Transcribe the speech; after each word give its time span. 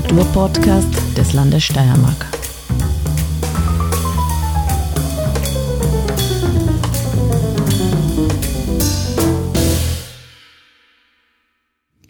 Kulturpodcast 0.00 0.88
des 1.14 1.34
Landes 1.34 1.62
Steiermark. 1.64 2.26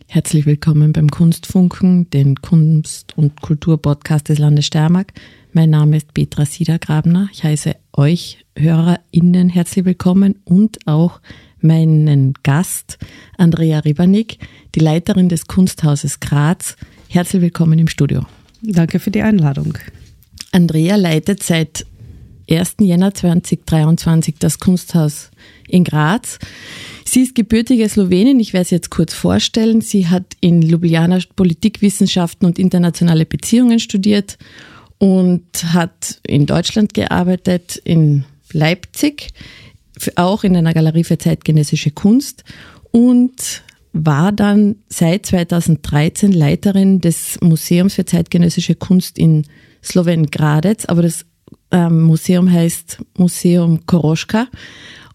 Herzlich 0.06 0.46
willkommen 0.46 0.92
beim 0.92 1.08
Kunstfunken, 1.08 2.08
den 2.10 2.36
Kunst- 2.36 3.18
und 3.18 3.40
Kulturpodcast 3.40 4.28
des 4.28 4.38
Landes 4.38 4.66
Steiermark. 4.66 5.12
Mein 5.52 5.70
Name 5.70 5.96
ist 5.96 6.14
Petra 6.14 6.46
Siedergrabner. 6.46 7.28
Ich 7.32 7.42
heiße 7.42 7.74
euch 7.92 8.44
HörerInnen 8.56 9.48
herzlich 9.48 9.84
willkommen 9.84 10.38
und 10.44 10.86
auch 10.86 11.20
meinen 11.60 12.34
Gast 12.44 12.98
Andrea 13.36 13.80
Ribanik, 13.80 14.38
die 14.76 14.80
Leiterin 14.80 15.28
des 15.28 15.48
Kunsthauses 15.48 16.20
Graz. 16.20 16.76
Herzlich 17.12 17.42
willkommen 17.42 17.76
im 17.80 17.88
Studio. 17.88 18.24
Danke 18.62 19.00
für 19.00 19.10
die 19.10 19.22
Einladung. 19.22 19.76
Andrea 20.52 20.94
leitet 20.94 21.42
seit 21.42 21.84
1. 22.48 22.76
Jänner 22.78 23.12
2023 23.12 24.36
das 24.38 24.60
Kunsthaus 24.60 25.32
in 25.66 25.82
Graz. 25.82 26.38
Sie 27.04 27.22
ist 27.22 27.34
gebürtige 27.34 27.88
Slowenin, 27.88 28.38
ich 28.38 28.52
werde 28.52 28.68
sie 28.68 28.76
jetzt 28.76 28.90
kurz 28.90 29.12
vorstellen. 29.12 29.80
Sie 29.80 30.06
hat 30.06 30.36
in 30.40 30.62
Ljubljana 30.62 31.18
Politikwissenschaften 31.34 32.46
und 32.46 32.60
internationale 32.60 33.26
Beziehungen 33.26 33.80
studiert 33.80 34.38
und 34.98 35.64
hat 35.64 36.20
in 36.24 36.46
Deutschland 36.46 36.94
gearbeitet, 36.94 37.74
in 37.82 38.24
Leipzig, 38.52 39.30
auch 40.14 40.44
in 40.44 40.56
einer 40.56 40.74
Galerie 40.74 41.02
für 41.02 41.18
zeitgenössische 41.18 41.90
Kunst 41.90 42.44
und 42.92 43.64
war 43.92 44.32
dann 44.32 44.76
seit 44.88 45.26
2013 45.26 46.32
Leiterin 46.32 47.00
des 47.00 47.38
Museums 47.40 47.94
für 47.94 48.04
zeitgenössische 48.04 48.74
Kunst 48.74 49.18
in 49.18 49.44
Slowen 49.82 50.26
Gradec, 50.26 50.84
aber 50.88 51.02
das 51.02 51.26
ähm, 51.70 52.02
Museum 52.02 52.50
heißt 52.50 52.98
Museum 53.16 53.86
Koroschka. 53.86 54.46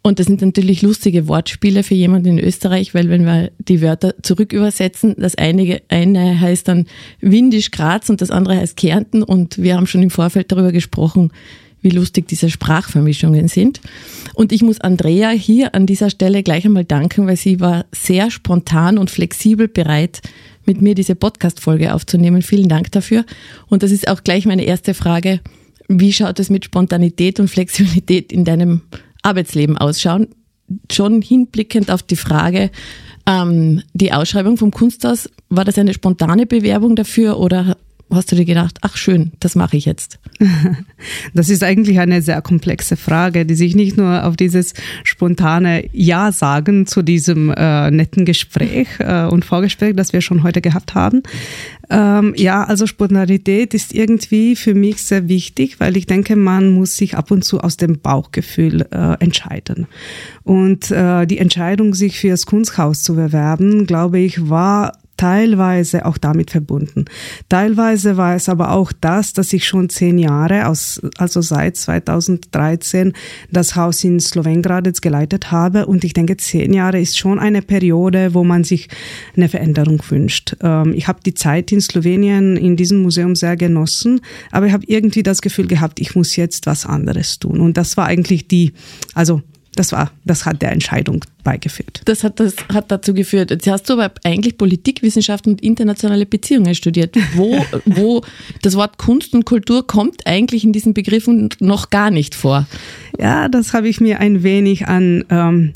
Und 0.01 0.19
das 0.19 0.27
sind 0.27 0.41
natürlich 0.43 0.83
lustige 0.83 1.27
Wortspiele 1.27 1.81
für 1.81 1.95
jemanden 1.95 2.37
in 2.37 2.39
Österreich, 2.39 2.93
weil 2.93 3.09
wenn 3.09 3.25
wir 3.25 3.51
die 3.57 3.81
Wörter 3.81 4.13
zurück 4.21 4.53
übersetzen, 4.53 5.15
das 5.17 5.33
eine, 5.33 5.81
eine 5.89 6.39
heißt 6.39 6.67
dann 6.67 6.85
Windisch 7.21 7.71
Graz 7.71 8.07
und 8.11 8.21
das 8.21 8.29
andere 8.29 8.57
heißt 8.57 8.77
Kärnten 8.77 9.23
und 9.23 9.57
wir 9.57 9.75
haben 9.75 9.87
schon 9.87 10.03
im 10.03 10.11
Vorfeld 10.11 10.51
darüber 10.51 10.71
gesprochen, 10.71 11.31
wie 11.85 11.91
lustig 11.91 12.27
diese 12.27 12.49
Sprachvermischungen 12.49 13.47
sind. 13.47 13.79
Und 14.33 14.51
ich 14.51 14.63
muss 14.63 14.81
Andrea 14.81 15.29
hier 15.29 15.75
an 15.75 15.85
dieser 15.85 16.09
Stelle 16.09 16.43
gleich 16.43 16.65
einmal 16.65 16.83
danken, 16.83 17.27
weil 17.27 17.37
sie 17.37 17.61
war 17.61 17.85
sehr 17.93 18.31
spontan 18.31 18.97
und 18.97 19.11
flexibel 19.11 19.67
bereit, 19.67 20.21
mit 20.65 20.81
mir 20.81 20.95
diese 20.95 21.15
Podcast-Folge 21.15 21.93
aufzunehmen. 21.93 22.41
Vielen 22.41 22.67
Dank 22.67 22.91
dafür. 22.91 23.23
Und 23.67 23.83
das 23.83 23.91
ist 23.91 24.07
auch 24.07 24.23
gleich 24.23 24.47
meine 24.47 24.65
erste 24.65 24.95
Frage. 24.95 25.39
Wie 25.87 26.11
schaut 26.11 26.39
es 26.39 26.49
mit 26.49 26.65
Spontanität 26.65 27.39
und 27.39 27.49
Flexibilität 27.49 28.33
in 28.33 28.43
deinem 28.43 28.81
Arbeitsleben 29.21 29.77
ausschauen? 29.77 30.29
Schon 30.91 31.21
hinblickend 31.21 31.91
auf 31.91 32.01
die 32.01 32.15
Frage, 32.15 32.71
ähm, 33.27 33.83
die 33.93 34.11
Ausschreibung 34.11 34.57
vom 34.57 34.71
Kunsthaus, 34.71 35.29
war 35.49 35.63
das 35.65 35.77
eine 35.77 35.93
spontane 35.93 36.47
Bewerbung 36.47 36.95
dafür 36.95 37.39
oder 37.39 37.77
hast 38.11 38.31
du 38.31 38.35
dir 38.35 38.45
gedacht, 38.45 38.77
ach 38.81 38.97
schön, 38.97 39.31
das 39.39 39.55
mache 39.55 39.77
ich 39.77 39.85
jetzt? 39.85 40.19
Das 41.33 41.49
ist 41.49 41.63
eigentlich 41.63 41.99
eine 41.99 42.21
sehr 42.21 42.41
komplexe 42.41 42.97
Frage, 42.97 43.45
die 43.45 43.55
sich 43.55 43.75
nicht 43.75 43.97
nur 43.97 44.25
auf 44.25 44.35
dieses 44.35 44.73
spontane 45.03 45.87
Ja 45.91 46.31
sagen 46.31 46.87
zu 46.87 47.01
diesem 47.01 47.51
äh, 47.51 47.91
netten 47.91 48.25
Gespräch 48.25 48.87
äh, 48.99 49.25
und 49.25 49.45
Vorgespräch, 49.45 49.95
das 49.95 50.13
wir 50.13 50.21
schon 50.21 50.43
heute 50.43 50.61
gehabt 50.61 50.95
haben. 50.95 51.21
Ähm, 51.89 52.33
ja, 52.37 52.63
also 52.63 52.87
Spontanität 52.87 53.73
ist 53.73 53.93
irgendwie 53.93 54.55
für 54.55 54.73
mich 54.73 55.01
sehr 55.03 55.27
wichtig, 55.27 55.79
weil 55.79 55.97
ich 55.97 56.07
denke, 56.07 56.35
man 56.35 56.69
muss 56.69 56.97
sich 56.97 57.15
ab 57.17 57.31
und 57.31 57.43
zu 57.43 57.59
aus 57.59 57.77
dem 57.77 57.99
Bauchgefühl 57.99 58.87
äh, 58.91 59.15
entscheiden. 59.19 59.87
Und 60.43 60.89
äh, 60.91 61.25
die 61.27 61.37
Entscheidung, 61.37 61.93
sich 61.93 62.19
für 62.19 62.29
das 62.29 62.45
Kunsthaus 62.45 63.03
zu 63.03 63.15
bewerben, 63.15 63.85
glaube 63.85 64.19
ich, 64.19 64.49
war 64.49 64.93
teilweise 65.17 66.05
auch 66.05 66.17
damit 66.17 66.51
verbunden. 66.51 67.05
Teilweise 67.49 68.17
war 68.17 68.35
es 68.35 68.49
aber 68.49 68.71
auch 68.71 68.91
das, 68.91 69.33
dass 69.33 69.53
ich 69.53 69.65
schon 69.65 69.89
zehn 69.89 70.17
Jahre, 70.17 70.67
aus, 70.67 71.01
also 71.17 71.41
seit 71.41 71.77
2013, 71.77 73.13
das 73.51 73.75
Haus 73.75 74.03
in 74.03 74.19
Slowengradec 74.19 75.01
geleitet 75.01 75.51
habe. 75.51 75.85
Und 75.85 76.03
ich 76.03 76.13
denke, 76.13 76.37
zehn 76.37 76.73
Jahre 76.73 76.99
ist 76.99 77.17
schon 77.17 77.39
eine 77.39 77.61
Periode, 77.61 78.33
wo 78.33 78.43
man 78.43 78.63
sich 78.63 78.89
eine 79.35 79.49
Veränderung 79.49 80.01
wünscht. 80.09 80.55
Ähm, 80.61 80.93
ich 80.93 81.07
habe 81.07 81.19
die 81.25 81.33
Zeit 81.33 81.71
in 81.71 81.81
Slowenien 81.81 82.57
in 82.57 82.75
diesem 82.75 83.01
Museum 83.01 83.35
sehr 83.35 83.55
genossen, 83.55 84.21
aber 84.51 84.67
ich 84.67 84.73
habe 84.73 84.85
irgendwie 84.87 85.23
das 85.23 85.41
Gefühl 85.41 85.67
gehabt, 85.67 85.99
ich 85.99 86.15
muss 86.15 86.35
jetzt 86.35 86.65
was 86.65 86.85
anderes 86.85 87.39
tun. 87.39 87.59
Und 87.59 87.77
das 87.77 87.97
war 87.97 88.05
eigentlich 88.05 88.47
die, 88.47 88.73
also 89.13 89.41
das 89.75 89.91
war, 89.91 90.11
das 90.23 90.45
hat 90.45 90.61
der 90.61 90.71
Entscheidung 90.71 91.23
beigeführt. 91.43 92.01
Das 92.05 92.23
hat, 92.23 92.39
das 92.39 92.55
hat 92.73 92.91
dazu 92.91 93.13
geführt. 93.13 93.51
Jetzt 93.51 93.67
hast 93.67 93.89
du 93.89 93.93
aber 93.93 94.11
eigentlich 94.23 94.57
Politikwissenschaften 94.57 95.53
und 95.53 95.61
internationale 95.61 96.25
Beziehungen 96.25 96.73
studiert. 96.75 97.15
Wo, 97.35 97.63
wo 97.85 98.23
das 98.61 98.75
Wort 98.75 98.97
Kunst 98.97 99.33
und 99.33 99.45
Kultur 99.45 99.85
kommt 99.85 100.25
eigentlich 100.25 100.63
in 100.63 100.73
diesen 100.73 100.93
Begriffen 100.93 101.49
noch 101.59 101.89
gar 101.89 102.09
nicht 102.09 102.35
vor. 102.35 102.67
Ja, 103.19 103.49
das 103.49 103.73
habe 103.73 103.89
ich 103.89 103.99
mir 103.99 104.19
ein 104.19 104.43
wenig 104.43 104.87
an 104.87 105.25
ähm, 105.29 105.73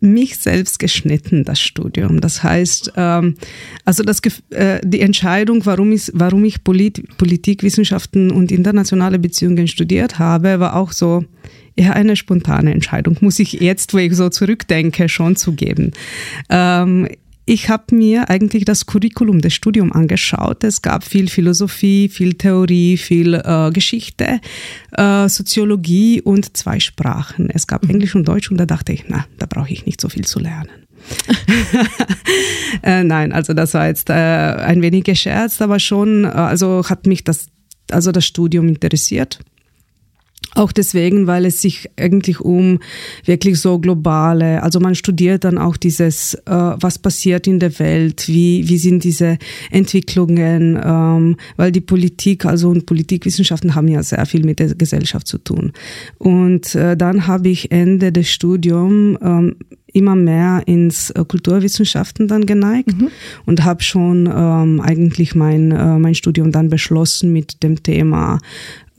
mich 0.00 0.38
selbst 0.38 0.78
geschnitten, 0.78 1.44
das 1.44 1.60
Studium. 1.60 2.20
Das 2.20 2.42
heißt, 2.42 2.92
ähm, 2.96 3.34
also 3.84 4.02
das, 4.02 4.20
äh, 4.50 4.80
die 4.82 5.00
Entscheidung, 5.00 5.64
warum 5.66 5.92
ich, 5.92 6.10
warum 6.14 6.44
ich 6.44 6.64
Polit 6.64 7.16
Politikwissenschaften 7.18 8.30
und 8.30 8.50
internationale 8.50 9.18
Beziehungen 9.18 9.68
studiert 9.68 10.18
habe, 10.18 10.58
war 10.58 10.76
auch 10.76 10.92
so, 10.92 11.24
eher 11.80 11.96
eine 11.96 12.16
spontane 12.16 12.72
Entscheidung, 12.72 13.16
muss 13.20 13.38
ich 13.38 13.52
jetzt, 13.54 13.94
wo 13.94 13.98
ich 13.98 14.14
so 14.14 14.28
zurückdenke, 14.28 15.08
schon 15.08 15.36
zugeben. 15.36 15.92
Ähm, 16.50 17.08
ich 17.46 17.68
habe 17.68 17.96
mir 17.96 18.30
eigentlich 18.30 18.64
das 18.64 18.86
Curriculum 18.86 19.40
des 19.40 19.54
Studiums 19.54 19.92
angeschaut. 19.92 20.62
Es 20.62 20.82
gab 20.82 21.02
viel 21.02 21.28
Philosophie, 21.28 22.08
viel 22.08 22.34
Theorie, 22.34 22.96
viel 22.96 23.34
äh, 23.34 23.70
Geschichte, 23.72 24.40
äh, 24.96 25.28
Soziologie 25.28 26.20
und 26.20 26.56
zwei 26.56 26.78
Sprachen. 26.78 27.50
Es 27.50 27.66
gab 27.66 27.82
mhm. 27.82 27.90
Englisch 27.90 28.14
und 28.14 28.28
Deutsch 28.28 28.50
und 28.50 28.58
da 28.58 28.66
dachte 28.66 28.92
ich, 28.92 29.06
na, 29.08 29.24
da 29.38 29.46
brauche 29.46 29.72
ich 29.72 29.84
nicht 29.86 30.00
so 30.00 30.08
viel 30.08 30.24
zu 30.24 30.38
lernen. 30.38 30.68
äh, 32.82 33.02
nein, 33.02 33.32
also 33.32 33.54
das 33.54 33.74
war 33.74 33.86
jetzt 33.88 34.10
äh, 34.10 34.12
ein 34.12 34.82
wenig 34.82 35.04
gescherzt, 35.04 35.60
aber 35.62 35.80
schon, 35.80 36.24
äh, 36.24 36.28
also 36.28 36.84
hat 36.88 37.06
mich 37.06 37.24
das, 37.24 37.46
also 37.90 38.12
das 38.12 38.26
Studium 38.26 38.68
interessiert. 38.68 39.40
Auch 40.54 40.72
deswegen, 40.72 41.28
weil 41.28 41.46
es 41.46 41.62
sich 41.62 41.88
eigentlich 41.96 42.40
um 42.40 42.80
wirklich 43.24 43.60
so 43.60 43.78
globale, 43.78 44.62
also 44.62 44.80
man 44.80 44.96
studiert 44.96 45.44
dann 45.44 45.58
auch 45.58 45.76
dieses, 45.76 46.34
äh, 46.34 46.40
was 46.46 46.98
passiert 46.98 47.46
in 47.46 47.60
der 47.60 47.78
Welt, 47.78 48.26
wie, 48.26 48.68
wie 48.68 48.78
sind 48.78 49.04
diese 49.04 49.38
Entwicklungen, 49.70 50.80
ähm, 50.82 51.36
weil 51.56 51.70
die 51.70 51.80
Politik, 51.80 52.44
also 52.44 52.70
und 52.70 52.86
Politikwissenschaften 52.86 53.76
haben 53.76 53.88
ja 53.88 54.02
sehr 54.02 54.26
viel 54.26 54.44
mit 54.44 54.58
der 54.58 54.74
Gesellschaft 54.74 55.28
zu 55.28 55.38
tun. 55.38 55.72
Und 56.18 56.74
äh, 56.74 56.96
dann 56.96 57.28
habe 57.28 57.48
ich 57.48 57.70
Ende 57.70 58.10
des 58.10 58.28
Studiums 58.28 59.18
ähm, 59.22 59.56
immer 59.92 60.14
mehr 60.14 60.62
ins 60.66 61.10
äh, 61.10 61.24
Kulturwissenschaften 61.24 62.28
dann 62.28 62.46
geneigt 62.46 63.00
mhm. 63.00 63.08
und 63.46 63.64
habe 63.64 63.82
schon 63.82 64.26
ähm, 64.26 64.80
eigentlich 64.80 65.34
mein, 65.34 65.72
äh, 65.72 65.98
mein 65.98 66.14
Studium 66.14 66.52
dann 66.52 66.68
beschlossen 66.68 67.32
mit 67.32 67.62
dem 67.62 67.82
Thema 67.82 68.38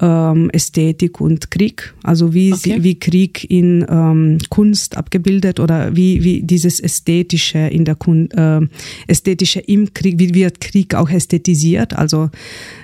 ähm, 0.02 0.50
Ästhetik 0.50 1.22
und 1.22 1.52
Krieg. 1.52 1.94
Also 2.04 2.34
wie, 2.34 2.52
okay. 2.54 2.76
sie, 2.76 2.84
wie 2.84 3.00
Krieg 3.00 3.50
in 3.50 3.86
ähm, 3.88 4.40
Kunst 4.50 4.98
abgebildet 4.98 5.60
oder 5.60 5.96
wie, 5.96 6.24
wie 6.24 6.42
dieses 6.42 6.80
Ästhetische 6.80 7.60
in 7.60 7.86
der 7.86 7.96
Kunst, 7.96 8.34
äh, 8.34 8.62
Ästhetische 9.08 9.60
im 9.60 9.94
Krieg, 9.94 10.20
wie 10.20 10.34
wird 10.34 10.60
Krieg 10.60 10.96
auch 10.96 11.10
ästhetisiert. 11.10 11.96
Also 11.96 12.30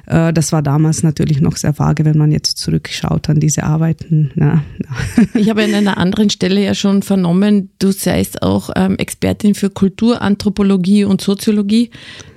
äh, 0.06 0.32
das 0.32 0.52
war 0.52 0.62
damals 0.62 1.02
natürlich 1.02 1.42
noch 1.42 1.58
sehr 1.58 1.78
vage, 1.78 2.06
wenn 2.06 2.18
man 2.18 2.32
jetzt 2.32 2.58
zurückschaut 2.60 3.30
an 3.30 3.40
diese 3.40 3.64
Arbeiten. 3.64 4.32
Ja. 4.36 4.64
Ich 5.34 5.50
habe 5.50 5.64
an 5.64 5.74
einer 5.74 5.98
anderen 5.98 6.30
Stelle 6.30 6.64
ja 6.64 6.74
schon 6.74 7.04
vernommen, 7.04 7.70
du 7.80 7.92
seist 7.92 8.42
auch 8.42 8.70
ähm, 8.76 8.98
Expertin 8.98 9.56
für 9.56 9.70
Kulturanthropologie 9.70 11.04
und 11.04 11.22
Soziologie. 11.22 11.92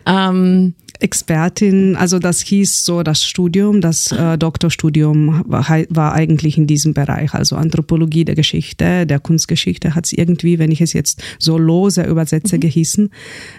Ähm, 0.07 0.75
Expertin, 1.01 1.97
also 1.97 2.19
das 2.19 2.41
hieß 2.41 2.85
so 2.85 3.03
das 3.03 3.25
Studium, 3.25 3.81
das 3.81 4.13
äh, 4.13 4.39
Doktorstudium 4.39 5.43
war, 5.47 5.67
war, 5.89 6.13
eigentlich 6.13 6.59
in 6.59 6.67
diesem 6.67 6.95
Bereich, 6.95 7.35
also 7.35 7.57
Anthropologie 7.57 8.25
der 8.25 8.35
Geschichte, 8.35 9.07
der 9.07 9.21
Kunstgeschichte 9.21 9.95
hat 9.95 10.07
es 10.07 10.13
irgendwie, 10.13 10.59
wenn 10.59 10.71
ich 10.71 10.81
es 10.81 10.93
jetzt 10.93 11.23
so 11.39 11.59
lose 11.59 12.03
übersetze, 12.03 12.57
mhm. 12.57 12.61
gehießen. 12.61 13.11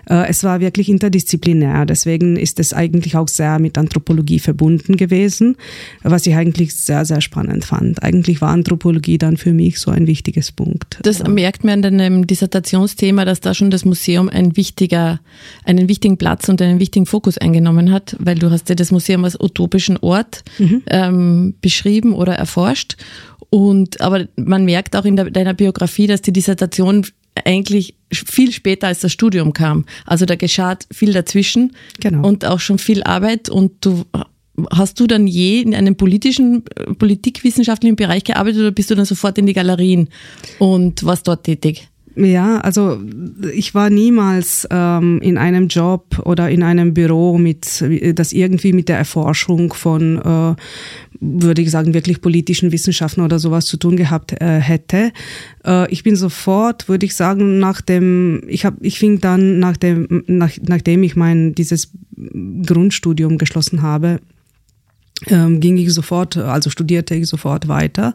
Äh, 0.10 0.28
es 0.30 0.44
war 0.44 0.60
wirklich 0.60 0.90
interdisziplinär, 0.90 1.86
deswegen 1.86 2.38
ist 2.38 2.60
es 2.60 2.74
eigentlich 2.74 3.16
auch 3.16 3.28
sehr 3.28 3.60
mit 3.60 3.78
Anthropologie 3.78 4.40
verbunden 4.40 4.98
gewesen, 4.98 5.56
was 6.04 6.26
ich 6.28 6.36
eigentlich 6.36 6.76
sehr, 6.76 7.06
sehr 7.06 7.22
spannend 7.22 7.66
fand. 7.66 8.04
Eigentlich 8.04 8.42
war 8.42 8.50
Anthropologie 8.50 9.18
dann 9.18 9.38
für 9.38 9.54
mich 9.54 9.80
so 9.80 9.92
ein 9.92 10.08
wichtiges 10.08 10.52
Punkt. 10.52 11.00
Das 11.04 11.24
merkt 11.28 11.64
man 11.64 11.84
an 11.84 11.98
deinem 11.98 12.28
Dissertationsthema, 12.28 13.26
dass 13.26 13.42
da 13.42 13.54
schon 13.54 13.72
das 13.72 13.86
Museum 13.86 14.30
ein 14.30 14.56
wichtiger, 14.58 15.20
einen 15.64 15.90
wichtigen 15.90 16.18
Platz 16.18 16.50
und 16.50 16.62
einen 16.62 16.80
wichtigen 16.80 17.06
Fokus 17.06 17.31
Fokus 17.32 17.38
eingenommen 17.38 17.92
hat, 17.92 18.16
weil 18.20 18.36
du 18.36 18.52
hast 18.52 18.70
ja 18.70 18.76
das 18.76 18.92
Museum 18.92 19.24
als 19.24 19.40
utopischen 19.40 19.98
Ort 19.98 20.44
mhm. 20.60 20.84
ähm, 20.88 21.54
beschrieben 21.62 22.14
oder 22.14 22.34
erforscht. 22.34 22.98
Und 23.50 24.02
aber 24.02 24.28
man 24.36 24.66
merkt 24.66 24.96
auch 24.96 25.06
in 25.06 25.16
der, 25.16 25.30
deiner 25.30 25.54
Biografie, 25.54 26.08
dass 26.08 26.22
die 26.22 26.34
Dissertation 26.34 27.06
eigentlich 27.46 27.96
viel 28.12 28.52
später 28.52 28.88
als 28.88 29.00
das 29.00 29.12
Studium 29.12 29.54
kam. 29.54 29.86
Also 30.06 30.26
da 30.26 30.36
geschah 30.36 30.78
viel 30.92 31.14
dazwischen 31.14 31.72
genau. 32.00 32.28
und 32.28 32.46
auch 32.46 32.60
schon 32.60 32.78
viel 32.78 33.04
Arbeit 33.04 33.50
und 33.50 33.72
du 33.82 34.06
Hast 34.70 35.00
du 35.00 35.08
dann 35.08 35.28
je 35.28 35.62
in 35.62 35.74
einem 35.74 35.96
politischen, 35.96 36.64
politikwissenschaftlichen 37.00 37.96
Bereich 37.96 38.26
gearbeitet 38.26 38.60
oder 38.60 38.72
bist 38.72 38.92
du 38.92 38.96
dann 38.96 39.06
sofort 39.06 39.38
in 39.38 39.46
die 39.46 39.54
Galerien 39.54 40.10
und 40.60 41.04
warst 41.06 41.28
dort 41.28 41.46
tätig? 41.46 41.88
Ja, 42.16 42.58
also 42.58 43.00
ich 43.54 43.74
war 43.74 43.90
niemals 43.90 44.68
ähm, 44.70 45.20
in 45.22 45.38
einem 45.38 45.68
Job 45.68 46.22
oder 46.26 46.50
in 46.50 46.62
einem 46.62 46.94
Büro 46.94 47.38
mit, 47.38 47.84
das 48.16 48.34
irgendwie 48.34 48.74
mit 48.74 48.90
der 48.90 48.98
Erforschung 48.98 49.74
von, 49.74 50.18
äh, 50.18 50.56
würde 51.22 51.62
ich 51.62 51.72
sagen, 51.72 51.94
wirklich 51.94 52.20
politischen 52.20 52.74
Wissenschaften 52.74 53.22
oder 53.22 53.40
sowas 53.40 53.66
zu 53.66 53.78
tun 53.78 53.96
gehabt 53.96 54.34
äh, 54.42 54.60
hätte. 54.60 55.14
Äh, 55.66 55.90
ich 55.92 56.04
bin 56.04 56.18
sofort, 56.18 56.90
würde 56.90 57.06
ich 57.06 57.16
sagen, 57.16 57.60
nach 57.60 57.80
dem, 57.80 58.42
ich 58.48 58.66
habe, 58.66 58.78
ich 58.82 59.00
fing 59.00 59.22
dann 59.22 59.60
nach 59.60 59.78
dem, 59.78 60.24
nach, 60.28 60.52
nachdem 60.68 61.04
ich 61.04 61.16
mein 61.16 61.56
dieses 61.56 61.94
Grundstudium 62.66 63.38
geschlossen 63.38 63.82
habe, 63.84 64.20
ähm, 65.28 65.60
ging 65.60 65.78
ich 65.78 65.94
sofort, 65.94 66.38
also 66.38 66.70
studierte 66.70 67.16
ich 67.16 67.28
sofort 67.28 67.68
weiter. 67.68 68.14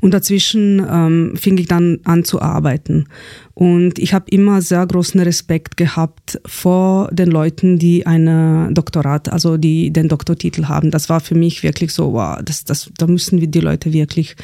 Und 0.00 0.14
dazwischen 0.14 0.84
ähm, 0.88 1.32
fing 1.36 1.58
ich 1.58 1.66
dann 1.66 1.98
an 2.04 2.24
zu 2.24 2.40
arbeiten. 2.40 3.06
Und 3.54 3.98
ich 3.98 4.12
habe 4.12 4.26
immer 4.30 4.60
sehr 4.62 4.86
großen 4.86 5.18
Respekt 5.20 5.76
gehabt 5.76 6.40
vor 6.46 7.08
den 7.10 7.30
Leuten, 7.30 7.78
die 7.78 8.06
eine 8.06 8.68
Doktorat, 8.72 9.30
also 9.30 9.56
die 9.56 9.90
den 9.90 10.08
Doktortitel 10.08 10.66
haben. 10.66 10.90
Das 10.90 11.08
war 11.08 11.20
für 11.20 11.34
mich 11.34 11.62
wirklich 11.62 11.92
so, 11.92 12.12
wow, 12.12 12.38
das, 12.44 12.64
das, 12.64 12.90
da 12.98 13.06
müssen 13.06 13.40
wir 13.40 13.48
die 13.48 13.60
Leute 13.60 13.92
wirklich 13.92 14.36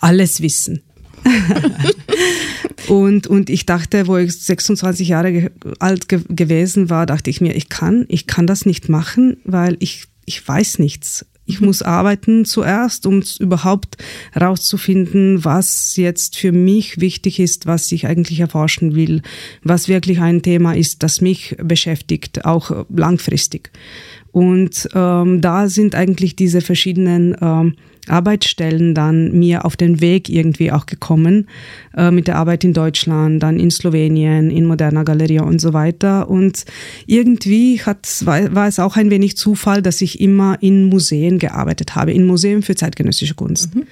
alles 0.00 0.42
wissen. 0.42 0.82
und, 2.88 3.26
und 3.26 3.50
ich 3.50 3.66
dachte, 3.66 4.06
wo 4.06 4.16
ich 4.16 4.38
26 4.38 5.08
Jahre 5.08 5.50
alt 5.78 6.08
ge 6.08 6.20
gewesen 6.28 6.90
war, 6.90 7.06
dachte 7.06 7.30
ich 7.30 7.40
mir, 7.40 7.54
ich 7.54 7.68
kann, 7.68 8.06
ich 8.08 8.26
kann 8.26 8.46
das 8.46 8.66
nicht 8.66 8.88
machen, 8.88 9.38
weil 9.44 9.76
ich, 9.80 10.04
ich 10.28 10.46
weiß 10.46 10.78
nichts. 10.78 11.26
Ich 11.46 11.62
muss 11.62 11.80
arbeiten 11.80 12.44
zuerst, 12.44 13.06
um 13.06 13.22
überhaupt 13.40 13.96
herauszufinden, 14.32 15.46
was 15.46 15.96
jetzt 15.96 16.36
für 16.36 16.52
mich 16.52 17.00
wichtig 17.00 17.40
ist, 17.40 17.64
was 17.64 17.90
ich 17.90 18.06
eigentlich 18.06 18.40
erforschen 18.40 18.94
will, 18.94 19.22
was 19.62 19.88
wirklich 19.88 20.20
ein 20.20 20.42
Thema 20.42 20.74
ist, 20.76 21.02
das 21.02 21.22
mich 21.22 21.56
beschäftigt, 21.58 22.44
auch 22.44 22.84
langfristig. 22.94 23.70
Und 24.38 24.88
ähm, 24.94 25.40
da 25.40 25.68
sind 25.68 25.96
eigentlich 25.96 26.36
diese 26.36 26.60
verschiedenen 26.60 27.36
ähm, 27.40 27.74
Arbeitsstellen 28.06 28.94
dann 28.94 29.36
mir 29.36 29.64
auf 29.64 29.76
den 29.76 30.00
Weg 30.00 30.28
irgendwie 30.28 30.70
auch 30.70 30.86
gekommen, 30.86 31.48
äh, 31.96 32.12
mit 32.12 32.28
der 32.28 32.36
Arbeit 32.36 32.62
in 32.62 32.72
Deutschland, 32.72 33.42
dann 33.42 33.58
in 33.58 33.72
Slowenien, 33.72 34.48
in 34.52 34.64
Moderna 34.64 35.02
Galeria 35.02 35.42
und 35.42 35.60
so 35.60 35.72
weiter. 35.72 36.30
Und 36.30 36.66
irgendwie 37.06 37.80
hat, 37.80 38.06
war, 38.24 38.54
war 38.54 38.68
es 38.68 38.78
auch 38.78 38.94
ein 38.94 39.10
wenig 39.10 39.36
Zufall, 39.36 39.82
dass 39.82 40.00
ich 40.02 40.20
immer 40.20 40.56
in 40.60 40.84
Museen 40.84 41.40
gearbeitet 41.40 41.96
habe, 41.96 42.12
in 42.12 42.24
Museen 42.24 42.62
für 42.62 42.76
zeitgenössische 42.76 43.34
Kunst. 43.34 43.74
Mhm. 43.74 43.86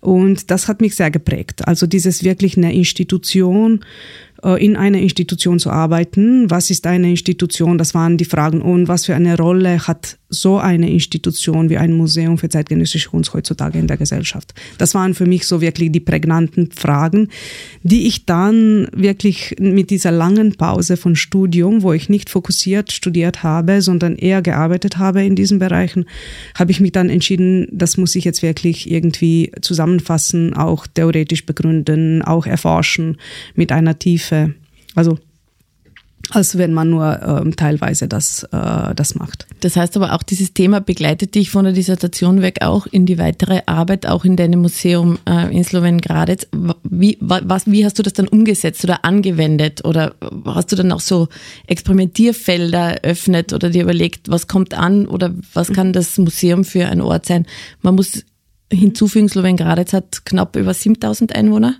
Und 0.00 0.50
das 0.50 0.66
hat 0.66 0.80
mich 0.80 0.96
sehr 0.96 1.12
geprägt. 1.12 1.68
Also 1.68 1.86
dieses 1.86 2.24
wirklich 2.24 2.56
eine 2.56 2.74
Institution, 2.74 3.84
in 4.44 4.76
einer 4.76 4.98
Institution 4.98 5.58
zu 5.58 5.70
arbeiten. 5.70 6.50
Was 6.50 6.70
ist 6.70 6.86
eine 6.86 7.10
Institution? 7.10 7.78
Das 7.78 7.94
waren 7.94 8.18
die 8.18 8.24
Fragen. 8.24 8.60
Und 8.60 8.88
was 8.88 9.06
für 9.06 9.14
eine 9.14 9.38
Rolle 9.38 9.86
hat 9.86 10.18
so 10.34 10.58
eine 10.58 10.90
Institution 10.90 11.70
wie 11.70 11.78
ein 11.78 11.92
Museum 11.92 12.38
für 12.38 12.48
zeitgenössische 12.48 13.10
Kunst 13.10 13.32
heutzutage 13.32 13.78
in 13.78 13.86
der 13.86 13.96
Gesellschaft? 13.96 14.54
Das 14.78 14.94
waren 14.94 15.14
für 15.14 15.26
mich 15.26 15.46
so 15.46 15.60
wirklich 15.60 15.92
die 15.92 16.00
prägnanten 16.00 16.70
Fragen, 16.72 17.28
die 17.82 18.06
ich 18.06 18.26
dann 18.26 18.88
wirklich 18.94 19.56
mit 19.58 19.90
dieser 19.90 20.10
langen 20.10 20.56
Pause 20.56 20.96
von 20.96 21.16
Studium, 21.16 21.82
wo 21.82 21.92
ich 21.92 22.08
nicht 22.08 22.30
fokussiert 22.30 22.92
studiert 22.92 23.42
habe, 23.42 23.82
sondern 23.82 24.16
eher 24.16 24.42
gearbeitet 24.42 24.98
habe 24.98 25.24
in 25.24 25.36
diesen 25.36 25.58
Bereichen, 25.58 26.06
habe 26.58 26.72
ich 26.72 26.80
mich 26.80 26.92
dann 26.92 27.10
entschieden, 27.10 27.68
das 27.70 27.96
muss 27.96 28.14
ich 28.16 28.24
jetzt 28.24 28.42
wirklich 28.42 28.90
irgendwie 28.90 29.52
zusammenfassen, 29.60 30.54
auch 30.54 30.86
theoretisch 30.86 31.46
begründen, 31.46 32.22
auch 32.22 32.46
erforschen 32.46 33.18
mit 33.54 33.72
einer 33.72 33.98
Tiefe. 33.98 34.54
Also 34.94 35.18
als 36.30 36.58
wenn 36.58 36.72
man 36.72 36.90
nur 36.90 37.20
ähm, 37.22 37.56
teilweise 37.56 38.08
das, 38.08 38.44
äh, 38.44 38.94
das 38.94 39.14
macht. 39.14 39.46
Das 39.60 39.76
heißt 39.76 39.96
aber 39.96 40.14
auch, 40.14 40.22
dieses 40.22 40.54
Thema 40.54 40.80
begleitet 40.80 41.34
dich 41.34 41.50
von 41.50 41.64
der 41.64 41.72
Dissertation 41.74 42.42
weg 42.42 42.62
auch 42.62 42.86
in 42.86 43.06
die 43.06 43.18
weitere 43.18 43.62
Arbeit, 43.66 44.06
auch 44.06 44.24
in 44.24 44.36
deinem 44.36 44.60
Museum 44.60 45.18
äh, 45.28 45.54
in 45.54 45.64
Slowen 45.64 46.00
Gradec. 46.00 46.48
Wie, 46.82 47.18
was, 47.20 47.66
wie 47.66 47.84
hast 47.84 47.98
du 47.98 48.02
das 48.02 48.14
dann 48.14 48.28
umgesetzt 48.28 48.84
oder 48.84 49.04
angewendet? 49.04 49.84
Oder 49.84 50.14
hast 50.46 50.72
du 50.72 50.76
dann 50.76 50.92
auch 50.92 51.00
so 51.00 51.28
Experimentierfelder 51.66 53.04
eröffnet 53.04 53.52
oder 53.52 53.70
dir 53.70 53.82
überlegt, 53.82 54.30
was 54.30 54.46
kommt 54.46 54.74
an 54.74 55.06
oder 55.06 55.34
was 55.52 55.72
kann 55.72 55.92
das 55.92 56.18
Museum 56.18 56.64
für 56.64 56.86
ein 56.86 57.00
Ort 57.00 57.26
sein? 57.26 57.46
Man 57.82 57.94
muss 57.94 58.24
hinzufügen, 58.72 59.28
Slowen 59.28 59.56
Gradec 59.56 59.92
hat 59.92 60.24
knapp 60.24 60.56
über 60.56 60.74
7000 60.74 61.34
Einwohner. 61.34 61.76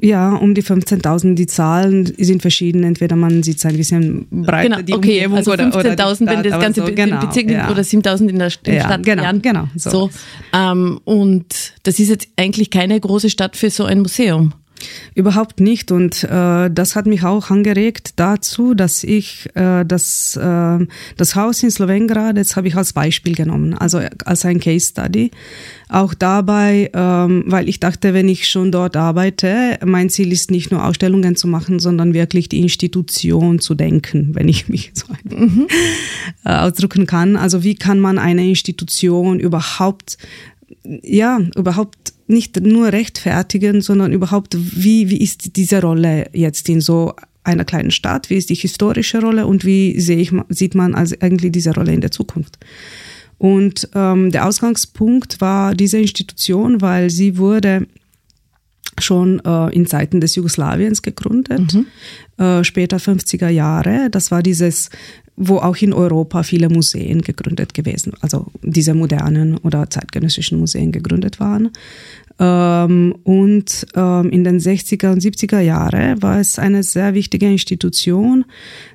Ja, 0.00 0.34
um 0.34 0.54
die 0.54 0.62
15.000. 0.62 1.34
Die 1.34 1.46
Zahlen 1.46 2.12
sind 2.16 2.42
verschieden. 2.42 2.84
Entweder 2.84 3.16
man 3.16 3.42
sieht 3.42 3.58
es 3.58 3.66
ein 3.66 3.76
bisschen 3.76 4.26
breiter, 4.30 4.68
genau, 4.68 4.82
die 4.82 4.94
okay, 4.94 5.26
Umgebung 5.26 5.36
also 5.38 5.52
15.000, 5.52 6.26
wenn 6.26 6.42
das 6.42 6.60
ganze 6.60 6.86
so, 6.86 6.94
genau, 6.94 7.20
Bezirk 7.20 7.50
ja. 7.50 7.70
oder 7.70 7.82
7.000 7.82 8.28
in 8.28 8.38
der 8.38 8.52
in 8.64 8.74
ja, 8.74 8.84
Stadt. 8.84 9.02
Genau, 9.02 9.22
Jan. 9.22 9.42
genau. 9.42 9.68
So. 9.76 9.90
so 9.90 10.10
ähm, 10.52 11.00
und 11.04 11.72
das 11.82 11.98
ist 11.98 12.10
jetzt 12.10 12.28
eigentlich 12.36 12.70
keine 12.70 12.98
große 12.98 13.30
Stadt 13.30 13.56
für 13.56 13.70
so 13.70 13.84
ein 13.84 14.00
Museum. 14.00 14.52
Überhaupt 15.14 15.60
nicht. 15.60 15.92
Und 15.92 16.24
äh, 16.24 16.70
das 16.70 16.96
hat 16.96 17.06
mich 17.06 17.24
auch 17.24 17.50
angeregt 17.50 18.14
dazu, 18.16 18.74
dass 18.74 19.04
ich 19.04 19.48
äh, 19.54 19.84
das, 19.84 20.36
äh, 20.36 20.86
das 21.16 21.36
Haus 21.36 21.62
in 21.62 21.70
Slowengrad, 21.70 22.36
jetzt 22.36 22.56
habe 22.56 22.68
ich 22.68 22.76
als 22.76 22.92
Beispiel 22.92 23.34
genommen, 23.34 23.74
also 23.74 24.00
als 24.24 24.44
ein 24.44 24.60
Case 24.60 24.88
Study. 24.88 25.30
Auch 25.88 26.14
dabei, 26.14 26.90
ähm, 26.94 27.44
weil 27.46 27.68
ich 27.68 27.78
dachte, 27.78 28.14
wenn 28.14 28.28
ich 28.28 28.48
schon 28.48 28.72
dort 28.72 28.96
arbeite, 28.96 29.78
mein 29.84 30.08
Ziel 30.08 30.32
ist 30.32 30.50
nicht 30.50 30.70
nur 30.70 30.86
Ausstellungen 30.86 31.36
zu 31.36 31.46
machen, 31.48 31.80
sondern 31.80 32.14
wirklich 32.14 32.48
die 32.48 32.60
Institution 32.60 33.58
zu 33.58 33.74
denken, 33.74 34.30
wenn 34.32 34.48
ich 34.48 34.68
mich 34.70 34.92
so 34.94 35.06
mhm. 35.24 35.66
ausdrücken 36.44 37.06
kann. 37.06 37.36
Also 37.36 37.62
wie 37.62 37.74
kann 37.74 38.00
man 38.00 38.18
eine 38.18 38.48
Institution 38.48 39.38
überhaupt 39.38 40.16
ja, 40.84 41.40
überhaupt 41.56 42.14
nicht 42.26 42.60
nur 42.60 42.92
rechtfertigen, 42.92 43.82
sondern 43.82 44.12
überhaupt, 44.12 44.56
wie, 44.58 45.10
wie 45.10 45.18
ist 45.18 45.56
diese 45.56 45.80
Rolle 45.82 46.28
jetzt 46.32 46.68
in 46.68 46.80
so 46.80 47.14
einer 47.44 47.64
kleinen 47.64 47.90
Stadt? 47.90 48.30
Wie 48.30 48.36
ist 48.36 48.50
die 48.50 48.54
historische 48.54 49.20
Rolle 49.20 49.46
und 49.46 49.64
wie 49.64 49.98
sehe 50.00 50.18
ich, 50.18 50.32
sieht 50.48 50.74
man 50.74 50.94
also 50.94 51.16
eigentlich 51.20 51.52
diese 51.52 51.74
Rolle 51.74 51.92
in 51.92 52.00
der 52.00 52.10
Zukunft? 52.10 52.58
Und 53.38 53.88
ähm, 53.94 54.30
der 54.30 54.46
Ausgangspunkt 54.46 55.40
war 55.40 55.74
diese 55.74 55.98
Institution, 55.98 56.80
weil 56.80 57.10
sie 57.10 57.38
wurde 57.38 57.86
schon 59.00 59.40
äh, 59.44 59.74
in 59.74 59.86
Zeiten 59.86 60.20
des 60.20 60.36
Jugoslawiens 60.36 61.02
gegründet, 61.02 61.74
mhm. 61.74 61.86
äh, 62.44 62.62
später 62.62 62.98
50er 62.98 63.48
Jahre. 63.48 64.10
Das 64.10 64.30
war 64.30 64.42
dieses 64.42 64.90
wo 65.48 65.58
auch 65.58 65.76
in 65.76 65.92
Europa 65.92 66.42
viele 66.42 66.68
Museen 66.68 67.22
gegründet 67.22 67.74
gewesen, 67.74 68.12
also 68.20 68.46
diese 68.62 68.94
modernen 68.94 69.58
oder 69.58 69.90
zeitgenössischen 69.90 70.58
Museen 70.58 70.92
gegründet 70.92 71.40
waren. 71.40 71.70
Ähm, 72.38 73.14
und 73.24 73.86
ähm, 73.94 74.30
in 74.30 74.44
den 74.44 74.58
60er 74.58 75.12
und 75.12 75.22
70er 75.22 75.60
Jahren 75.60 76.22
war 76.22 76.40
es 76.40 76.58
eine 76.58 76.82
sehr 76.82 77.14
wichtige 77.14 77.46
Institution, 77.46 78.44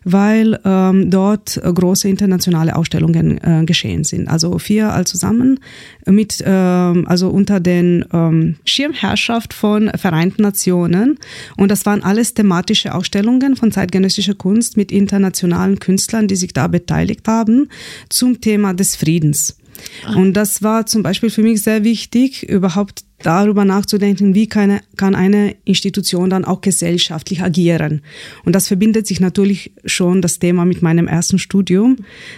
weil 0.04 0.60
ähm, 0.66 1.10
dort 1.10 1.60
große 1.62 2.10
internationale 2.10 2.75
Ausstellungen 2.75 3.38
äh, 3.38 3.63
geschehen 3.66 4.04
sind. 4.04 4.27
Also 4.27 4.58
vier 4.60 4.94
all 4.94 5.06
zusammen 5.06 5.60
mit, 6.06 6.42
also 6.46 7.30
unter 7.30 7.60
den 7.60 8.56
Schirmherrschaft 8.63 9.54
von 9.54 9.92
Vereinten 9.96 10.42
Nationen. 10.42 11.18
Und 11.58 11.70
das 11.70 11.86
waren 11.86 12.01
alles 12.01 12.34
thematische 12.34 12.96
Ausstellungen 12.96 13.58
von 13.58 13.74
zeitgenössischer 13.74 14.36
Kunst 14.36 14.77
mit 14.77 14.94
internationalen 14.94 15.80
Künstlern, 15.80 16.30
die 16.30 16.37
sich 16.38 16.53
da 16.53 16.67
beteiligt 16.67 17.27
haben, 17.27 17.70
zum 18.10 18.39
Thema 18.39 18.74
des 18.74 18.96
Friedens. 18.96 19.58
Und 20.15 20.34
das 20.34 20.63
war 20.63 20.86
zum 20.86 21.03
Beispiel 21.03 21.29
für 21.29 21.44
mich 21.44 21.62
sehr 21.62 21.84
wichtig, 21.84 22.50
überhaupt 22.50 23.03
darüber 23.20 23.65
nachzudenken, 23.65 24.36
wie 24.36 24.48
kann, 24.48 24.82
eine 24.98 25.56
Institution 25.65 26.29
dann 26.29 26.46
auch 26.46 26.62
gesellschaftlich 26.62 27.41
agieren. 27.41 28.01
Und 28.46 28.53
das 28.53 28.67
verbindet 28.67 29.08
sich 29.08 29.20
natürlich 29.20 29.74
schon 29.86 30.22
das 30.22 30.39
Thema 30.39 30.65
mit 30.65 30.82
meinem 30.82 31.08
ersten 31.08 31.39
Studium, 31.39 31.98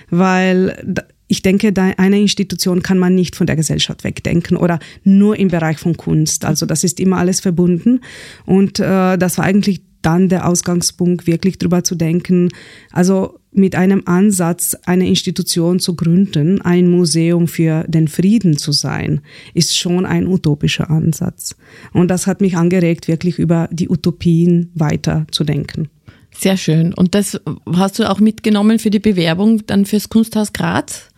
weil 0.10 0.96
ich 1.28 1.42
denke, 1.44 1.72
eine 1.98 2.20
Institution 2.20 2.82
kann 2.82 2.98
man 2.98 3.14
nicht 3.14 3.36
von 3.36 3.46
der 3.46 3.56
Gesellschaft 3.56 4.04
wegdenken 4.04 4.58
oder 4.58 4.80
nur 5.04 5.38
im 5.38 5.50
Bereich 5.50 5.78
von 5.78 5.96
Kunst. 5.96 6.44
Also 6.44 6.66
das 6.66 6.84
ist 6.84 7.00
immer 7.00 7.18
alles 7.18 7.40
verbunden. 7.40 8.02
Und 8.46 8.80
äh, 8.80 9.18
das 9.18 9.38
war 9.38 9.46
eigentlich 9.46 9.82
dann 10.02 10.30
der 10.30 10.48
Ausgangspunkt, 10.48 11.28
wirklich 11.28 11.60
drüber 11.60 11.84
zu 11.84 11.94
denken. 11.94 12.50
Also 12.92 13.39
mit 13.52 13.76
einem 13.76 14.04
Ansatz, 14.06 14.78
eine 14.86 15.08
Institution 15.08 15.80
zu 15.80 15.96
gründen, 15.96 16.62
ein 16.62 16.88
Museum 16.88 17.48
für 17.48 17.84
den 17.88 18.08
Frieden 18.08 18.58
zu 18.58 18.72
sein, 18.72 19.22
ist 19.54 19.78
schon 19.78 20.06
ein 20.06 20.28
utopischer 20.28 20.90
Ansatz. 20.90 21.56
Und 21.94 22.10
das 22.10 22.28
hat 22.28 22.42
mich 22.42 22.58
angeregt, 22.58 23.08
wirklich 23.08 23.40
über 23.40 23.68
die 23.72 23.90
Utopien 23.90 24.72
weiter 24.76 25.26
zu 25.32 25.44
denken. 25.44 25.90
Sehr 26.32 26.58
schön. 26.58 26.94
Und 26.94 27.16
das 27.16 27.42
hast 27.74 28.00
du 28.00 28.10
auch 28.10 28.20
mitgenommen 28.20 28.80
für 28.80 28.92
die 28.92 29.00
Bewerbung 29.00 29.66
dann 29.66 29.86
fürs 29.86 30.10
Kunsthaus 30.10 30.54
Graz? 30.54 31.10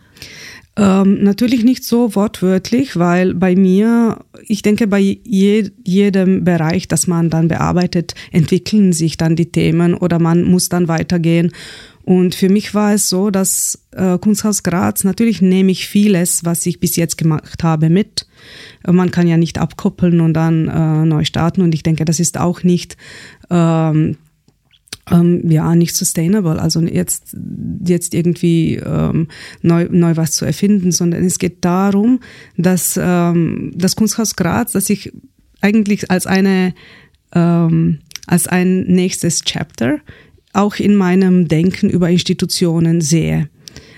Ähm, 0.74 1.22
natürlich 1.22 1.64
nicht 1.64 1.84
so 1.84 2.14
wortwörtlich, 2.14 2.96
weil 2.96 3.34
bei 3.34 3.54
mir, 3.54 4.24
ich 4.46 4.62
denke, 4.62 4.86
bei 4.86 5.00
je, 5.00 5.70
jedem 5.84 6.44
Bereich, 6.44 6.88
das 6.88 7.06
man 7.06 7.28
dann 7.28 7.48
bearbeitet, 7.48 8.14
entwickeln 8.30 8.94
sich 8.94 9.18
dann 9.18 9.36
die 9.36 9.52
Themen 9.52 9.92
oder 9.92 10.18
man 10.18 10.44
muss 10.44 10.70
dann 10.70 10.88
weitergehen. 10.88 11.52
Und 12.04 12.34
für 12.34 12.48
mich 12.48 12.74
war 12.74 12.94
es 12.94 13.08
so, 13.08 13.30
dass 13.30 13.78
äh, 13.92 14.18
Kunsthaus 14.18 14.62
Graz, 14.62 15.04
natürlich 15.04 15.40
nehme 15.40 15.70
ich 15.70 15.86
vieles, 15.86 16.44
was 16.44 16.66
ich 16.66 16.80
bis 16.80 16.96
jetzt 16.96 17.16
gemacht 17.16 17.62
habe, 17.62 17.90
mit. 17.90 18.26
Man 18.86 19.10
kann 19.10 19.28
ja 19.28 19.36
nicht 19.36 19.58
abkoppeln 19.58 20.20
und 20.20 20.34
dann 20.34 20.68
äh, 20.68 21.04
neu 21.04 21.24
starten. 21.24 21.62
Und 21.62 21.74
ich 21.74 21.82
denke, 21.82 22.04
das 22.04 22.18
ist 22.18 22.38
auch 22.38 22.64
nicht 22.64 22.96
ähm, 23.50 24.16
ähm, 25.10 25.50
ja 25.50 25.74
nicht 25.74 25.96
sustainable, 25.96 26.60
also 26.60 26.80
jetzt 26.80 27.36
jetzt 27.84 28.14
irgendwie 28.14 28.76
ähm, 28.76 29.28
neu 29.60 29.88
neu 29.90 30.16
was 30.16 30.32
zu 30.32 30.44
erfinden, 30.44 30.92
sondern 30.92 31.24
es 31.24 31.38
geht 31.38 31.64
darum, 31.64 32.20
dass 32.56 32.98
ähm, 33.00 33.72
das 33.74 33.96
Kunsthaus 33.96 34.36
Graz, 34.36 34.72
dass 34.72 34.90
ich 34.90 35.12
eigentlich 35.60 36.10
als 36.10 36.26
eine 36.26 36.74
ähm, 37.34 37.98
als 38.26 38.46
ein 38.46 38.82
nächstes 38.82 39.42
Chapter 39.42 39.98
auch 40.52 40.76
in 40.76 40.94
meinem 40.94 41.48
Denken 41.48 41.90
über 41.90 42.10
Institutionen 42.10 43.00
sehe. 43.00 43.48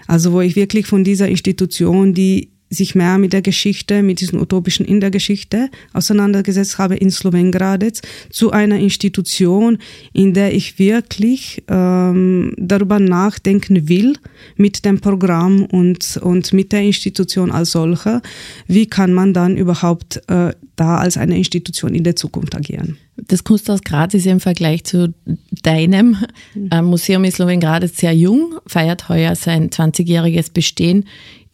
Also 0.06 0.32
wo 0.32 0.40
ich 0.40 0.56
wirklich 0.56 0.86
von 0.86 1.04
dieser 1.04 1.28
Institution, 1.28 2.14
die 2.14 2.50
sich 2.74 2.94
mehr 2.94 3.18
mit 3.18 3.32
der 3.32 3.42
Geschichte, 3.42 4.02
mit 4.02 4.20
diesen 4.20 4.40
utopischen 4.40 4.84
in 4.84 5.00
der 5.00 5.10
Geschichte 5.10 5.70
auseinandergesetzt 5.92 6.78
habe 6.78 6.96
in 6.96 7.10
Slowengradec 7.10 8.00
zu 8.30 8.50
einer 8.50 8.78
Institution, 8.78 9.78
in 10.12 10.34
der 10.34 10.54
ich 10.54 10.78
wirklich 10.78 11.62
ähm, 11.68 12.54
darüber 12.58 12.98
nachdenken 12.98 13.88
will 13.88 14.14
mit 14.56 14.84
dem 14.84 15.00
Programm 15.00 15.64
und, 15.64 16.18
und 16.18 16.52
mit 16.52 16.72
der 16.72 16.82
Institution 16.82 17.50
als 17.50 17.72
solcher, 17.72 18.22
wie 18.66 18.86
kann 18.86 19.12
man 19.12 19.32
dann 19.32 19.56
überhaupt 19.56 20.22
äh, 20.28 20.52
da 20.76 20.96
als 20.96 21.16
eine 21.16 21.36
Institution 21.36 21.94
in 21.94 22.04
der 22.04 22.16
Zukunft 22.16 22.54
agieren. 22.54 22.98
Das 23.16 23.44
Kunsthaus 23.44 23.82
Graz 23.82 24.12
ist 24.14 24.26
im 24.26 24.40
Vergleich 24.40 24.84
zu 24.84 25.14
deinem 25.62 26.16
äh, 26.70 26.82
Museum 26.82 27.22
in 27.24 27.30
Slowengradec 27.30 27.90
sehr 27.94 28.12
jung, 28.12 28.56
feiert 28.66 29.08
heuer 29.08 29.36
sein 29.36 29.70
20-jähriges 29.70 30.52
Bestehen 30.52 31.04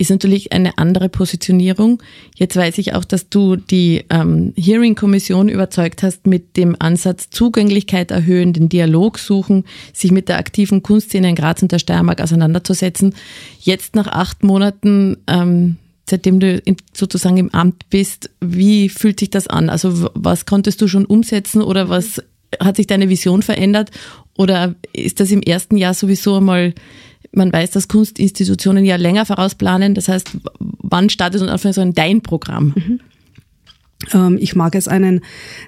ist 0.01 0.11
natürlich 0.11 0.53
eine 0.53 0.79
andere 0.79 1.11
Positionierung. 1.11 2.03
Jetzt 2.35 2.57
weiß 2.57 2.79
ich 2.79 2.95
auch, 2.95 3.05
dass 3.05 3.29
du 3.29 3.57
die 3.57 4.05
ähm, 4.09 4.55
Hearing-Kommission 4.57 5.51
überzeugt 5.51 6.03
hast 6.03 6.27
mit 6.27 6.57
dem 6.57 6.75
Ansatz 6.79 7.29
Zugänglichkeit 7.29 8.11
erhöhen, 8.11 8.55
den 8.55 8.71
Dialog 8.71 9.19
suchen, 9.19 9.65
sich 9.93 10.11
mit 10.11 10.31
der 10.31 10.39
aktiven 10.39 10.83
Kunstszene 10.83 11.29
in 11.29 11.35
Graz 11.35 11.61
und 11.61 11.71
der 11.71 11.79
Steiermark 11.79 12.23
auseinanderzusetzen. 12.23 13.15
Jetzt 13.61 13.95
nach 13.95 14.07
acht 14.07 14.43
Monaten, 14.43 15.19
ähm, 15.27 15.77
seitdem 16.09 16.41
du 16.41 16.63
sozusagen 16.95 17.37
im 17.37 17.53
Amt 17.53 17.91
bist, 17.91 18.31
wie 18.41 18.89
fühlt 18.89 19.21
sich 19.21 19.29
das 19.29 19.49
an? 19.49 19.69
Also 19.69 20.09
was 20.15 20.47
konntest 20.47 20.81
du 20.81 20.89
schon 20.89 21.05
umsetzen 21.05 21.61
oder 21.61 21.91
was 21.91 22.23
hat 22.59 22.77
sich 22.77 22.87
deine 22.87 23.11
Vision 23.11 23.43
verändert? 23.43 23.91
Oder 24.39 24.75
ist 24.95 25.21
das 25.21 25.31
im 25.31 25.43
ersten 25.43 25.77
Jahr 25.77 25.93
sowieso 25.93 26.39
einmal 26.39 26.73
man 27.33 27.53
weiß, 27.53 27.71
dass 27.71 27.89
Kunstinstitutionen 27.89 28.85
ja 28.85 28.97
länger 28.97 29.25
vorausplanen. 29.27 29.95
Das 29.95 30.09
heißt, 30.09 30.31
wann 30.59 31.11
startet 31.11 31.43
und 31.43 31.49
so 31.73 31.81
ein 31.81 31.95
dein 31.95 32.23
Programm? 32.23 32.75
Mhm. 32.77 33.01
Ähm, 34.15 34.39
ich 34.41 34.57
mag 34.57 34.75
es 34.75 34.89
einen 34.89 35.21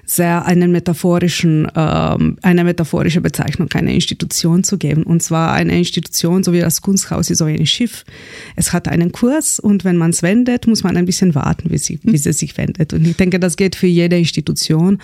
sehr 0.05 0.45
einen 0.45 0.71
metaphorischen 0.71 1.67
ähm, 1.75 2.37
eine 2.41 2.63
metaphorische 2.63 3.21
Bezeichnung 3.21 3.69
eine 3.73 3.93
Institution 3.93 4.63
zu 4.63 4.77
geben. 4.77 5.03
Und 5.03 5.21
zwar 5.21 5.53
eine 5.53 5.77
Institution 5.77 6.43
so 6.43 6.51
wie 6.51 6.59
das 6.59 6.81
Kunsthaus 6.81 7.29
ist 7.29 7.37
so 7.37 7.45
ein 7.45 7.65
Schiff. 7.65 8.05
Es 8.55 8.73
hat 8.73 8.87
einen 8.87 9.11
Kurs 9.11 9.59
und 9.59 9.83
wenn 9.83 9.97
man 9.97 10.11
es 10.11 10.23
wendet 10.23 10.67
muss 10.67 10.83
man 10.83 10.97
ein 10.97 11.05
bisschen 11.05 11.35
warten 11.35 11.69
wie 11.69 11.77
sie 11.77 11.99
wie 12.03 12.17
sie 12.17 12.33
sich 12.33 12.57
wendet. 12.57 12.93
Und 12.93 13.05
ich 13.05 13.15
denke 13.15 13.39
das 13.39 13.55
geht 13.55 13.75
für 13.75 13.87
jede 13.87 14.17
Institution. 14.17 14.99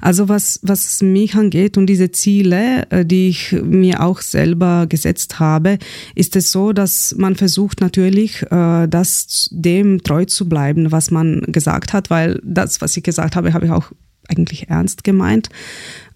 Also 0.00 0.28
was 0.28 0.58
was 0.62 1.02
mich 1.02 1.34
angeht 1.34 1.76
und 1.76 1.86
diese 1.86 2.10
Ziele 2.12 2.90
äh, 2.90 3.04
die 3.04 3.28
ich 3.28 3.52
mir 3.62 4.02
auch 4.02 4.22
selber 4.22 4.86
gesetzt 4.88 5.38
habe 5.38 5.78
ist 6.14 6.34
es 6.34 6.50
so 6.50 6.72
dass 6.72 7.14
man 7.18 7.36
versucht 7.36 7.82
natürlich 7.82 8.42
äh, 8.50 8.88
das 8.88 9.48
dem 9.52 10.02
treu 10.02 10.24
zu 10.24 10.48
bleiben 10.48 10.92
was 10.92 11.10
man 11.10 11.42
gesagt 11.48 11.92
hat 11.92 12.08
weil 12.08 12.40
das 12.42 12.69
das, 12.70 12.80
was 12.80 12.96
ich 12.96 13.02
gesagt 13.02 13.36
habe, 13.36 13.52
habe 13.52 13.66
ich 13.66 13.72
auch 13.72 13.90
eigentlich 14.28 14.68
ernst 14.68 15.04
gemeint. 15.04 15.48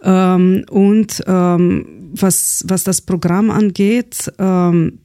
Ähm, 0.03 0.65
und 0.71 1.23
ähm, 1.27 1.87
was, 2.15 2.65
was 2.69 2.85
das 2.85 3.03
Programm 3.03 3.51
angeht, 3.51 4.33
ähm, 4.39 5.01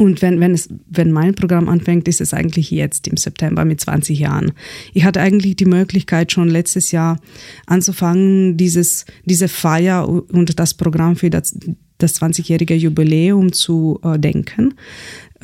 und 0.00 0.22
wenn, 0.22 0.40
wenn, 0.40 0.52
es, 0.52 0.68
wenn 0.90 1.12
mein 1.12 1.36
Programm 1.36 1.68
anfängt, 1.68 2.08
ist 2.08 2.20
es 2.20 2.34
eigentlich 2.34 2.72
jetzt 2.72 3.06
im 3.06 3.16
September 3.16 3.64
mit 3.64 3.80
20 3.80 4.18
Jahren. 4.18 4.50
Ich 4.92 5.04
hatte 5.04 5.20
eigentlich 5.20 5.54
die 5.54 5.66
Möglichkeit, 5.66 6.32
schon 6.32 6.48
letztes 6.48 6.90
Jahr 6.90 7.20
anzufangen, 7.66 8.56
dieses, 8.56 9.04
diese 9.24 9.46
Feier 9.46 10.08
und 10.08 10.58
das 10.58 10.74
Programm 10.74 11.14
für 11.14 11.30
das, 11.30 11.56
das 11.98 12.20
20-jährige 12.20 12.74
Jubiläum 12.74 13.52
zu 13.52 14.00
äh, 14.02 14.18
denken. 14.18 14.74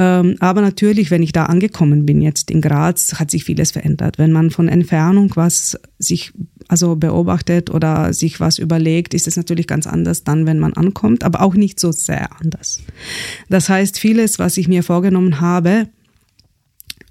Ähm, 0.00 0.36
aber 0.40 0.62
natürlich, 0.62 1.10
wenn 1.10 1.22
ich 1.22 1.32
da 1.32 1.44
angekommen 1.44 2.06
bin 2.06 2.22
jetzt 2.22 2.50
in 2.50 2.62
Graz, 2.62 3.20
hat 3.20 3.30
sich 3.30 3.44
vieles 3.44 3.72
verändert. 3.72 4.16
Wenn 4.16 4.32
man 4.32 4.50
von 4.50 4.66
Entfernung 4.66 5.32
was 5.34 5.78
sich 5.98 6.32
also 6.68 6.96
beobachtet 6.96 7.68
oder 7.68 8.14
sich 8.14 8.40
was 8.40 8.58
überlegt, 8.58 9.12
ist 9.12 9.28
es 9.28 9.36
natürlich 9.36 9.66
ganz 9.66 9.86
anders 9.86 10.24
dann, 10.24 10.46
wenn 10.46 10.58
man 10.58 10.72
ankommt, 10.72 11.22
aber 11.22 11.42
auch 11.42 11.54
nicht 11.54 11.78
so 11.78 11.92
sehr 11.92 12.30
anders. 12.40 12.80
Das 13.50 13.68
heißt, 13.68 13.98
vieles, 13.98 14.38
was 14.38 14.56
ich 14.56 14.68
mir 14.68 14.82
vorgenommen 14.82 15.40
habe, 15.40 15.88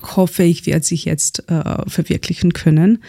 hoffe 0.01 0.43
ich, 0.43 0.65
wird 0.65 0.85
sich 0.85 1.05
jetzt 1.05 1.49
äh, 1.49 1.83
verwirklichen 1.87 2.53
können. 2.53 3.03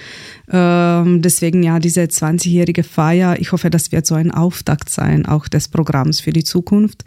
Ähm, 0.51 1.23
deswegen 1.23 1.63
ja, 1.63 1.79
diese 1.79 2.03
20-jährige 2.03 2.83
Feier, 2.83 3.39
ich 3.39 3.53
hoffe, 3.53 3.71
das 3.71 3.93
wird 3.93 4.07
so 4.07 4.17
ein 4.17 4.31
Auftakt 4.31 4.91
sein, 4.91 5.25
auch 5.25 5.47
des 5.47 5.69
Programms 5.69 6.21
für 6.21 6.33
die 6.33 6.45
Zukunft. 6.45 7.05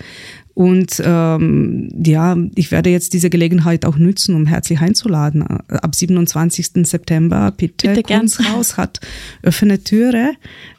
Und 0.56 1.02
ähm, 1.04 1.90
ja, 2.06 2.38
ich 2.54 2.72
werde 2.72 2.92
jetzt 2.92 3.14
diese 3.14 3.32
Gelegenheit 3.32 3.86
auch 3.86 3.98
nutzen, 3.98 4.36
um 4.36 4.46
herzlich 4.46 4.82
einzuladen. 4.82 5.42
Ab 5.42 5.96
27. 5.96 6.86
September, 6.88 7.52
bitte, 7.56 7.94
bitte 7.96 8.04
Kunsthaus 8.04 8.78
hat 8.78 9.00
offene 9.44 9.84
Türe 9.84 10.34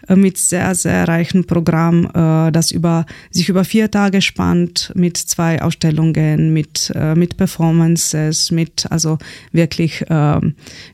äh, 0.08 0.14
mit 0.14 0.38
sehr, 0.38 0.76
sehr 0.76 1.08
reichen 1.08 1.44
Programm, 1.44 2.06
äh, 2.14 2.52
das 2.52 2.70
über, 2.70 3.04
sich 3.30 3.48
über 3.48 3.64
vier 3.64 3.90
Tage 3.90 4.22
spannt, 4.22 4.92
mit 4.94 5.16
zwei 5.16 5.60
Ausstellungen, 5.60 6.52
mit, 6.52 6.92
äh, 6.94 7.16
mit 7.16 7.36
Performances, 7.36 8.52
mit, 8.52 8.86
also 8.90 9.18
wirklich, 9.50 10.02
äh, 10.02 10.40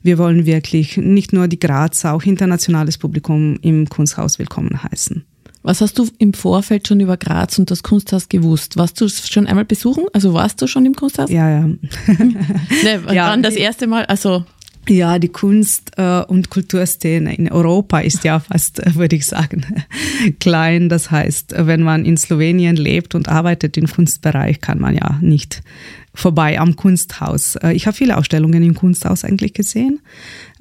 wir 0.03 0.19
wollen 0.19 0.47
wirklich 0.47 0.97
nicht 0.97 1.35
nur 1.35 1.49
die 1.49 1.61
Grazer, 1.61 2.15
auch 2.15 2.23
internationales 2.23 2.97
Publikum 2.97 3.59
im 3.61 3.91
Kunsthaus 3.91 4.39
willkommen 4.39 4.83
heißen. 4.83 5.27
Was 5.63 5.81
hast 5.81 5.99
du 5.99 6.09
im 6.19 6.33
Vorfeld 6.33 6.89
schon 6.89 7.01
über 7.01 7.17
Graz 7.17 7.59
und 7.59 7.71
das 7.71 7.83
Kunsthaus 7.83 8.29
gewusst? 8.29 8.77
Warst 8.77 9.01
du 9.01 9.09
schon 9.09 9.47
einmal 9.47 9.67
besuchen? 9.67 10.05
Also 10.13 10.33
warst 10.33 10.63
du 10.63 10.67
schon 10.67 10.87
im 10.87 10.95
Kunsthaus? 10.95 11.31
Ja, 11.31 11.51
ja. 11.51 11.67
ne, 12.07 13.03
ja 13.13 13.37
das 13.37 13.57
erste 13.57 13.87
Mal? 13.87 14.07
Also 14.07 14.45
ja, 14.89 15.19
die 15.19 15.29
Kunst- 15.29 15.93
äh, 15.99 16.23
und 16.27 16.51
Kulturszene 16.51 17.35
in 17.35 17.53
Europa 17.53 18.01
ist 18.01 18.25
ja 18.25 18.41
fast, 18.41 18.81
äh, 18.81 18.95
würde 18.95 19.17
ich 19.17 19.27
sagen, 19.27 19.65
klein. 20.41 20.89
Das 20.89 21.11
heißt, 21.11 21.55
wenn 21.57 21.83
man 21.83 22.05
in 22.05 22.17
Slowenien 22.17 22.77
lebt 22.77 23.15
und 23.15 23.29
arbeitet 23.29 23.77
im 23.77 23.87
Kunstbereich, 23.87 24.61
kann 24.61 24.81
man 24.81 24.95
ja 24.95 25.19
nicht 25.21 25.63
vorbei 26.15 26.59
am 26.59 26.77
Kunsthaus. 26.77 27.57
Äh, 27.57 27.73
ich 27.73 27.87
habe 27.87 27.97
viele 27.97 28.17
Ausstellungen 28.17 28.63
im 28.63 28.75
Kunsthaus 28.75 29.25
eigentlich 29.25 29.53
gesehen. 29.53 30.01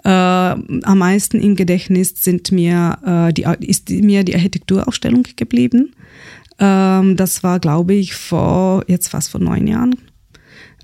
Äh, 0.04 0.10
am 0.10 0.98
meisten 0.98 1.40
im 1.40 1.56
Gedächtnis 1.56 2.14
sind 2.16 2.52
mir, 2.52 2.98
äh, 3.06 3.34
die, 3.34 3.46
ist 3.68 3.90
mir 3.90 4.24
die 4.24 4.36
Architekturausstellung 4.36 5.24
geblieben. 5.36 5.94
Ähm, 6.60 7.16
das 7.16 7.44
war, 7.44 7.60
glaube 7.60 7.94
ich, 7.94 8.16
vor 8.16 8.84
jetzt 8.88 9.10
fast 9.10 9.32
vor 9.32 9.42
neun 9.42 9.68
Jahren. 9.68 9.96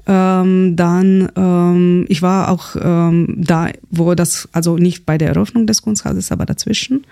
Ähm, 0.08 0.76
dann, 0.76 1.30
ähm, 1.36 2.06
ich 2.10 2.22
war 2.22 2.50
auch 2.50 2.76
ähm, 2.80 3.36
da, 3.38 3.70
wo 3.90 4.14
das, 4.14 4.48
also 4.52 4.78
nicht 4.78 5.06
bei 5.06 5.18
der 5.18 5.30
Eröffnung 5.30 5.66
des 5.66 5.82
Kunsthauses, 5.82 6.32
aber 6.32 6.46
dazwischen. 6.46 7.06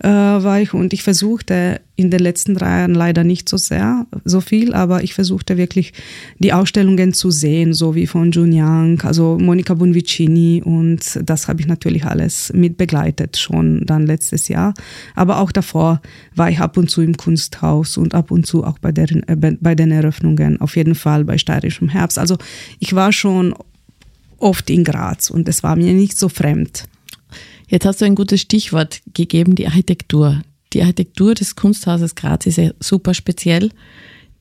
Äh, 0.00 0.08
war 0.08 0.60
ich 0.60 0.74
und 0.74 0.92
ich 0.92 1.02
versuchte 1.02 1.80
in 1.96 2.10
den 2.10 2.20
letzten 2.20 2.54
drei 2.54 2.78
Jahren 2.78 2.94
leider 2.94 3.24
nicht 3.24 3.48
so 3.48 3.56
sehr, 3.56 4.06
so 4.24 4.40
viel, 4.40 4.72
aber 4.72 5.02
ich 5.02 5.14
versuchte 5.14 5.56
wirklich 5.56 5.92
die 6.38 6.52
Ausstellungen 6.52 7.12
zu 7.12 7.32
sehen, 7.32 7.74
so 7.74 7.96
wie 7.96 8.06
von 8.06 8.30
Jun 8.30 8.52
Yang, 8.52 9.02
also 9.02 9.36
Monica 9.40 9.74
Bonvicini 9.74 10.62
und 10.64 11.18
das 11.22 11.48
habe 11.48 11.60
ich 11.60 11.66
natürlich 11.66 12.04
alles 12.04 12.52
mit 12.54 12.76
begleitet 12.76 13.36
schon 13.36 13.84
dann 13.84 14.06
letztes 14.06 14.46
Jahr. 14.48 14.74
Aber 15.16 15.40
auch 15.40 15.50
davor 15.50 16.00
war 16.36 16.50
ich 16.50 16.60
ab 16.60 16.76
und 16.76 16.88
zu 16.88 17.02
im 17.02 17.16
Kunsthaus 17.16 17.96
und 17.96 18.14
ab 18.14 18.30
und 18.30 18.46
zu 18.46 18.64
auch 18.64 18.78
bei, 18.78 18.92
der, 18.92 19.10
äh, 19.10 19.36
bei 19.60 19.74
den 19.74 19.90
Eröffnungen, 19.90 20.60
auf 20.60 20.76
jeden 20.76 20.94
Fall 20.94 21.24
bei 21.24 21.36
Steirischem 21.38 21.88
Herbst. 21.88 22.18
Also 22.18 22.38
ich 22.78 22.94
war 22.94 23.12
schon 23.12 23.54
oft 24.38 24.70
in 24.70 24.84
Graz 24.84 25.30
und 25.30 25.48
es 25.48 25.62
war 25.62 25.74
mir 25.74 25.92
nicht 25.92 26.16
so 26.16 26.28
fremd. 26.28 26.84
Jetzt 27.68 27.86
hast 27.86 28.00
du 28.00 28.04
ein 28.04 28.14
gutes 28.14 28.40
Stichwort 28.40 29.00
gegeben, 29.14 29.54
die 29.54 29.66
Architektur. 29.66 30.42
Die 30.72 30.82
Architektur 30.82 31.34
des 31.34 31.56
Kunsthauses 31.56 32.14
Graz 32.14 32.46
ist 32.46 32.58
ja 32.58 32.70
super 32.80 33.14
speziell. 33.14 33.70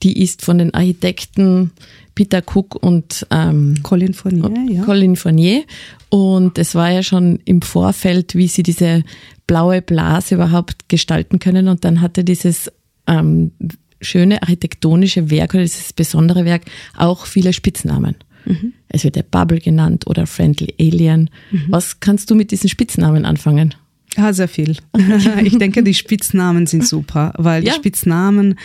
Die 0.04 0.22
ist 0.22 0.44
von 0.44 0.58
den 0.58 0.74
Architekten 0.74 1.72
Peter 2.16 2.42
Cook 2.46 2.76
und 2.76 3.26
ähm, 3.32 3.76
Colin 3.84 4.14
Fournier, 4.14 4.52
ja. 4.70 4.84
Colin 4.84 5.16
Fournier. 5.16 5.64
Und 6.10 6.58
es 6.58 6.76
war 6.76 6.92
ja 6.92 7.04
schon 7.04 7.40
im 7.46 7.62
Vorfeld, 7.62 8.36
wie 8.36 8.48
sie 8.48 8.64
diese 8.64 9.04
blaue 9.46 9.82
Blase 9.82 10.36
überhaupt 10.36 10.90
gestalten 10.90 11.40
können. 11.40 11.68
Und 11.68 11.84
dann 11.84 12.02
hatte 12.02 12.24
dieses 12.24 12.72
ähm, 13.08 13.52
schöne 14.02 14.42
architektonische 14.42 15.30
Werk 15.30 15.54
oder 15.54 15.64
dieses 15.64 15.94
besondere 15.94 16.46
Werk 16.46 16.64
auch 16.96 17.26
viele 17.26 17.54
Spitznamen. 17.54 18.16
Mhm. 18.46 18.74
Es 18.90 19.04
wird 19.04 19.16
der 19.16 19.24
Bubble 19.24 19.60
genannt 19.60 20.08
oder 20.08 20.28
Friendly 20.28 20.74
Alien. 20.80 21.30
Mhm. 21.52 21.66
Was 21.70 22.00
kannst 22.00 22.30
du 22.30 22.36
mit 22.36 22.52
diesen 22.52 22.70
Spitznamen 22.70 23.26
anfangen? 23.26 23.76
Ja, 24.16 24.34
sehr 24.34 24.48
viel. 24.48 24.78
ich 25.44 25.58
denke, 25.58 25.84
die 25.84 25.94
Spitznamen 25.94 26.66
sind 26.66 26.88
super, 26.88 27.34
weil 27.38 27.64
ja. 27.64 27.74
die 27.74 27.78
Spitznamen 27.78 28.58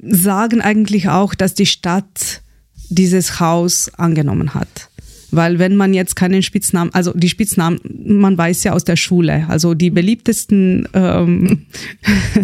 sagen 0.00 0.60
eigentlich 0.60 1.08
auch, 1.08 1.34
dass 1.34 1.54
die 1.54 1.66
Stadt 1.66 2.42
dieses 2.88 3.40
Haus 3.40 3.92
angenommen 3.94 4.54
hat. 4.54 4.87
Weil 5.30 5.58
wenn 5.58 5.76
man 5.76 5.92
jetzt 5.92 6.16
keinen 6.16 6.42
Spitznamen, 6.42 6.92
also 6.94 7.12
die 7.12 7.28
Spitznamen, 7.28 7.80
man 8.04 8.38
weiß 8.38 8.64
ja 8.64 8.72
aus 8.72 8.84
der 8.84 8.96
Schule, 8.96 9.46
also 9.48 9.74
die 9.74 9.90
beliebtesten 9.90 10.88
ähm, 10.94 11.66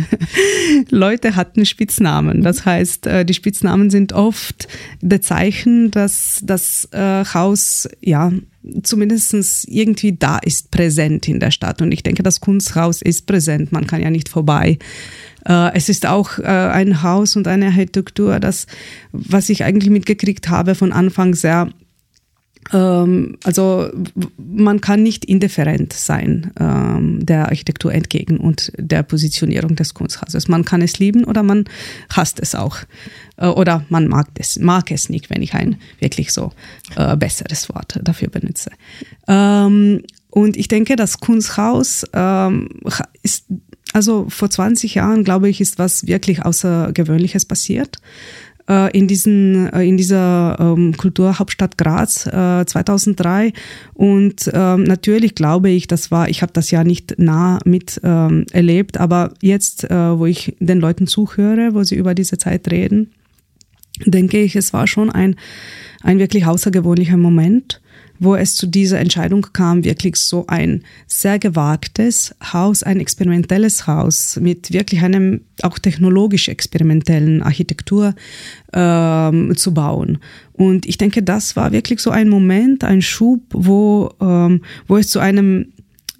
Leute 0.90 1.36
hatten 1.36 1.64
Spitznamen. 1.64 2.42
Das 2.42 2.66
heißt, 2.66 3.06
äh, 3.06 3.24
die 3.24 3.34
Spitznamen 3.34 3.90
sind 3.90 4.12
oft 4.12 4.68
der 5.00 5.22
Zeichen, 5.22 5.90
dass 5.90 6.40
das 6.44 6.88
äh, 6.92 7.24
Haus 7.24 7.88
ja 8.02 8.32
zumindest 8.82 9.34
irgendwie 9.68 10.12
da 10.12 10.38
ist, 10.38 10.70
präsent 10.70 11.28
in 11.28 11.40
der 11.40 11.50
Stadt. 11.50 11.82
Und 11.82 11.92
ich 11.92 12.02
denke, 12.02 12.22
das 12.22 12.40
Kunsthaus 12.40 13.02
ist 13.02 13.26
präsent, 13.26 13.72
man 13.72 13.86
kann 13.86 14.02
ja 14.02 14.10
nicht 14.10 14.28
vorbei. 14.28 14.78
Äh, 15.46 15.74
es 15.74 15.88
ist 15.88 16.06
auch 16.06 16.38
äh, 16.38 16.44
ein 16.44 17.02
Haus 17.02 17.36
und 17.36 17.46
eine 17.46 17.66
Architektur, 17.66 18.40
das, 18.40 18.66
was 19.12 19.48
ich 19.48 19.64
eigentlich 19.64 19.90
mitgekriegt 19.90 20.48
habe, 20.48 20.74
von 20.74 20.92
Anfang 20.92 21.34
sehr 21.34 21.70
also 22.70 23.90
man 24.38 24.80
kann 24.80 25.02
nicht 25.02 25.24
indifferent 25.24 25.92
sein 25.92 26.52
ähm, 26.58 27.24
der 27.24 27.46
Architektur 27.46 27.92
entgegen 27.92 28.38
und 28.38 28.72
der 28.76 29.02
Positionierung 29.02 29.76
des 29.76 29.94
Kunsthauses. 29.94 30.48
Man 30.48 30.64
kann 30.64 30.82
es 30.82 30.98
lieben 30.98 31.24
oder 31.24 31.42
man 31.42 31.64
hasst 32.10 32.40
es 32.40 32.54
auch. 32.54 32.78
Äh, 33.36 33.46
oder 33.46 33.84
man 33.88 34.08
mag 34.08 34.28
es, 34.38 34.58
mag 34.58 34.90
es 34.90 35.08
nicht, 35.08 35.30
wenn 35.30 35.42
ich 35.42 35.54
ein 35.54 35.76
wirklich 36.00 36.32
so 36.32 36.52
äh, 36.96 37.16
besseres 37.16 37.68
Wort 37.68 38.00
dafür 38.02 38.28
benutze. 38.28 38.70
Ähm, 39.28 40.02
und 40.30 40.56
ich 40.56 40.68
denke, 40.68 40.96
das 40.96 41.20
Kunsthaus 41.20 42.04
ähm, 42.12 42.68
ist, 43.22 43.44
also 43.92 44.26
vor 44.28 44.50
20 44.50 44.96
Jahren, 44.96 45.22
glaube 45.22 45.48
ich, 45.48 45.60
ist 45.60 45.78
was 45.78 46.06
wirklich 46.06 46.44
Außergewöhnliches 46.44 47.46
passiert. 47.46 47.98
Äh, 48.66 48.96
in, 48.96 49.06
diesen, 49.06 49.70
äh, 49.74 49.82
in 49.82 49.98
dieser 49.98 50.56
ähm, 50.58 50.96
Kulturhauptstadt 50.96 51.76
Graz 51.76 52.26
äh, 52.26 52.64
2003. 52.64 53.52
Und 53.92 54.50
ähm, 54.54 54.84
natürlich 54.84 55.34
glaube 55.34 55.68
ich, 55.68 55.86
das 55.86 56.10
war, 56.10 56.30
ich 56.30 56.40
habe 56.40 56.52
das 56.54 56.70
ja 56.70 56.82
nicht 56.82 57.18
nah 57.18 57.58
mit 57.66 58.00
ähm, 58.02 58.46
erlebt, 58.52 58.96
aber 58.98 59.34
jetzt, 59.42 59.84
äh, 59.84 60.18
wo 60.18 60.24
ich 60.24 60.56
den 60.60 60.80
Leuten 60.80 61.06
zuhöre, 61.06 61.74
wo 61.74 61.82
sie 61.82 61.96
über 61.96 62.14
diese 62.14 62.38
Zeit 62.38 62.70
reden, 62.70 63.10
denke 64.06 64.40
ich, 64.40 64.56
es 64.56 64.72
war 64.72 64.86
schon 64.86 65.10
ein, 65.10 65.36
ein 66.02 66.18
wirklich 66.18 66.46
außergewöhnlicher 66.46 67.18
Moment 67.18 67.82
wo 68.24 68.34
es 68.34 68.54
zu 68.54 68.66
dieser 68.66 68.98
Entscheidung 68.98 69.46
kam, 69.52 69.84
wirklich 69.84 70.16
so 70.16 70.46
ein 70.46 70.82
sehr 71.06 71.38
gewagtes 71.38 72.34
Haus, 72.52 72.82
ein 72.82 73.00
experimentelles 73.00 73.86
Haus 73.86 74.38
mit 74.40 74.72
wirklich 74.72 75.02
einem 75.02 75.42
auch 75.62 75.78
technologisch 75.78 76.48
experimentellen 76.48 77.42
Architektur 77.42 78.14
ähm, 78.72 79.56
zu 79.56 79.74
bauen. 79.74 80.18
Und 80.52 80.86
ich 80.86 80.98
denke, 80.98 81.22
das 81.22 81.56
war 81.56 81.72
wirklich 81.72 82.00
so 82.00 82.10
ein 82.10 82.28
Moment, 82.28 82.84
ein 82.84 83.02
Schub, 83.02 83.42
wo, 83.52 84.10
ähm, 84.20 84.62
wo 84.86 84.96
es 84.96 85.08
zu 85.08 85.20
einem 85.20 85.72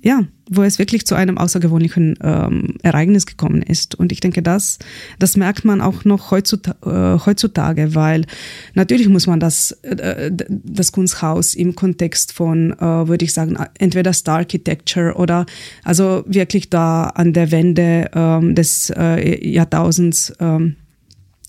ja, 0.02 0.20
wo 0.56 0.62
es 0.62 0.78
wirklich 0.78 1.06
zu 1.06 1.14
einem 1.14 1.38
außergewöhnlichen 1.38 2.18
ähm, 2.22 2.76
Ereignis 2.82 3.26
gekommen 3.26 3.62
ist. 3.62 3.94
Und 3.94 4.12
ich 4.12 4.20
denke, 4.20 4.42
das, 4.42 4.78
das 5.18 5.36
merkt 5.36 5.64
man 5.64 5.80
auch 5.80 6.04
noch 6.04 6.30
heutzutage, 6.30 6.78
äh, 6.84 7.26
heutzutage 7.26 7.94
weil 7.94 8.26
natürlich 8.74 9.08
muss 9.08 9.26
man 9.26 9.40
das, 9.40 9.72
äh, 9.82 10.30
das 10.32 10.92
Kunsthaus 10.92 11.54
im 11.54 11.74
Kontext 11.74 12.32
von, 12.32 12.72
äh, 12.72 13.08
würde 13.08 13.24
ich 13.24 13.32
sagen, 13.32 13.56
entweder 13.78 14.12
Star 14.12 14.44
Architecture 14.44 15.14
oder 15.14 15.46
also 15.82 16.24
wirklich 16.26 16.70
da 16.70 17.04
an 17.04 17.32
der 17.32 17.50
Wende 17.50 18.10
ähm, 18.14 18.54
des 18.54 18.92
äh, 18.96 19.48
Jahrtausends 19.48 20.32
ähm, 20.40 20.76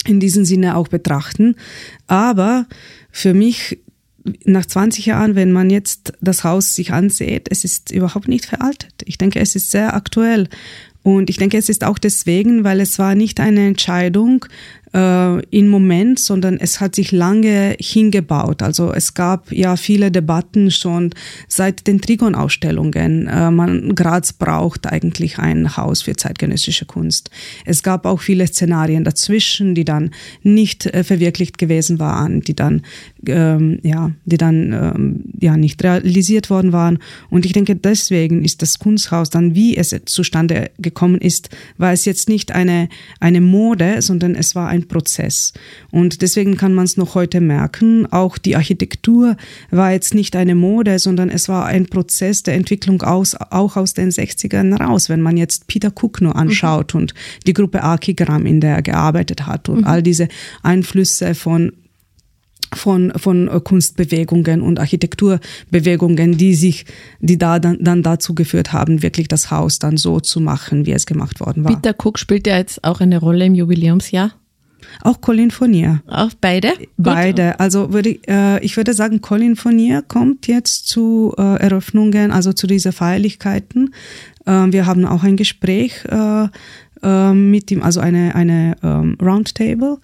in 0.08 0.20
diesem 0.20 0.46
Sinne 0.46 0.78
auch 0.78 0.88
betrachten. 0.88 1.56
Aber 2.08 2.68
für 3.12 3.34
mich 3.34 3.80
nach 4.44 4.66
20 4.66 5.06
Jahren, 5.06 5.36
wenn 5.36 5.52
man 5.52 5.70
jetzt 5.70 6.14
das 6.22 6.44
Haus 6.44 6.76
sich 6.76 6.92
ansieht, 6.92 7.48
es 7.50 7.64
ist 7.64 7.92
überhaupt 7.92 8.28
nicht 8.28 8.46
veraltet. 8.46 8.94
Ich 9.06 9.18
denke, 9.18 9.40
es 9.40 9.56
ist 9.56 9.72
sehr 9.72 9.94
aktuell. 9.94 10.48
Und 11.04 11.30
ich 11.30 11.38
denke, 11.38 11.58
es 11.58 11.70
ist 11.70 11.84
auch 11.84 12.00
deswegen, 12.00 12.64
weil 12.64 12.80
es 12.80 12.98
war 12.98 13.14
nicht 13.14 13.40
eine 13.40 13.68
Entscheidung, 13.68 14.46
äh, 14.96 15.42
im 15.50 15.68
Moment, 15.68 16.20
sondern 16.20 16.58
es 16.58 16.80
hat 16.80 16.96
sich 16.96 17.12
lange 17.12 17.76
hingebaut. 17.80 18.62
Also 18.62 18.94
es 18.94 19.14
gab 19.14 19.52
ja 19.52 19.76
viele 19.76 20.10
Debatten 20.10 20.72
schon 20.72 21.12
seit 21.50 21.86
den 21.88 22.00
Trigon-Ausstellungen. 22.00 23.28
Äh, 23.28 23.52
man, 23.52 23.94
Graz 23.94 24.32
braucht 24.32 24.88
eigentlich 24.88 25.38
ein 25.38 25.76
Haus 25.76 26.04
für 26.04 26.16
zeitgenössische 26.16 26.86
Kunst. 26.86 27.30
Es 27.66 27.84
gab 27.84 28.06
auch 28.06 28.22
viele 28.22 28.48
Szenarien 28.48 29.04
dazwischen, 29.04 29.76
die 29.76 29.84
dann 29.84 30.12
nicht 30.44 30.86
äh, 30.86 31.04
verwirklicht 31.04 31.58
gewesen 31.58 32.00
waren, 32.00 32.40
die 32.42 32.56
dann 32.56 32.84
ähm, 33.28 33.80
ja, 33.82 34.12
die 34.26 34.38
dann 34.38 34.72
ähm, 34.72 35.24
ja 35.40 35.58
nicht 35.58 35.84
realisiert 35.84 36.50
worden 36.50 36.72
waren. 36.72 37.00
Und 37.30 37.46
ich 37.46 37.54
denke, 37.54 37.76
deswegen 37.76 38.46
ist 38.46 38.62
das 38.62 38.80
Kunsthaus 38.80 39.30
dann, 39.30 39.56
wie 39.56 39.76
es 39.76 39.96
zustande 40.06 40.70
gekommen 40.78 41.20
ist, 41.20 41.50
war 41.78 41.92
es 41.92 42.06
jetzt 42.06 42.30
nicht 42.30 42.52
eine 42.52 42.88
eine 43.20 43.42
Mode, 43.42 44.02
sondern 44.02 44.36
es 44.36 44.56
war 44.56 44.68
ein 44.70 44.85
Prozess. 44.88 45.54
Und 45.92 46.22
deswegen 46.22 46.58
kann 46.58 46.74
man 46.74 46.86
es 46.86 46.98
noch 46.98 47.16
heute 47.16 47.42
merken. 47.42 48.06
Auch 48.12 48.38
die 48.38 48.56
Architektur 48.56 49.38
war 49.72 49.92
jetzt 49.92 50.14
nicht 50.14 50.36
eine 50.36 50.56
Mode, 50.56 51.00
sondern 51.00 51.30
es 51.30 51.50
war 51.50 51.66
ein 51.66 51.88
Prozess 51.88 52.44
der 52.44 52.56
Entwicklung 52.56 53.02
aus, 53.02 53.36
auch 53.36 53.76
aus 53.78 53.94
den 53.94 54.12
60ern 54.12 54.76
raus. 54.82 55.10
Wenn 55.10 55.22
man 55.22 55.38
jetzt 55.38 55.68
Peter 55.68 55.92
Cook 55.96 56.22
nur 56.22 56.36
anschaut 56.36 56.94
mhm. 56.94 57.02
und 57.02 57.14
die 57.46 57.54
Gruppe 57.54 57.84
Archigramm, 57.84 58.46
in 58.46 58.62
der 58.62 58.76
er 58.76 58.82
gearbeitet 58.82 59.46
hat 59.46 59.70
und 59.70 59.82
mhm. 59.82 59.88
all 59.88 60.04
diese 60.04 60.28
Einflüsse 60.64 61.36
von 61.36 61.72
von, 62.74 63.14
von 63.16 63.50
Kunstbewegungen 63.64 64.62
und 64.62 64.80
Architekturbewegungen, 64.80 66.38
die 66.38 66.56
sich, 66.56 66.86
die 67.20 67.38
da 67.38 67.60
dann, 67.60 67.78
dann 67.82 68.04
dazu 68.04 68.36
geführt 68.36 68.74
haben, 68.74 69.02
wirklich 69.02 69.28
das 69.28 69.52
Haus 69.52 69.80
dann 69.80 69.98
so 69.98 70.20
zu 70.20 70.40
machen, 70.40 70.86
wie 70.86 70.92
es 70.92 71.06
gemacht 71.06 71.40
worden 71.40 71.64
war. 71.64 71.74
Peter 71.74 71.96
Cook 71.98 72.20
spielt 72.20 72.48
ja 72.48 72.58
jetzt 72.58 72.84
auch 72.84 73.00
eine 73.00 73.20
Rolle 73.20 73.46
im 73.46 73.56
Jubiläumsjahr. 73.56 74.34
Auch 75.02 75.22
Colin 75.22 75.52
Fournier. 75.52 76.02
Auch 76.08 76.32
beide? 76.40 76.74
Beide. 76.98 77.52
Gut. 77.52 77.60
Also 77.60 77.94
würde 77.94 78.18
äh, 78.28 78.64
ich 78.64 78.78
würde 78.78 78.94
sagen, 78.94 79.22
Colin 79.22 79.56
Fournier 79.56 80.02
kommt 80.02 80.48
jetzt 80.48 80.88
zu 80.88 81.34
äh, 81.38 81.60
Eröffnungen, 81.60 82.32
also 82.32 82.54
zu 82.54 82.68
diesen 82.68 82.92
Feierlichkeiten. 82.92 83.94
Äh, 84.46 84.52
wir 84.72 84.86
haben 84.86 85.06
auch 85.06 85.24
ein 85.24 85.38
Gespräch 85.38 86.04
äh, 86.06 86.48
äh, 87.04 87.34
mit 87.34 87.72
ihm, 87.72 87.84
also 87.84 88.00
eine, 88.00 88.36
eine 88.36 88.76
ähm, 88.84 89.18
Roundtable. 89.22 90.00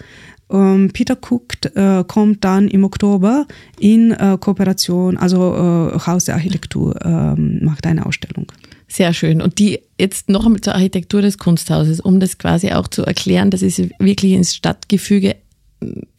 Ähm, 0.52 0.89
Peter 0.94 1.15
Cook 1.15 1.54
äh, 1.76 2.04
kommt 2.06 2.44
dann 2.44 2.67
im 2.67 2.84
Oktober 2.84 3.46
in 3.80 4.12
äh, 4.12 4.38
Kooperation, 4.39 5.17
also 5.17 5.91
äh, 5.94 6.00
Haus 6.00 6.26
der 6.26 6.36
Architektur 6.36 6.96
ähm, 7.04 7.60
macht 7.63 7.86
eine 7.88 8.06
Ausstellung. 8.06 8.48
Sehr 8.92 9.14
schön. 9.14 9.42
Und 9.42 9.58
die 9.58 9.80
jetzt 9.98 10.28
noch 10.28 10.46
einmal 10.46 10.60
zur 10.60 10.76
Architektur 10.76 11.22
des 11.22 11.38
Kunsthauses, 11.38 12.02
um 12.02 12.20
das 12.20 12.38
quasi 12.38 12.74
auch 12.74 12.90
zu 12.90 13.04
erklären, 13.04 13.50
das 13.50 13.62
ist 13.62 13.82
wirklich 14.00 14.34
ins 14.34 14.54
Stadtgefüge, 14.54 15.38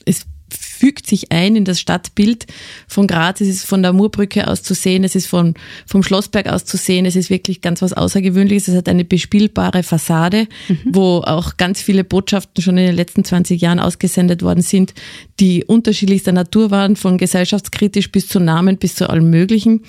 es 0.07 0.25
fügt 0.53 1.07
sich 1.07 1.33
ein 1.33 1.57
in 1.57 1.65
das 1.65 1.81
Stadtbild 1.81 2.47
von 2.88 3.07
Graz. 3.07 3.41
Es 3.41 3.49
ist 3.49 3.65
von 3.65 3.83
der 3.83 3.93
Murbrücke 3.93 4.49
aus 4.49 4.62
zu 4.62 4.75
sehen, 4.75 5.05
es 5.05 5.15
ist 5.15 5.27
von, 5.27 5.55
vom 5.87 6.03
Schlossberg 6.03 6.49
aus 6.49 6.65
zu 6.65 6.77
sehen. 6.77 7.07
Es 7.07 7.17
ist 7.17 7.31
wirklich 7.31 7.61
ganz 7.61 7.83
was 7.83 7.93
Außergewöhnliches. 7.93 8.69
Es 8.69 8.77
hat 8.77 8.88
eine 8.88 9.05
bespielbare 9.05 9.83
Fassade, 9.83 10.49
mhm. 10.69 10.79
wo 10.87 11.19
auch 11.19 11.57
ganz 11.57 11.81
viele 11.81 12.05
Botschaften 12.05 12.62
schon 12.62 12.79
in 12.79 12.87
den 12.87 12.97
letzten 12.97 13.25
20 13.25 13.61
Jahren 13.61 13.79
ausgesendet 13.79 14.43
worden 14.43 14.62
sind, 14.62 14.95
die 15.41 15.65
unterschiedlichster 15.65 16.33
Natur 16.33 16.71
waren, 16.71 16.97
von 16.97 17.19
gesellschaftskritisch 17.19 18.11
bis 18.11 18.29
zu 18.29 18.41
Namen 18.41 18.79
bis 18.79 18.95
zu 18.95 19.09
allem 19.09 19.31
Möglichen. 19.31 19.83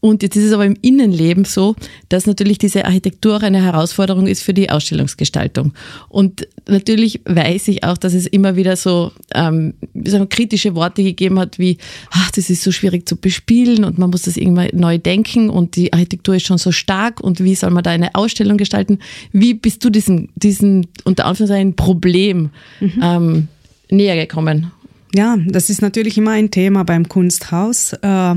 Und 0.00 0.22
jetzt 0.22 0.36
ist 0.36 0.44
es 0.44 0.52
aber 0.52 0.64
im 0.64 0.76
Innenleben 0.80 1.44
so, 1.44 1.74
dass 2.08 2.26
natürlich 2.26 2.58
diese 2.58 2.84
Architektur 2.84 3.36
auch 3.36 3.42
eine 3.42 3.62
Herausforderung 3.62 4.26
ist 4.26 4.42
für 4.42 4.54
die 4.54 4.70
Ausstellungsgestaltung. 4.70 5.74
Und 6.08 6.46
natürlich 6.68 7.20
weiß 7.24 7.68
ich 7.68 7.84
auch, 7.84 7.98
dass 7.98 8.14
es 8.14 8.26
immer 8.26 8.56
wieder 8.56 8.76
so 8.76 9.12
ähm, 9.34 9.74
wir, 10.12 10.26
kritische 10.26 10.74
Worte 10.74 11.02
gegeben 11.02 11.38
hat, 11.38 11.58
wie, 11.58 11.78
ach, 12.10 12.30
das 12.30 12.50
ist 12.50 12.62
so 12.62 12.72
schwierig 12.72 13.08
zu 13.08 13.16
bespielen 13.16 13.84
und 13.84 13.98
man 13.98 14.10
muss 14.10 14.22
das 14.22 14.36
irgendwann 14.36 14.68
neu 14.72 14.98
denken 14.98 15.50
und 15.50 15.76
die 15.76 15.92
Architektur 15.92 16.36
ist 16.36 16.46
schon 16.46 16.58
so 16.58 16.72
stark 16.72 17.20
und 17.20 17.42
wie 17.42 17.54
soll 17.54 17.70
man 17.70 17.82
da 17.82 17.90
eine 17.90 18.14
Ausstellung 18.14 18.56
gestalten? 18.56 18.98
Wie 19.32 19.54
bist 19.54 19.84
du 19.84 19.90
diesem, 19.90 20.28
diesem 20.34 20.86
unter 21.04 21.26
Anführungszeichen 21.26 21.76
Problem 21.76 22.50
mhm. 22.80 23.00
ähm, 23.02 23.48
näher 23.90 24.16
gekommen? 24.16 24.72
Ja, 25.14 25.38
das 25.46 25.70
ist 25.70 25.80
natürlich 25.80 26.18
immer 26.18 26.32
ein 26.32 26.50
Thema 26.50 26.84
beim 26.84 27.08
Kunsthaus. 27.08 27.94
Äh, 27.94 28.36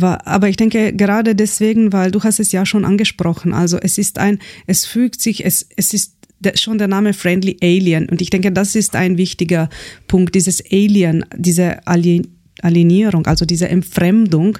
aber 0.00 0.48
ich 0.48 0.56
denke 0.56 0.92
gerade 0.94 1.34
deswegen, 1.34 1.92
weil 1.92 2.10
du 2.10 2.22
hast 2.22 2.40
es 2.40 2.52
ja 2.52 2.64
schon 2.64 2.84
angesprochen. 2.84 3.52
Also 3.52 3.78
es 3.78 3.98
ist 3.98 4.18
ein, 4.18 4.38
es 4.66 4.86
fügt 4.86 5.20
sich, 5.20 5.44
es, 5.44 5.68
es 5.76 5.92
ist 5.92 6.14
schon 6.54 6.78
der 6.78 6.88
Name 6.88 7.12
Friendly 7.12 7.56
Alien. 7.62 8.08
Und 8.08 8.20
ich 8.20 8.30
denke, 8.30 8.52
das 8.52 8.74
ist 8.74 8.96
ein 8.96 9.16
wichtiger 9.18 9.68
Punkt. 10.08 10.34
Dieses 10.34 10.62
Alien, 10.70 11.24
diese 11.36 11.86
Alien, 11.86 12.28
Alienierung, 12.60 13.26
also 13.26 13.44
diese 13.44 13.68
Entfremdung, 13.68 14.58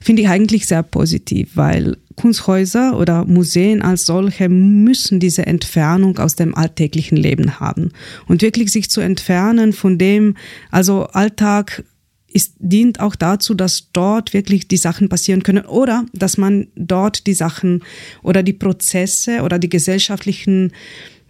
finde 0.00 0.22
ich 0.22 0.28
eigentlich 0.28 0.66
sehr 0.66 0.82
positiv, 0.82 1.50
weil 1.54 1.96
Kunsthäuser 2.16 2.98
oder 2.98 3.24
Museen 3.24 3.80
als 3.80 4.06
solche 4.06 4.48
müssen 4.48 5.20
diese 5.20 5.46
Entfernung 5.46 6.18
aus 6.18 6.34
dem 6.34 6.54
alltäglichen 6.54 7.16
Leben 7.16 7.60
haben. 7.60 7.92
Und 8.26 8.42
wirklich 8.42 8.72
sich 8.72 8.90
zu 8.90 9.00
entfernen 9.00 9.72
von 9.72 9.98
dem, 9.98 10.36
also 10.70 11.04
Alltag 11.04 11.84
ist, 12.30 12.54
dient 12.58 13.00
auch 13.00 13.14
dazu, 13.14 13.54
dass 13.54 13.90
dort 13.92 14.34
wirklich 14.34 14.68
die 14.68 14.76
Sachen 14.76 15.08
passieren 15.08 15.42
können 15.42 15.64
oder 15.64 16.04
dass 16.12 16.36
man 16.36 16.68
dort 16.76 17.26
die 17.26 17.34
Sachen 17.34 17.82
oder 18.22 18.42
die 18.42 18.52
Prozesse 18.52 19.42
oder 19.42 19.58
die 19.58 19.70
gesellschaftlichen, 19.70 20.72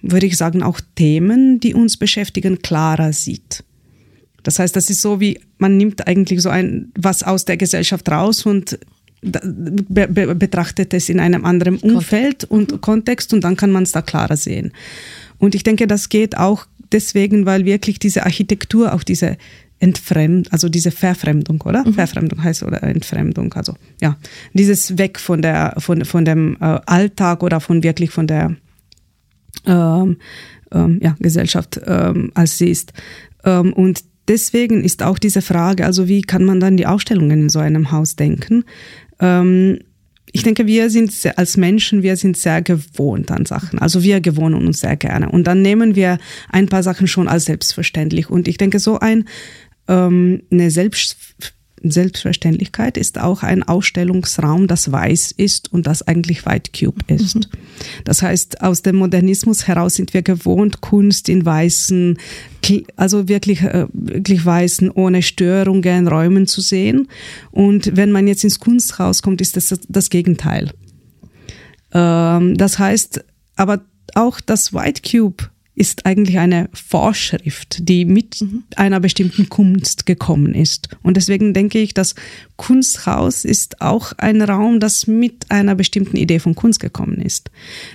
würde 0.02 0.26
ich 0.26 0.36
sagen, 0.36 0.62
auch 0.62 0.80
Themen, 0.94 1.60
die 1.60 1.74
uns 1.74 1.96
beschäftigen, 1.96 2.60
klarer 2.62 3.12
sieht. 3.12 3.64
Das 4.42 4.58
heißt, 4.58 4.74
das 4.76 4.88
ist 4.90 5.02
so 5.02 5.20
wie, 5.20 5.40
man 5.58 5.76
nimmt 5.76 6.06
eigentlich 6.06 6.40
so 6.40 6.48
ein, 6.48 6.92
was 6.96 7.22
aus 7.22 7.44
der 7.44 7.56
Gesellschaft 7.56 8.08
raus 8.10 8.46
und 8.46 8.78
be 9.20 10.06
be 10.08 10.34
betrachtet 10.34 10.94
es 10.94 11.08
in 11.08 11.18
einem 11.18 11.44
anderen 11.44 11.78
Umfeld 11.78 12.44
und 12.44 12.80
Kontext 12.80 13.34
und 13.34 13.42
dann 13.42 13.56
kann 13.56 13.72
man 13.72 13.82
es 13.82 13.92
da 13.92 14.00
klarer 14.00 14.36
sehen. 14.36 14.72
Und 15.38 15.54
ich 15.54 15.64
denke, 15.64 15.86
das 15.86 16.08
geht 16.08 16.36
auch 16.36 16.66
deswegen, 16.92 17.46
weil 17.46 17.64
wirklich 17.64 17.98
diese 17.98 18.24
Architektur, 18.24 18.94
auch 18.94 19.02
diese 19.02 19.36
Entfremd, 19.80 20.52
also 20.52 20.68
diese 20.68 20.90
Verfremdung, 20.90 21.60
oder? 21.62 21.86
Mhm. 21.86 21.94
Verfremdung 21.94 22.42
heißt 22.42 22.62
oder 22.62 22.82
Entfremdung, 22.82 23.52
also 23.54 23.74
ja, 24.00 24.16
dieses 24.52 24.98
Weg 24.98 25.20
von 25.20 25.42
der 25.42 25.74
von 25.78 26.04
von 26.04 26.24
dem 26.24 26.56
äh, 26.60 26.80
Alltag 26.86 27.42
oder 27.42 27.60
von 27.60 27.82
wirklich 27.82 28.10
von 28.10 28.26
der 28.26 28.56
ähm, 29.66 30.16
ähm, 30.72 31.00
ja, 31.02 31.16
Gesellschaft 31.18 31.80
ähm, 31.86 32.30
als 32.34 32.58
sie 32.58 32.70
ist. 32.70 32.92
Ähm, 33.44 33.72
und 33.72 34.04
deswegen 34.28 34.84
ist 34.84 35.02
auch 35.02 35.18
diese 35.18 35.42
Frage, 35.42 35.84
also 35.84 36.08
wie 36.08 36.22
kann 36.22 36.44
man 36.44 36.60
dann 36.60 36.76
die 36.76 36.86
Ausstellungen 36.86 37.42
in 37.42 37.48
so 37.48 37.58
einem 37.58 37.90
Haus 37.90 38.16
denken? 38.16 38.64
Ähm, 39.20 39.78
ich 40.30 40.42
denke, 40.42 40.66
wir 40.66 40.90
sind 40.90 41.12
als 41.36 41.56
Menschen, 41.56 42.02
wir 42.02 42.16
sind 42.16 42.36
sehr 42.36 42.60
gewohnt 42.60 43.30
an 43.30 43.46
Sachen. 43.46 43.78
Also 43.78 44.02
wir 44.02 44.20
gewohnen 44.20 44.66
uns 44.66 44.80
sehr 44.80 44.96
gerne. 44.96 45.30
Und 45.30 45.46
dann 45.46 45.62
nehmen 45.62 45.94
wir 45.96 46.18
ein 46.50 46.68
paar 46.68 46.82
Sachen 46.82 47.06
schon 47.06 47.28
als 47.28 47.46
selbstverständlich. 47.46 48.28
Und 48.28 48.46
ich 48.46 48.58
denke, 48.58 48.78
so 48.78 48.98
ein 48.98 49.24
ähm, 49.88 50.42
eine 50.50 50.70
Selbst 50.70 51.16
Selbstverständlichkeit 51.82 52.96
ist 52.96 53.18
auch 53.18 53.42
ein 53.42 53.62
Ausstellungsraum, 53.62 54.66
das 54.66 54.90
weiß 54.90 55.32
ist 55.32 55.72
und 55.72 55.86
das 55.86 56.06
eigentlich 56.06 56.46
White 56.46 56.70
Cube 56.78 57.00
mhm. 57.08 57.16
ist. 57.16 57.36
Mhm. 57.36 57.44
Das 58.04 58.22
heißt, 58.22 58.62
aus 58.62 58.82
dem 58.82 58.96
Modernismus 58.96 59.66
heraus 59.66 59.94
sind 59.94 60.14
wir 60.14 60.22
gewohnt, 60.22 60.80
Kunst 60.80 61.28
in 61.28 61.44
weißen, 61.44 62.18
also 62.96 63.28
wirklich, 63.28 63.62
äh, 63.62 63.86
wirklich 63.92 64.44
weißen, 64.44 64.90
ohne 64.90 65.22
Störungen 65.22 66.08
Räumen 66.08 66.46
zu 66.46 66.60
sehen. 66.60 67.08
Und 67.50 67.96
wenn 67.96 68.12
man 68.12 68.26
jetzt 68.26 68.44
ins 68.44 68.58
Kunsthaus 68.58 69.22
kommt, 69.22 69.40
ist 69.40 69.56
das 69.56 69.74
das 69.88 70.10
Gegenteil. 70.10 70.70
Ähm, 71.92 72.56
das 72.56 72.78
heißt, 72.78 73.24
aber 73.56 73.80
auch 74.14 74.40
das 74.40 74.72
White 74.72 75.02
Cube 75.08 75.50
ist 75.78 76.06
eigentlich 76.06 76.38
eine 76.38 76.68
Vorschrift, 76.72 77.88
die 77.88 78.04
mit 78.04 78.40
mhm. 78.40 78.64
einer 78.76 79.00
bestimmten 79.00 79.48
Kunst 79.48 80.06
gekommen 80.06 80.54
ist. 80.54 80.88
Und 81.02 81.16
deswegen 81.16 81.54
denke 81.54 81.78
ich, 81.78 81.94
das 81.94 82.14
Kunsthaus 82.56 83.44
ist 83.44 83.80
auch 83.80 84.12
ein 84.18 84.42
Raum, 84.42 84.80
das 84.80 85.06
mit 85.06 85.50
einer 85.50 85.76
bestimmten 85.76 86.16
Idee 86.16 86.40
von 86.40 86.56
Kunst 86.56 86.80
gekommen 86.80 87.20
ist. 87.20 87.50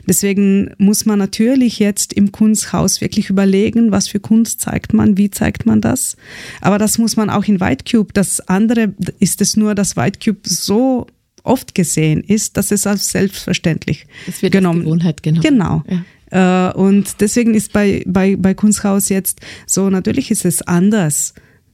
Deswegen 0.07 0.71
muss 0.77 1.05
man 1.05 1.19
natürlich 1.19 1.79
jetzt 1.79 2.13
im 2.13 2.31
Kunsthaus 2.31 3.01
wirklich 3.01 3.29
überlegen, 3.29 3.91
was 3.91 4.07
für 4.07 4.21
Kunst 4.21 4.61
zeigt 4.61 4.93
man, 4.93 5.17
wie 5.17 5.29
zeigt 5.29 5.65
man 5.65 5.81
das. 5.81 6.15
Aber 6.61 6.77
das 6.77 6.97
muss 6.97 7.17
man 7.17 7.29
auch 7.29 7.43
in 7.43 7.59
White 7.59 7.83
Cube. 7.89 8.13
Das 8.13 8.39
andere 8.47 8.93
ist 9.19 9.41
es 9.41 9.57
nur, 9.57 9.75
dass 9.75 9.97
White 9.97 10.19
Cube 10.23 10.47
so 10.47 11.07
oft 11.43 11.75
gesehen 11.75 12.23
ist, 12.23 12.55
dass 12.55 12.71
es 12.71 12.87
als 12.87 13.11
selbstverständlich 13.11 14.05
es 14.27 14.41
wird 14.41 14.53
genommen. 14.53 14.79
Als 14.79 14.85
Gewohnheit 14.85 15.23
genommen. 15.23 15.43
Genau. 15.43 15.83
Ja. 15.89 16.05
Äh, 16.33 16.71
und 16.73 17.21
deswegen 17.21 17.53
ist 17.53 17.73
bei, 17.73 18.03
bei, 18.07 18.35
bei 18.35 18.53
Kunsthaus 18.55 19.09
jetzt 19.09 19.39
so, 19.67 19.89
natürlich 19.89 20.31
ist 20.31 20.45
es 20.45 20.63
anders. 20.63 21.33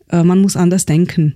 Äh, 0.09 0.23
man 0.23 0.41
muss 0.41 0.57
anders 0.57 0.85
denken 0.85 1.35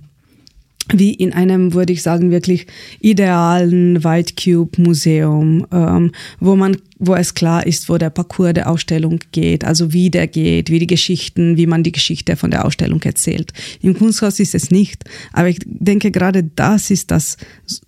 wie 0.92 1.14
in 1.14 1.32
einem, 1.32 1.72
würde 1.72 1.94
ich 1.94 2.02
sagen, 2.02 2.30
wirklich 2.30 2.66
idealen 3.00 4.04
White 4.04 4.34
Cube 4.34 4.82
Museum, 4.82 5.66
ähm, 5.72 6.12
wo 6.40 6.56
man, 6.56 6.76
wo 6.98 7.14
es 7.14 7.32
klar 7.32 7.66
ist, 7.66 7.88
wo 7.88 7.96
der 7.96 8.10
Parcours 8.10 8.52
der 8.52 8.68
Ausstellung 8.68 9.20
geht, 9.32 9.64
also 9.64 9.94
wie 9.94 10.10
der 10.10 10.26
geht, 10.26 10.68
wie 10.68 10.78
die 10.78 10.86
Geschichten, 10.86 11.56
wie 11.56 11.66
man 11.66 11.84
die 11.84 11.92
Geschichte 11.92 12.36
von 12.36 12.50
der 12.50 12.66
Ausstellung 12.66 13.02
erzählt. 13.02 13.52
Im 13.80 13.96
Kunsthaus 13.96 14.40
ist 14.40 14.54
es 14.54 14.70
nicht, 14.70 15.04
aber 15.32 15.48
ich 15.48 15.60
denke 15.64 16.10
gerade 16.10 16.44
das 16.44 16.90
ist 16.90 17.10
das, 17.10 17.38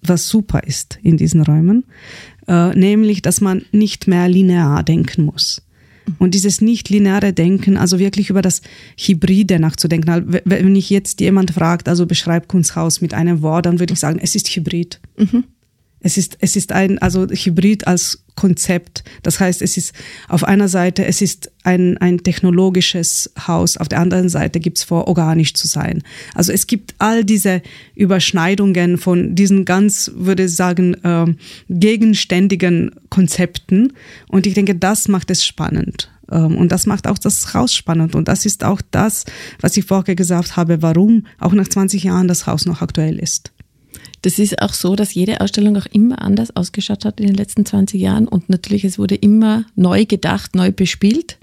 was 0.00 0.26
super 0.26 0.62
ist 0.64 0.98
in 1.02 1.18
diesen 1.18 1.42
Räumen, 1.42 1.84
äh, 2.48 2.74
nämlich, 2.74 3.22
dass 3.22 3.40
man 3.40 3.64
nicht 3.72 4.06
mehr 4.06 4.28
linear 4.28 4.82
denken 4.82 5.24
muss. 5.24 5.62
Und 6.18 6.34
dieses 6.34 6.60
nicht-lineare 6.60 7.32
Denken, 7.32 7.76
also 7.76 7.98
wirklich 7.98 8.30
über 8.30 8.42
das 8.42 8.62
Hybride 8.96 9.58
nachzudenken. 9.58 10.40
Wenn 10.44 10.76
ich 10.76 10.88
jetzt 10.88 11.20
jemand 11.20 11.50
fragt, 11.50 11.88
also 11.88 12.06
beschreibt 12.06 12.48
Kunsthaus 12.48 13.00
mit 13.00 13.12
einem 13.12 13.42
Wort, 13.42 13.66
dann 13.66 13.80
würde 13.80 13.94
ich 13.94 14.00
sagen, 14.00 14.20
es 14.22 14.36
ist 14.36 14.48
Hybrid. 14.48 15.00
Mhm. 15.16 15.44
Es 16.00 16.16
ist, 16.16 16.36
es 16.40 16.56
ist 16.56 16.72
ein, 16.72 16.98
also 16.98 17.26
Hybrid 17.26 17.86
als 17.86 18.22
Konzept. 18.36 19.02
Das 19.22 19.40
heißt, 19.40 19.62
es 19.62 19.76
ist 19.76 19.94
auf 20.28 20.44
einer 20.44 20.68
Seite, 20.68 21.04
es 21.06 21.22
ist 21.22 21.50
ein, 21.64 21.96
ein 21.98 22.18
technologisches 22.18 23.32
Haus, 23.48 23.76
auf 23.76 23.88
der 23.88 23.98
anderen 23.98 24.28
Seite 24.28 24.60
gibt 24.60 24.78
es 24.78 24.84
vor, 24.84 25.08
organisch 25.08 25.54
zu 25.54 25.66
sein. 25.66 26.02
Also 26.34 26.52
es 26.52 26.66
gibt 26.66 26.94
all 26.98 27.24
diese 27.24 27.62
Überschneidungen 27.94 28.98
von 28.98 29.34
diesen 29.34 29.64
ganz, 29.64 30.12
würde 30.14 30.44
ich 30.44 30.54
sagen, 30.54 30.94
äh, 31.02 31.34
gegenständigen 31.70 32.90
Konzepten. 33.08 33.94
Und 34.28 34.46
ich 34.46 34.54
denke, 34.54 34.74
das 34.74 35.08
macht 35.08 35.30
es 35.30 35.44
spannend. 35.44 36.10
Ähm, 36.30 36.56
und 36.56 36.72
das 36.72 36.86
macht 36.86 37.06
auch 37.06 37.18
das 37.18 37.54
Haus 37.54 37.74
spannend. 37.74 38.14
Und 38.14 38.28
das 38.28 38.44
ist 38.46 38.64
auch 38.64 38.82
das, 38.90 39.24
was 39.60 39.76
ich 39.76 39.86
vorher 39.86 40.14
gesagt 40.14 40.56
habe, 40.56 40.82
warum 40.82 41.26
auch 41.38 41.52
nach 41.52 41.68
20 41.68 42.04
Jahren 42.04 42.28
das 42.28 42.46
Haus 42.46 42.66
noch 42.66 42.82
aktuell 42.82 43.18
ist. 43.18 43.52
Das 44.26 44.40
ist 44.40 44.60
auch 44.60 44.72
so, 44.72 44.96
dass 44.96 45.14
jede 45.14 45.40
Ausstellung 45.40 45.76
auch 45.76 45.86
immer 45.86 46.20
anders 46.20 46.56
ausgeschaut 46.56 47.04
hat 47.04 47.20
in 47.20 47.28
den 47.28 47.36
letzten 47.36 47.64
20 47.64 48.00
Jahren 48.00 48.26
und 48.26 48.48
natürlich 48.48 48.84
es 48.84 48.98
wurde 48.98 49.14
immer 49.14 49.64
neu 49.76 50.04
gedacht, 50.04 50.56
neu 50.56 50.72
bespielt 50.72 51.38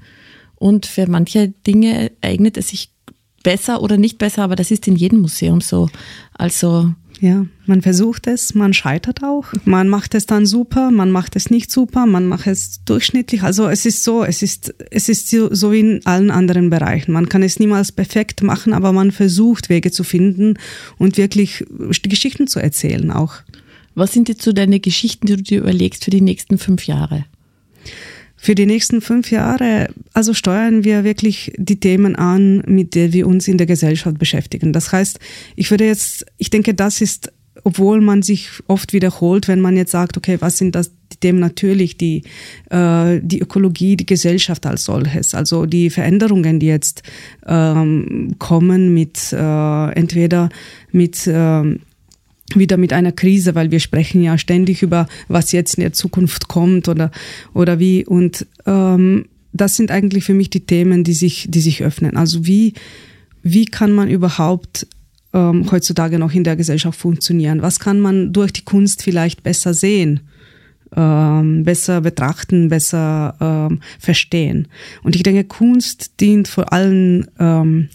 und 0.56 0.86
für 0.86 1.10
manche 1.10 1.54
Dinge 1.66 2.12
eignet 2.20 2.58
es 2.58 2.68
sich 2.68 2.92
besser 3.42 3.82
oder 3.82 3.96
nicht 3.96 4.18
besser, 4.18 4.44
aber 4.44 4.58
das 4.58 4.70
ist 4.70 4.86
in 4.86 4.98
jedem 4.98 5.22
Museum 5.22 5.62
so. 5.62 5.88
Also 6.34 6.94
ja, 7.24 7.46
man 7.68 7.82
versucht 7.82 8.28
es, 8.28 8.54
man 8.54 8.74
scheitert 8.74 9.24
auch. 9.24 9.46
Man 9.64 9.88
macht 9.88 10.14
es 10.14 10.26
dann 10.26 10.46
super, 10.46 10.92
man 10.92 11.10
macht 11.10 11.38
es 11.38 11.50
nicht 11.50 11.72
super, 11.72 12.06
man 12.06 12.28
macht 12.28 12.48
es 12.48 12.84
durchschnittlich. 12.84 13.44
Also 13.44 13.70
es 13.70 13.86
ist 13.86 14.04
so, 14.04 14.26
es 14.26 14.42
ist, 14.42 14.76
es 14.92 15.08
ist 15.08 15.30
so 15.30 15.72
wie 15.72 15.80
in 15.80 16.06
allen 16.06 16.32
anderen 16.32 16.70
Bereichen. 16.70 17.14
Man 17.14 17.30
kann 17.30 17.42
es 17.42 17.62
niemals 17.62 17.94
perfekt 17.94 18.44
machen, 18.44 18.74
aber 18.74 18.92
man 18.92 19.14
versucht 19.14 19.70
Wege 19.70 19.90
zu 19.90 20.04
finden 20.04 20.56
und 20.98 21.16
wirklich 21.16 21.66
Geschichten 22.02 22.48
zu 22.48 22.60
erzählen 22.60 23.10
auch. 23.10 23.36
Was 23.96 24.12
sind 24.12 24.28
jetzt 24.28 24.42
so 24.42 24.52
deine 24.52 24.82
Geschichten, 24.82 25.26
die 25.26 25.38
du 25.38 25.44
dir 25.44 25.60
überlegst 25.60 26.04
für 26.04 26.12
die 26.12 26.20
nächsten 26.20 26.58
fünf 26.58 26.88
Jahre? 26.88 27.24
Für 28.44 28.56
die 28.56 28.66
nächsten 28.66 29.00
fünf 29.00 29.32
Jahre, 29.32 29.88
also 30.12 30.34
steuern 30.34 30.84
wir 30.84 31.06
wirklich 31.06 31.54
die 31.56 31.80
Themen 31.80 32.18
an, 32.18 32.62
mit 32.68 32.94
denen 32.94 33.14
wir 33.14 33.26
uns 33.26 33.48
in 33.48 33.58
der 33.58 33.68
Gesellschaft 33.68 34.20
beschäftigen. 34.20 34.74
Das 34.74 34.92
heißt, 34.92 35.18
ich 35.56 35.72
würde 35.72 35.86
jetzt, 35.86 36.26
ich 36.38 36.50
denke, 36.50 36.74
das 36.74 37.00
ist, 37.00 37.32
obwohl 37.64 38.02
man 38.02 38.22
sich 38.22 38.50
oft 38.68 38.92
wiederholt, 38.92 39.48
wenn 39.48 39.62
man 39.62 39.78
jetzt 39.78 39.92
sagt, 39.92 40.18
okay, 40.18 40.36
was 40.42 40.58
sind 40.58 40.76
das 40.76 40.92
die 41.14 41.18
Themen 41.22 41.40
natürlich, 41.40 41.96
die, 41.96 42.24
äh, 42.70 43.22
die 43.24 43.40
Ökologie, 43.40 43.96
die 43.96 44.06
Gesellschaft 44.06 44.66
als 44.66 44.84
solches, 44.84 45.34
also 45.34 45.66
die 45.66 45.90
Veränderungen, 45.90 46.60
die 46.60 46.68
jetzt 46.68 47.02
ähm, 47.48 48.36
kommen 48.40 48.94
mit 48.94 49.32
äh, 49.32 49.92
entweder 49.94 50.50
mit 50.92 51.28
äh, 51.28 51.78
wieder 52.54 52.78
mit 52.78 52.94
einer 52.94 53.12
Krise, 53.12 53.56
weil 53.56 53.72
wir 53.72 53.80
sprechen 53.80 54.22
ja 54.22 54.38
ständig 54.38 54.84
über, 54.84 55.08
was 55.28 55.52
jetzt 55.52 55.76
in 55.76 55.82
der 55.82 55.94
Zukunft 55.94 56.48
kommt 56.48 56.88
oder, 56.88 57.12
oder 57.54 57.80
wie. 57.80 58.06
Und 58.06 58.46
ähm, 58.66 59.26
das 59.54 59.76
sind 59.76 59.92
eigentlich 59.92 60.24
für 60.24 60.34
mich 60.34 60.50
die 60.50 60.66
Themen, 60.66 61.04
die 61.04 61.14
sich, 61.14 61.48
die 61.50 61.62
sich 61.62 61.84
öffnen. 61.84 62.18
Also 62.18 62.46
wie, 62.46 62.74
wie 63.42 63.66
kann 63.66 63.92
man 63.92 64.10
überhaupt 64.10 64.88
ähm, 65.34 65.70
heutzutage 65.72 66.20
noch 66.20 66.34
in 66.34 66.44
der 66.44 66.56
Gesellschaft 66.56 67.00
funktionieren? 67.00 67.62
Was 67.62 67.80
kann 67.80 68.00
man 68.00 68.34
durch 68.34 68.52
die 68.54 68.66
Kunst 68.66 69.04
vielleicht 69.04 69.44
besser 69.44 69.74
sehen? 69.74 70.22
Ähm, 70.96 71.64
besser 71.64 72.02
betrachten, 72.02 72.70
besser 72.70 73.36
ähm, 73.42 73.80
verstehen. 73.98 74.68
Und 75.02 75.16
ich 75.16 75.24
denke, 75.24 75.44
Kunst 75.44 76.20
dient 76.20 76.48
vor 76.48 76.72
allem 76.72 77.26
ähm, 77.40 77.90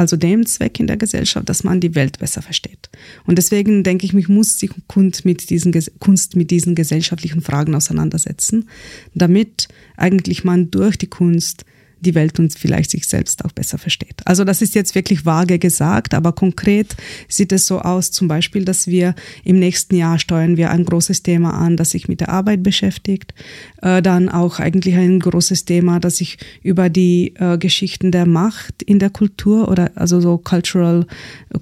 also 0.00 0.16
dem 0.16 0.46
Zweck 0.46 0.80
in 0.80 0.86
der 0.86 0.96
Gesellschaft, 0.96 1.46
dass 1.50 1.62
man 1.62 1.78
die 1.78 1.94
Welt 1.94 2.20
besser 2.20 2.40
versteht. 2.40 2.88
Und 3.26 3.36
deswegen 3.36 3.84
denke 3.84 4.06
ich, 4.06 4.14
mich 4.14 4.28
muss 4.28 4.58
Kunst 4.86 5.26
mit 5.26 5.50
diesen, 5.50 5.74
Kunst 5.98 6.36
mit 6.36 6.50
diesen 6.50 6.74
gesellschaftlichen 6.74 7.42
Fragen 7.42 7.74
auseinandersetzen, 7.74 8.70
damit 9.14 9.68
eigentlich 9.98 10.42
man 10.42 10.70
durch 10.70 10.96
die 10.96 11.08
Kunst 11.08 11.66
die 12.00 12.14
Welt 12.14 12.38
und 12.38 12.52
vielleicht 12.56 12.90
sich 12.90 13.06
selbst 13.06 13.44
auch 13.44 13.52
besser 13.52 13.78
versteht. 13.78 14.20
Also 14.24 14.44
das 14.44 14.62
ist 14.62 14.74
jetzt 14.74 14.94
wirklich 14.94 15.26
vage 15.26 15.58
gesagt, 15.58 16.14
aber 16.14 16.32
konkret 16.32 16.96
sieht 17.28 17.52
es 17.52 17.66
so 17.66 17.80
aus, 17.80 18.10
zum 18.10 18.28
Beispiel, 18.28 18.64
dass 18.64 18.86
wir 18.86 19.14
im 19.44 19.58
nächsten 19.58 19.96
Jahr 19.96 20.18
steuern 20.18 20.56
wir 20.56 20.70
ein 20.70 20.84
großes 20.84 21.22
Thema 21.22 21.54
an, 21.54 21.76
das 21.76 21.90
sich 21.90 22.08
mit 22.08 22.20
der 22.20 22.30
Arbeit 22.30 22.62
beschäftigt. 22.62 23.34
Äh, 23.82 24.02
dann 24.02 24.28
auch 24.28 24.58
eigentlich 24.58 24.94
ein 24.94 25.20
großes 25.20 25.64
Thema, 25.64 26.00
das 26.00 26.16
sich 26.16 26.38
über 26.62 26.88
die 26.88 27.34
äh, 27.36 27.58
Geschichten 27.58 28.12
der 28.12 28.26
Macht 28.26 28.82
in 28.82 28.98
der 28.98 29.10
Kultur 29.10 29.68
oder 29.68 29.92
also 29.94 30.20
so 30.20 30.38
cultural, 30.38 31.06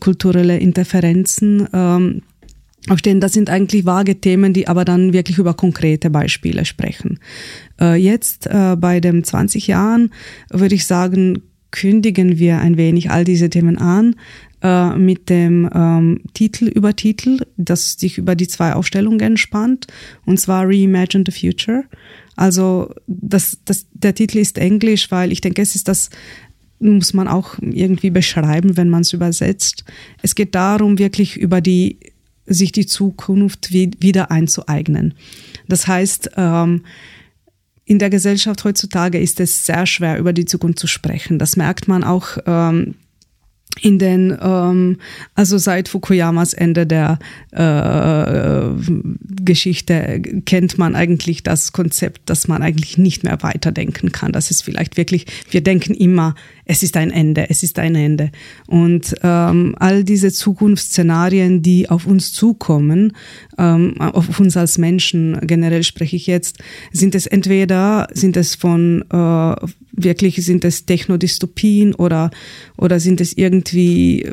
kulturelle 0.01 0.59
Interferenzen 0.59 1.69
ähm, 1.73 2.23
aufstehen. 2.91 3.21
Das 3.21 3.33
sind 3.33 3.51
eigentlich 3.51 3.85
vage 3.85 4.21
Themen, 4.21 4.53
die 4.53 4.69
aber 4.69 4.85
dann 4.85 5.13
wirklich 5.13 5.39
über 5.39 5.55
konkrete 5.55 6.11
Beispiele 6.11 6.65
sprechen. 6.65 7.19
Äh, 7.81 7.97
jetzt 7.97 8.47
äh, 8.47 8.77
bei 8.77 9.01
den 9.01 9.25
20 9.25 9.67
Jahren 9.67 10.11
würde 10.51 10.75
ich 10.75 10.87
sagen, 10.87 11.43
kündigen 11.71 12.39
wir 12.39 12.59
ein 12.59 12.77
wenig 12.77 13.11
all 13.11 13.25
diese 13.25 13.51
Themen 13.51 13.79
an 13.79 14.17
äh, 14.63 14.97
mit 14.97 15.29
dem 15.29 15.69
ähm, 15.73 16.21
Titel 16.35 16.67
über 16.67 16.97
Titel, 16.97 17.41
das 17.57 17.95
sich 17.95 18.19
über 18.19 18.35
die 18.35 18.49
zwei 18.49 18.73
Aufstellungen 18.73 19.37
spannt, 19.37 19.87
und 20.25 20.41
zwar 20.41 20.67
Reimagine 20.67 21.25
the 21.27 21.33
Future. 21.33 21.85
Also 22.37 22.95
das, 23.07 23.59
das, 23.65 23.87
der 23.93 24.15
Titel 24.15 24.39
ist 24.39 24.59
Englisch, 24.59 25.11
weil 25.11 25.33
ich 25.33 25.41
denke, 25.41 25.63
es 25.63 25.75
ist 25.75 25.89
das 25.89 26.11
muss 26.81 27.13
man 27.13 27.27
auch 27.27 27.57
irgendwie 27.61 28.11
beschreiben, 28.11 28.77
wenn 28.77 28.89
man 28.89 29.03
es 29.03 29.13
übersetzt. 29.13 29.85
Es 30.23 30.37
geht 30.37 30.55
darum, 30.55 30.99
wirklich 30.99 31.37
über 31.37 31.61
die 31.61 31.99
sich 32.49 32.73
die 32.73 32.87
Zukunft 32.87 33.73
wieder 33.73 34.31
einzueignen. 34.31 35.15
Das 35.69 35.87
heißt, 35.87 36.31
ähm, 36.37 36.85
in 37.85 37.99
der 37.99 38.11
Gesellschaft 38.11 38.65
heutzutage 38.65 39.19
ist 39.19 39.41
es 39.41 39.65
sehr 39.65 39.87
schwer, 39.87 40.19
über 40.19 40.33
die 40.33 40.45
Zukunft 40.45 40.79
zu 40.79 40.87
sprechen. 40.87 41.39
Das 41.39 41.57
merkt 41.57 41.89
man 41.89 42.05
auch 42.05 42.37
ähm, 42.47 42.95
in 43.81 43.99
den, 43.99 44.37
ähm, 44.41 44.99
also 45.35 45.59
seit 45.59 45.89
Fukuyamas 45.89 46.53
Ende 46.55 46.87
der 46.87 47.19
äh, 47.51 48.71
Geschichte 49.43 50.21
kennt 50.45 50.79
man 50.79 50.95
eigentlich 50.95 51.43
das 51.43 51.73
Konzept, 51.73 52.29
dass 52.31 52.49
man 52.49 52.63
eigentlich 52.63 52.99
nicht 52.99 53.25
mehr 53.25 53.43
weiterdenken 53.43 54.13
kann. 54.13 54.33
Das 54.33 54.51
ist 54.51 54.63
vielleicht 54.63 54.97
wirklich, 54.97 55.27
wir 55.51 55.63
denken 55.63 55.95
immer, 55.95 56.35
es 56.65 56.83
ist 56.83 56.97
ein 56.97 57.11
Ende, 57.11 57.49
es 57.49 57.63
ist 57.63 57.79
ein 57.79 57.95
Ende. 57.95 58.31
Und 58.67 59.15
ähm, 59.23 59.75
all 59.79 60.05
diese 60.05 60.31
Zukunftsszenarien, 60.31 61.63
die 61.63 61.89
auf 61.89 62.07
uns 62.07 62.33
zukommen, 62.33 63.15
ähm, 63.57 63.99
auf 64.01 64.39
uns 64.39 64.57
als 64.57 64.77
Menschen, 64.77 65.39
generell 65.47 65.83
spreche 65.83 66.17
ich 66.17 66.27
jetzt, 66.27 66.59
sind 66.93 67.15
es 67.15 67.27
entweder, 67.27 68.09
sind 68.13 68.37
es 68.37 68.55
von 68.55 69.03
äh, 69.11 69.55
wirklich 69.99 70.37
sind 70.45 70.65
es 70.65 70.87
Technodystopien 70.87 71.95
oder, 71.95 72.31
oder 72.77 73.01
sind 73.01 73.21
es 73.21 73.33
irgendwie 73.37 74.31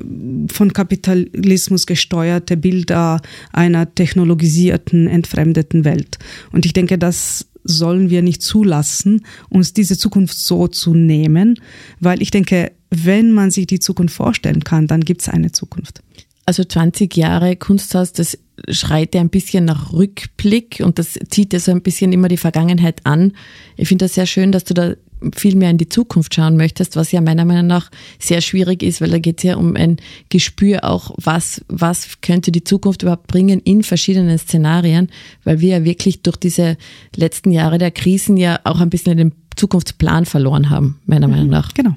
von 0.51 0.73
Kapitalismus 0.73 1.85
gesteuerte 1.85 2.57
Bilder 2.57 3.21
einer 3.51 3.93
technologisierten, 3.93 5.07
entfremdeten 5.07 5.85
Welt. 5.85 6.17
Und 6.51 6.65
ich 6.65 6.73
denke, 6.73 6.97
das 6.97 7.47
sollen 7.63 8.09
wir 8.09 8.21
nicht 8.21 8.43
zulassen, 8.43 9.25
uns 9.49 9.73
diese 9.73 9.97
Zukunft 9.97 10.37
so 10.37 10.67
zu 10.67 10.93
nehmen, 10.93 11.59
weil 11.99 12.21
ich 12.21 12.31
denke, 12.31 12.71
wenn 12.91 13.31
man 13.31 13.51
sich 13.51 13.67
die 13.67 13.79
Zukunft 13.79 14.15
vorstellen 14.15 14.63
kann, 14.63 14.87
dann 14.87 15.01
gibt 15.01 15.21
es 15.21 15.29
eine 15.29 15.51
Zukunft. 15.51 16.01
Also 16.45 16.63
20 16.63 17.17
Jahre 17.17 17.55
Kunsthaus, 17.55 18.13
das 18.13 18.37
schreit 18.69 19.15
ja 19.15 19.21
ein 19.21 19.29
bisschen 19.29 19.65
nach 19.65 19.91
Rückblick 19.91 20.81
und 20.83 20.99
das 20.99 21.19
zieht 21.29 21.53
ja 21.53 21.59
so 21.59 21.71
ein 21.71 21.81
bisschen 21.81 22.13
immer 22.13 22.27
die 22.27 22.37
Vergangenheit 22.37 23.01
an. 23.03 23.33
Ich 23.77 23.87
finde 23.87 24.05
das 24.05 24.13
sehr 24.13 24.27
schön, 24.27 24.51
dass 24.51 24.63
du 24.63 24.75
da 24.75 24.93
viel 25.35 25.55
mehr 25.55 25.69
in 25.69 25.77
die 25.77 25.89
Zukunft 25.89 26.35
schauen 26.35 26.57
möchtest, 26.57 26.95
was 26.95 27.11
ja 27.11 27.21
meiner 27.21 27.45
Meinung 27.45 27.67
nach 27.67 27.89
sehr 28.19 28.41
schwierig 28.41 28.83
ist, 28.83 29.01
weil 29.01 29.09
da 29.09 29.19
geht 29.19 29.39
es 29.39 29.43
ja 29.43 29.55
um 29.55 29.75
ein 29.75 29.97
Gespür 30.29 30.83
auch, 30.83 31.15
was, 31.17 31.63
was 31.67 32.21
könnte 32.21 32.51
die 32.51 32.63
Zukunft 32.63 33.03
überhaupt 33.03 33.27
bringen 33.27 33.59
in 33.61 33.83
verschiedenen 33.83 34.37
Szenarien, 34.37 35.09
weil 35.43 35.61
wir 35.61 35.79
ja 35.79 35.83
wirklich 35.83 36.21
durch 36.21 36.37
diese 36.37 36.77
letzten 37.15 37.51
Jahre 37.51 37.77
der 37.77 37.91
Krisen 37.91 38.37
ja 38.37 38.59
auch 38.63 38.79
ein 38.79 38.89
bisschen 38.89 39.17
den 39.17 39.33
Zukunftsplan 39.55 40.25
verloren 40.25 40.69
haben, 40.69 40.99
meiner 41.05 41.27
Meinung 41.27 41.45
mhm. 41.45 41.51
nach. 41.51 41.73
Genau. 41.73 41.95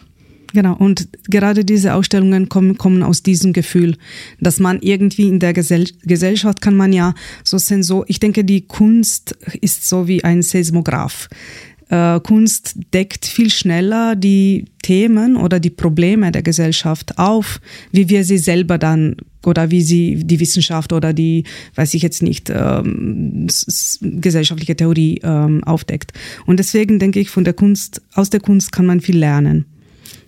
Genau, 0.54 0.74
und 0.74 1.08
gerade 1.28 1.64
diese 1.64 1.94
Ausstellungen 1.94 2.48
kommen, 2.48 2.78
kommen 2.78 3.02
aus 3.02 3.22
diesem 3.22 3.52
Gefühl, 3.52 3.96
dass 4.40 4.60
man 4.60 4.80
irgendwie 4.80 5.28
in 5.28 5.40
der 5.40 5.52
Gesell 5.52 5.84
Gesellschaft 6.04 6.62
kann 6.62 6.74
man 6.74 6.92
ja 6.92 7.14
so 7.44 7.58
Sensor, 7.58 8.04
ich 8.08 8.18
denke, 8.18 8.44
die 8.44 8.62
Kunst 8.62 9.36
ist 9.60 9.86
so 9.86 10.08
wie 10.08 10.24
ein 10.24 10.42
Seismograph 10.42 11.28
äh, 11.88 12.20
Kunst 12.20 12.76
deckt 12.92 13.26
viel 13.26 13.50
schneller 13.50 14.16
die 14.16 14.66
Themen 14.82 15.36
oder 15.36 15.60
die 15.60 15.70
Probleme 15.70 16.32
der 16.32 16.42
Gesellschaft 16.42 17.18
auf, 17.18 17.60
wie 17.92 18.08
wir 18.08 18.24
sie 18.24 18.38
selber 18.38 18.78
dann 18.78 19.16
oder 19.44 19.70
wie 19.70 19.82
sie 19.82 20.24
die 20.24 20.40
Wissenschaft 20.40 20.92
oder 20.92 21.12
die, 21.12 21.44
weiß 21.74 21.94
ich 21.94 22.02
jetzt 22.02 22.22
nicht, 22.22 22.50
ähm, 22.50 23.46
gesellschaftliche 24.02 24.76
Theorie 24.76 25.20
ähm, 25.22 25.64
aufdeckt. 25.64 26.12
Und 26.46 26.58
deswegen 26.58 26.98
denke 26.98 27.20
ich, 27.20 27.30
von 27.30 27.44
der 27.44 27.54
Kunst, 27.54 28.02
aus 28.14 28.30
der 28.30 28.40
Kunst 28.40 28.72
kann 28.72 28.86
man 28.86 29.00
viel 29.00 29.18
lernen 29.18 29.64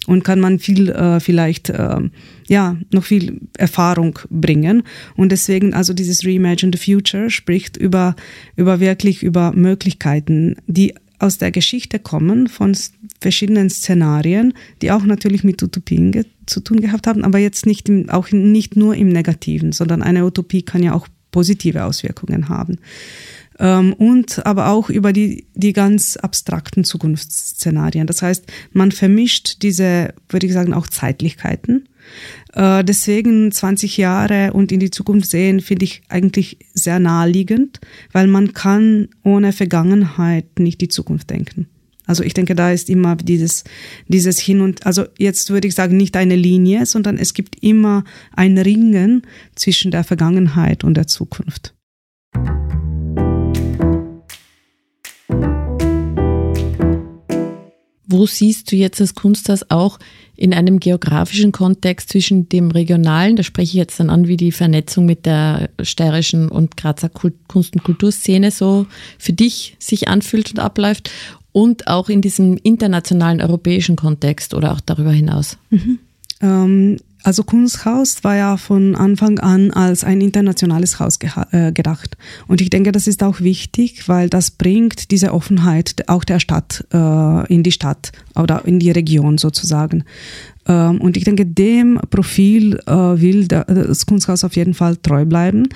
und 0.06 0.24
kann 0.24 0.40
man 0.40 0.58
viel 0.58 0.88
äh, 0.90 1.20
vielleicht 1.20 1.68
äh, 1.70 2.00
ja 2.48 2.76
noch 2.92 3.04
viel 3.04 3.40
Erfahrung 3.56 4.18
bringen 4.30 4.82
und 5.16 5.30
deswegen 5.30 5.74
also 5.74 5.92
dieses 5.92 6.24
Reimagine 6.24 6.72
the 6.74 6.92
Future 6.92 7.30
spricht 7.30 7.76
über 7.76 8.16
über 8.56 8.80
wirklich 8.80 9.22
über 9.22 9.52
Möglichkeiten 9.52 10.56
die 10.66 10.94
aus 11.20 11.38
der 11.38 11.50
Geschichte 11.50 11.98
kommen 11.98 12.48
von 12.48 12.76
verschiedenen 13.20 13.70
Szenarien, 13.70 14.54
die 14.82 14.90
auch 14.90 15.04
natürlich 15.04 15.44
mit 15.44 15.62
Utopien 15.62 16.24
zu 16.46 16.60
tun 16.60 16.80
gehabt 16.80 17.06
haben, 17.06 17.24
aber 17.24 17.38
jetzt 17.38 17.66
nicht 17.66 17.88
im, 17.88 18.08
auch 18.08 18.30
nicht 18.32 18.76
nur 18.76 18.94
im 18.96 19.08
Negativen, 19.08 19.72
sondern 19.72 20.02
eine 20.02 20.24
Utopie 20.24 20.62
kann 20.62 20.82
ja 20.82 20.94
auch 20.94 21.06
positive 21.30 21.84
Auswirkungen 21.84 22.48
haben. 22.48 22.78
Ähm, 23.58 23.92
und 23.92 24.44
aber 24.46 24.68
auch 24.68 24.88
über 24.88 25.12
die, 25.12 25.46
die 25.54 25.74
ganz 25.74 26.16
abstrakten 26.16 26.82
Zukunftsszenarien. 26.82 28.06
Das 28.06 28.22
heißt, 28.22 28.46
man 28.72 28.90
vermischt 28.90 29.62
diese, 29.62 30.14
würde 30.28 30.46
ich 30.46 30.52
sagen, 30.52 30.72
auch 30.72 30.86
Zeitlichkeiten 30.86 31.86
äh, 32.54 32.84
deswegen 32.84 33.52
20 33.52 33.96
Jahre 33.96 34.52
und 34.52 34.72
in 34.72 34.80
die 34.80 34.90
Zukunft 34.90 35.30
sehen, 35.30 35.60
finde 35.60 35.84
ich 35.84 36.02
eigentlich 36.08 36.58
sehr 36.74 36.98
naheliegend, 36.98 37.80
weil 38.12 38.26
man 38.26 38.52
kann 38.52 39.08
ohne 39.22 39.52
Vergangenheit 39.52 40.58
nicht 40.58 40.80
die 40.80 40.88
Zukunft 40.88 41.30
denken. 41.30 41.66
Also 42.06 42.24
ich 42.24 42.34
denke, 42.34 42.56
da 42.56 42.72
ist 42.72 42.90
immer 42.90 43.14
dieses, 43.14 43.62
dieses 44.08 44.40
Hin 44.40 44.62
und, 44.62 44.84
also 44.84 45.04
jetzt 45.16 45.50
würde 45.50 45.68
ich 45.68 45.76
sagen, 45.76 45.96
nicht 45.96 46.16
eine 46.16 46.34
Linie, 46.34 46.84
sondern 46.84 47.16
es 47.16 47.34
gibt 47.34 47.62
immer 47.62 48.02
ein 48.34 48.58
Ringen 48.58 49.22
zwischen 49.54 49.92
der 49.92 50.02
Vergangenheit 50.02 50.82
und 50.82 50.94
der 50.94 51.06
Zukunft. 51.06 51.72
Wo 58.10 58.26
siehst 58.26 58.70
du 58.72 58.76
jetzt 58.76 59.00
das 59.00 59.14
Kunsthaus 59.14 59.64
auch 59.70 59.98
in 60.36 60.54
einem 60.54 60.80
geografischen 60.80 61.52
Kontext 61.52 62.08
zwischen 62.08 62.48
dem 62.48 62.70
regionalen, 62.70 63.36
da 63.36 63.42
spreche 63.42 63.68
ich 63.68 63.74
jetzt 63.74 64.00
dann 64.00 64.08
an, 64.08 64.26
wie 64.26 64.38
die 64.38 64.52
Vernetzung 64.52 65.04
mit 65.04 65.26
der 65.26 65.68
steirischen 65.82 66.48
und 66.48 66.78
Grazer 66.78 67.10
Kunst- 67.10 67.74
und 67.74 67.84
Kulturszene 67.84 68.50
so 68.50 68.86
für 69.18 69.34
dich 69.34 69.76
sich 69.78 70.08
anfühlt 70.08 70.50
und 70.50 70.58
abläuft 70.58 71.10
und 71.52 71.88
auch 71.88 72.08
in 72.08 72.22
diesem 72.22 72.56
internationalen 72.62 73.42
europäischen 73.42 73.96
Kontext 73.96 74.54
oder 74.54 74.72
auch 74.72 74.80
darüber 74.80 75.12
hinaus? 75.12 75.58
Mhm. 75.68 75.98
Ähm, 76.40 76.96
also 77.22 77.44
Kunsthaus 77.44 78.24
war 78.24 78.36
ja 78.36 78.56
von 78.56 78.94
Anfang 78.94 79.38
an 79.38 79.70
als 79.70 80.04
ein 80.04 80.20
internationales 80.20 80.98
Haus 80.98 81.18
äh, 81.52 81.72
gedacht. 81.72 82.16
Und 82.46 82.60
ich 82.60 82.70
denke, 82.70 82.92
das 82.92 83.06
ist 83.06 83.22
auch 83.22 83.40
wichtig, 83.40 84.08
weil 84.08 84.30
das 84.30 84.50
bringt 84.50 85.10
diese 85.10 85.32
Offenheit 85.32 86.08
auch 86.08 86.24
der 86.24 86.40
Stadt 86.40 86.86
äh, 86.92 87.52
in 87.52 87.62
die 87.62 87.72
Stadt 87.72 88.12
oder 88.34 88.64
in 88.64 88.78
die 88.78 88.90
Region 88.90 89.38
sozusagen. 89.38 90.04
Ähm, 90.70 91.00
und 91.00 91.16
ich 91.16 91.24
denke, 91.24 91.44
dem 91.44 92.00
Profil 92.10 92.78
äh, 92.86 92.92
will 92.92 93.48
das 93.48 94.06
Kunsthaus 94.06 94.44
auf 94.44 94.54
jeden 94.54 94.74
Fall 94.74 94.96
treu 94.96 95.24
bleiben. 95.24 95.68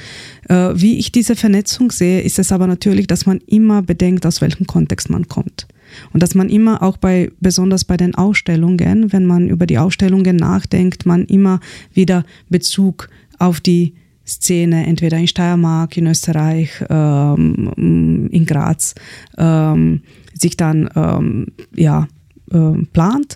Äh, 0.48 0.70
wie 0.74 0.98
ich 0.98 1.10
diese 1.10 1.34
Vernetzung 1.34 1.90
sehe, 1.90 2.20
ist 2.20 2.38
es 2.38 2.52
aber 2.52 2.66
natürlich, 2.68 3.08
dass 3.08 3.26
man 3.26 3.40
immer 3.46 3.82
bedenkt, 3.82 4.24
aus 4.24 4.40
welchem 4.40 4.66
Kontext 4.66 5.10
man 5.10 5.26
kommt. 5.26 5.66
Und 6.12 6.22
dass 6.22 6.34
man 6.34 6.48
immer 6.48 6.82
auch 6.82 6.96
bei, 6.96 7.30
besonders 7.40 7.84
bei 7.84 7.96
den 7.96 8.14
Ausstellungen, 8.14 9.12
wenn 9.12 9.26
man 9.26 9.48
über 9.48 9.66
die 9.66 9.78
Ausstellungen 9.78 10.36
nachdenkt, 10.36 11.06
man 11.06 11.24
immer 11.24 11.60
wieder 11.92 12.24
Bezug 12.48 13.08
auf 13.38 13.60
die 13.60 13.94
Szene, 14.26 14.86
entweder 14.86 15.18
in 15.18 15.26
Steiermark, 15.26 15.96
in 15.96 16.06
Österreich, 16.06 16.70
ähm, 16.88 18.28
in 18.30 18.46
Graz, 18.46 18.94
ähm, 19.36 20.00
sich 20.32 20.56
dann 20.56 20.88
ähm, 20.96 21.48
ja 21.74 22.08
äh, 22.50 22.84
plant. 22.92 23.34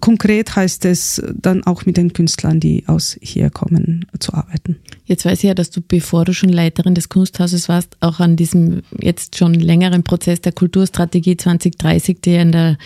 Konkret 0.00 0.54
heißt 0.56 0.84
es 0.84 1.22
dann 1.34 1.64
auch 1.64 1.86
mit 1.86 1.96
den 1.96 2.12
Künstlern, 2.12 2.60
die 2.60 2.84
aus 2.86 3.16
hier 3.20 3.50
kommen, 3.50 4.06
zu 4.18 4.34
arbeiten. 4.34 4.76
Jetzt 5.04 5.24
weiß 5.24 5.38
ich 5.38 5.48
ja, 5.48 5.54
dass 5.54 5.70
du, 5.70 5.80
bevor 5.80 6.24
du 6.24 6.32
schon 6.32 6.50
Leiterin 6.50 6.94
des 6.94 7.08
Kunsthauses 7.08 7.68
warst, 7.68 7.96
auch 8.00 8.20
an 8.20 8.36
diesem 8.36 8.82
jetzt 9.00 9.36
schon 9.36 9.54
längeren 9.54 10.02
Prozess 10.04 10.40
der 10.40 10.52
Kulturstrategie 10.52 11.36
2030, 11.36 12.20
der 12.20 12.42
in 12.42 12.52
der 12.52 12.78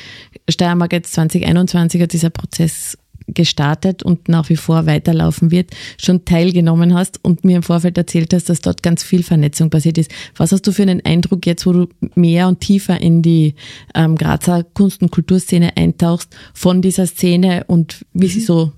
Steiermark 0.49 0.93
jetzt 0.93 1.13
2021 1.13 2.01
hat 2.03 2.13
dieser 2.13 2.31
Prozess 2.31 2.97
gestartet 3.29 4.03
und 4.03 4.29
nach 4.29 4.49
wie 4.49 4.57
vor 4.57 4.87
weiterlaufen 4.87 5.51
wird, 5.51 5.71
schon 6.01 6.25
teilgenommen 6.25 6.95
hast 6.95 7.19
und 7.23 7.45
mir 7.45 7.57
im 7.57 7.63
Vorfeld 7.63 7.99
erzählt 7.99 8.33
hast, 8.33 8.49
dass 8.49 8.61
dort 8.61 8.83
ganz 8.83 9.03
viel 9.03 9.23
Vernetzung 9.23 9.71
passiert 9.71 9.99
ist. 9.99 10.11
Was 10.37 10.53
hast 10.53 10.67
du 10.67 10.73
für 10.73 10.83
einen 10.83 11.05
Eindruck 11.05 11.47
jetzt, 11.47 11.67
wo 11.67 11.73
du 11.73 11.89
mehr 12.15 12.49
und 12.49 12.61
tiefer 12.61 13.01
in 13.01 13.23
die 13.23 13.55
ähm, 13.95 14.17
Grazer 14.17 14.65
Kunst- 14.65 15.03
und 15.03 15.11
Kulturszene 15.11 15.77
eintauchst 15.77 16.35
von 16.55 16.83
dieser 16.83 17.07
Szene 17.07 17.65
und 17.67 18.05
wie 18.13 18.29
sie 18.29 18.41
so 18.41 18.73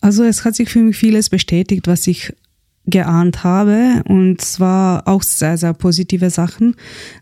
also 0.00 0.24
es 0.24 0.44
hat 0.44 0.54
sich 0.54 0.68
für 0.68 0.80
mich 0.80 0.96
vieles 0.96 1.30
bestätigt, 1.30 1.88
was 1.88 2.06
ich 2.06 2.32
geahnt 2.86 3.42
habe 3.44 4.02
und 4.08 4.40
zwar 4.40 5.06
auch 5.08 5.22
sehr, 5.22 5.58
sehr 5.58 5.74
positive 5.74 6.30
Sachen. 6.30 6.76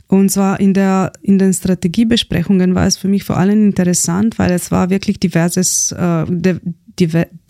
Und 0.06 0.30
zwar 0.30 0.60
in, 0.60 0.74
der, 0.74 1.12
in 1.22 1.38
den 1.38 1.52
Strategiebesprechungen 1.52 2.74
war 2.74 2.86
es 2.86 2.96
für 2.96 3.08
mich 3.08 3.24
vor 3.24 3.36
allem 3.36 3.64
interessant, 3.64 4.38
weil 4.38 4.52
es 4.52 4.70
war 4.70 4.90
wirklich 4.90 5.18
diverses, 5.18 5.92
äh, 5.92 6.26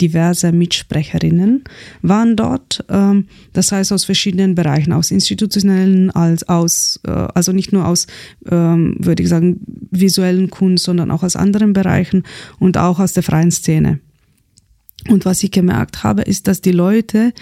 diverse 0.01 0.51
Mitsprecherinnen 0.51 1.63
waren 2.01 2.35
dort, 2.35 2.83
ähm, 2.89 3.27
das 3.53 3.71
heißt 3.71 3.93
aus 3.93 4.05
verschiedenen 4.05 4.55
Bereichen, 4.55 4.91
aus 4.91 5.11
institutionellen, 5.11 6.09
als 6.09 6.47
aus, 6.49 6.99
äh, 7.05 7.11
also 7.11 7.51
nicht 7.51 7.71
nur 7.71 7.87
aus, 7.87 8.07
ähm, 8.49 8.95
würde 8.99 9.21
ich 9.21 9.29
sagen, 9.29 9.59
visuellen 9.91 10.49
Kunst, 10.49 10.85
sondern 10.85 11.11
auch 11.11 11.21
aus 11.21 11.35
anderen 11.35 11.73
Bereichen 11.73 12.23
und 12.59 12.77
auch 12.77 12.99
aus 12.99 13.13
der 13.13 13.23
freien 13.23 13.51
Szene. 13.51 13.99
Und 15.07 15.25
was 15.25 15.43
ich 15.43 15.51
gemerkt 15.51 16.03
habe, 16.03 16.23
ist, 16.23 16.47
dass 16.47 16.61
die 16.61 16.71
Leute, 16.71 17.33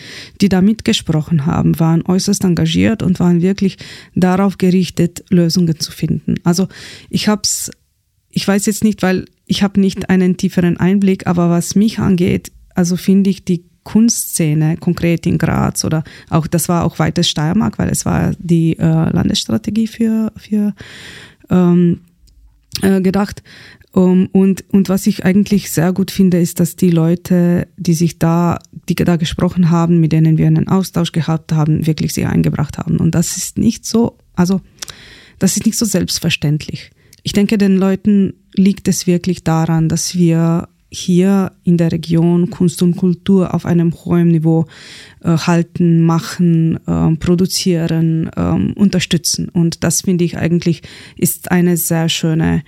die 0.41 0.49
da 0.49 0.61
mitgesprochen 0.61 1.45
haben, 1.45 1.79
waren 1.79 2.05
äußerst 2.05 2.43
engagiert 2.43 3.01
und 3.01 3.19
waren 3.19 3.41
wirklich 3.41 3.77
darauf 4.15 4.57
gerichtet, 4.57 5.23
Lösungen 5.29 5.79
zu 5.79 5.91
finden. 5.91 6.35
Also 6.43 6.67
ich 7.09 7.29
hab's, 7.29 7.71
ich 8.29 8.45
weiß 8.45 8.65
jetzt 8.65 8.83
nicht, 8.83 9.01
weil 9.01 9.25
ich 9.45 9.63
habe 9.63 9.79
nicht 9.79 10.09
einen 10.09 10.35
tieferen 10.35 10.77
Einblick, 10.77 11.25
aber 11.25 11.49
was 11.49 11.75
mich 11.75 11.99
angeht, 11.99 12.51
also 12.75 12.97
finde 12.97 13.29
ich 13.29 13.45
die 13.45 13.63
Kunstszene 13.83 14.77
konkret 14.77 15.25
in 15.25 15.37
Graz 15.37 15.83
oder 15.83 16.03
auch 16.29 16.47
das 16.47 16.69
war 16.69 16.85
auch 16.85 16.99
weites 16.99 17.29
Steiermark, 17.29 17.79
weil 17.79 17.89
es 17.89 18.05
war 18.05 18.31
die 18.39 18.77
äh, 18.79 18.83
Landesstrategie 18.83 19.87
für 19.87 20.31
für 20.37 20.73
ähm, 21.49 21.99
äh, 22.81 23.01
gedacht. 23.01 23.43
Um, 23.95 24.25
und, 24.31 24.63
und 24.71 24.89
was 24.89 25.05
ich 25.05 25.23
eigentlich 25.23 25.69
sehr 25.69 25.93
gut 25.93 26.09
finde, 26.09 26.39
ist, 26.39 26.59
dass 26.59 26.75
die 26.75 26.89
Leute, 26.89 27.67
die 27.77 27.93
sich 27.93 28.17
da, 28.17 28.57
die 28.89 28.95
da 28.95 29.17
gesprochen 29.17 29.69
haben, 29.69 29.99
mit 29.99 30.11
denen 30.11 30.39
wir 30.39 30.47
einen 30.47 30.67
Austausch 30.67 31.11
gehabt 31.11 31.53
haben, 31.53 31.85
wirklich 31.85 32.13
sich 32.13 32.25
eingebracht 32.25 32.79
haben. 32.79 32.97
Und 32.97 33.13
das 33.13 33.37
ist 33.37 33.59
nicht 33.59 33.85
so, 33.85 34.17
also, 34.33 34.61
das 35.37 35.57
ist 35.57 35.67
nicht 35.67 35.77
so 35.77 35.85
selbstverständlich. 35.85 36.89
Ich 37.21 37.33
denke, 37.33 37.59
den 37.59 37.77
Leuten 37.77 38.33
liegt 38.55 38.87
es 38.87 39.05
wirklich 39.05 39.43
daran, 39.43 39.89
dass 39.89 40.15
wir 40.15 40.69
hier 40.93 41.51
in 41.63 41.77
der 41.77 41.91
Region 41.91 42.49
Kunst 42.49 42.83
und 42.83 42.95
Kultur 42.95 43.53
auf 43.53 43.65
einem 43.65 43.93
hohen 43.93 44.29
Niveau 44.29 44.67
äh, 45.21 45.35
halten, 45.37 46.05
machen, 46.05 46.79
äh, 46.85 47.15
produzieren, 47.17 48.29
äh, 48.35 48.79
unterstützen. 48.79 49.49
Und 49.49 49.83
das 49.83 50.01
finde 50.01 50.23
ich 50.23 50.37
eigentlich 50.37 50.83
ist 51.17 51.51
eine 51.51 51.77
sehr 51.77 52.09
schöne 52.09 52.63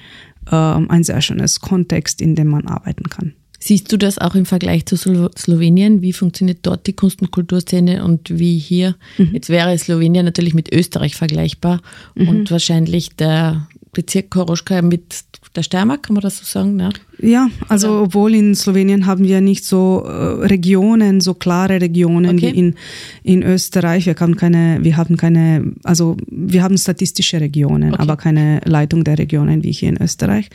ähm, 0.52 0.90
ein 0.90 1.04
sehr 1.04 1.22
schönes 1.22 1.60
Kontext, 1.60 2.22
in 2.22 2.36
dem 2.36 2.48
man 2.48 2.68
arbeiten 2.68 3.10
kann. 3.10 3.34
Siehst 3.60 3.92
du 3.92 3.98
das 3.98 4.20
auch 4.20 4.36
im 4.36 4.46
Vergleich 4.46 4.86
zu 4.86 4.96
Slowenien? 4.96 6.04
Wie 6.04 6.14
funktioniert 6.14 6.60
dort 6.62 6.86
die 6.86 6.94
Kunst- 6.94 7.22
und 7.22 7.32
Kulturszene 7.32 8.04
und 8.04 8.38
wie 8.38 8.60
hier? 8.60 8.96
Mhm. 9.18 9.32
Jetzt 9.34 9.50
wäre 9.50 9.76
Slowenien 9.78 10.24
natürlich 10.24 10.54
mit 10.54 10.72
Österreich 10.72 11.16
vergleichbar 11.16 11.82
mhm. 12.14 12.28
und 12.28 12.52
wahrscheinlich 12.52 13.16
der 13.16 13.68
Bezirk 13.92 14.30
Koroschka 14.30 14.84
mit 14.84 15.24
der 15.56 15.63
Steiermark, 15.63 16.04
kann 16.04 16.13
man 16.13 16.22
das 16.22 16.38
so 16.38 16.44
sagen? 16.46 16.80
Ja, 16.80 16.91
ja 17.20 17.48
also 17.68 17.89
Oder? 17.89 18.02
obwohl 18.04 18.36
in 18.36 18.56
Slowenien 18.56 19.06
haben 19.06 19.24
wir 19.24 19.41
nicht 19.41 19.65
so 19.65 20.04
äh, 20.06 20.46
Regionen, 20.46 21.22
so 21.22 21.34
klare 21.34 21.82
Regionen 21.82 22.38
okay. 22.38 22.54
wie 22.54 22.60
in, 22.60 22.76
in 23.24 23.44
Österreich. 23.44 24.06
Wir 24.06 24.15
haben 24.15 24.36
keine, 24.36 24.80
wir 24.82 24.98
haben 24.98 25.18
keine, 25.18 25.74
also 25.84 26.18
wir 26.28 26.63
haben 26.63 26.78
statistische 26.78 27.39
Regionen, 27.39 27.94
okay. 27.94 28.02
aber 28.02 28.18
keine 28.18 28.62
Leitung 28.65 29.04
der 29.04 29.18
Regionen 29.18 29.63
wie 29.63 29.72
hier 29.72 29.89
in 29.89 30.02
Österreich. 30.02 30.50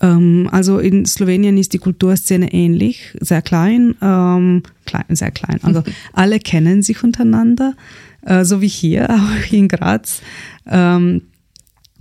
Ähm, 0.00 0.48
also 0.52 0.78
in 0.78 1.06
Slowenien 1.06 1.58
ist 1.58 1.72
die 1.72 1.78
Kulturszene 1.78 2.52
ähnlich, 2.52 3.16
sehr 3.20 3.42
klein, 3.42 3.94
ähm, 4.00 4.62
klein 4.86 5.04
sehr 5.10 5.30
klein. 5.30 5.58
Also 5.62 5.82
alle 6.12 6.38
kennen 6.38 6.82
sich 6.82 7.02
untereinander, 7.02 7.74
äh, 8.22 8.44
so 8.44 8.60
wie 8.60 8.68
hier, 8.68 9.10
auch 9.10 9.52
in 9.52 9.68
Graz. 9.68 10.22
Ähm, 10.66 11.22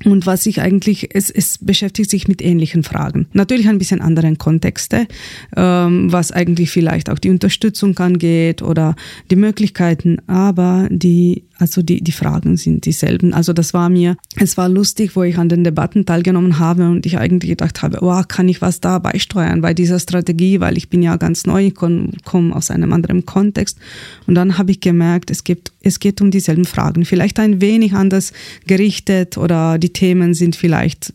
und 0.05 0.25
was 0.25 0.43
sich 0.43 0.61
eigentlich, 0.61 1.15
es, 1.15 1.29
es 1.31 1.57
beschäftigt 1.59 2.09
sich 2.09 2.27
mit 2.27 2.41
ähnlichen 2.41 2.83
Fragen. 2.83 3.27
Natürlich 3.33 3.67
ein 3.67 3.79
bisschen 3.79 4.01
anderen 4.01 4.37
Kontexte, 4.37 5.07
ähm, 5.55 6.11
was 6.11 6.31
eigentlich 6.31 6.69
vielleicht 6.69 7.09
auch 7.09 7.19
die 7.19 7.29
Unterstützung 7.29 7.97
angeht 7.97 8.61
oder 8.61 8.95
die 9.31 9.35
Möglichkeiten, 9.35 10.19
aber 10.27 10.87
die 10.91 11.43
also 11.59 11.81
die, 11.81 12.03
die 12.03 12.11
Fragen 12.11 12.57
sind 12.57 12.85
dieselben. 12.85 13.33
Also 13.33 13.53
das 13.53 13.73
war 13.73 13.89
mir, 13.89 14.15
es 14.35 14.57
war 14.57 14.69
lustig, 14.69 15.15
wo 15.15 15.23
ich 15.23 15.37
an 15.37 15.49
den 15.49 15.63
Debatten 15.63 16.05
teilgenommen 16.05 16.59
habe 16.59 16.87
und 16.89 17.05
ich 17.05 17.17
eigentlich 17.17 17.49
gedacht 17.49 17.81
habe, 17.81 17.99
oh, 18.01 18.21
kann 18.27 18.47
ich 18.47 18.61
was 18.61 18.79
da 18.79 18.99
beisteuern 18.99 19.61
bei 19.61 19.73
dieser 19.73 19.99
Strategie, 19.99 20.59
weil 20.59 20.77
ich 20.77 20.89
bin 20.89 21.01
ja 21.01 21.15
ganz 21.17 21.45
neu, 21.45 21.71
komme 21.71 22.11
komm 22.25 22.53
aus 22.53 22.69
einem 22.69 22.93
anderen 22.93 23.25
Kontext. 23.25 23.79
Und 24.27 24.35
dann 24.35 24.57
habe 24.57 24.71
ich 24.71 24.79
gemerkt, 24.79 25.31
es 25.31 25.43
gibt, 25.43 25.71
es 25.81 25.99
geht 25.99 26.21
um 26.21 26.31
dieselben 26.31 26.65
Fragen. 26.65 27.05
Vielleicht 27.05 27.39
ein 27.39 27.61
wenig 27.61 27.93
anders 27.93 28.33
gerichtet 28.67 29.37
oder 29.37 29.77
die 29.79 29.93
Themen 29.93 30.33
sind 30.33 30.55
vielleicht 30.55 31.13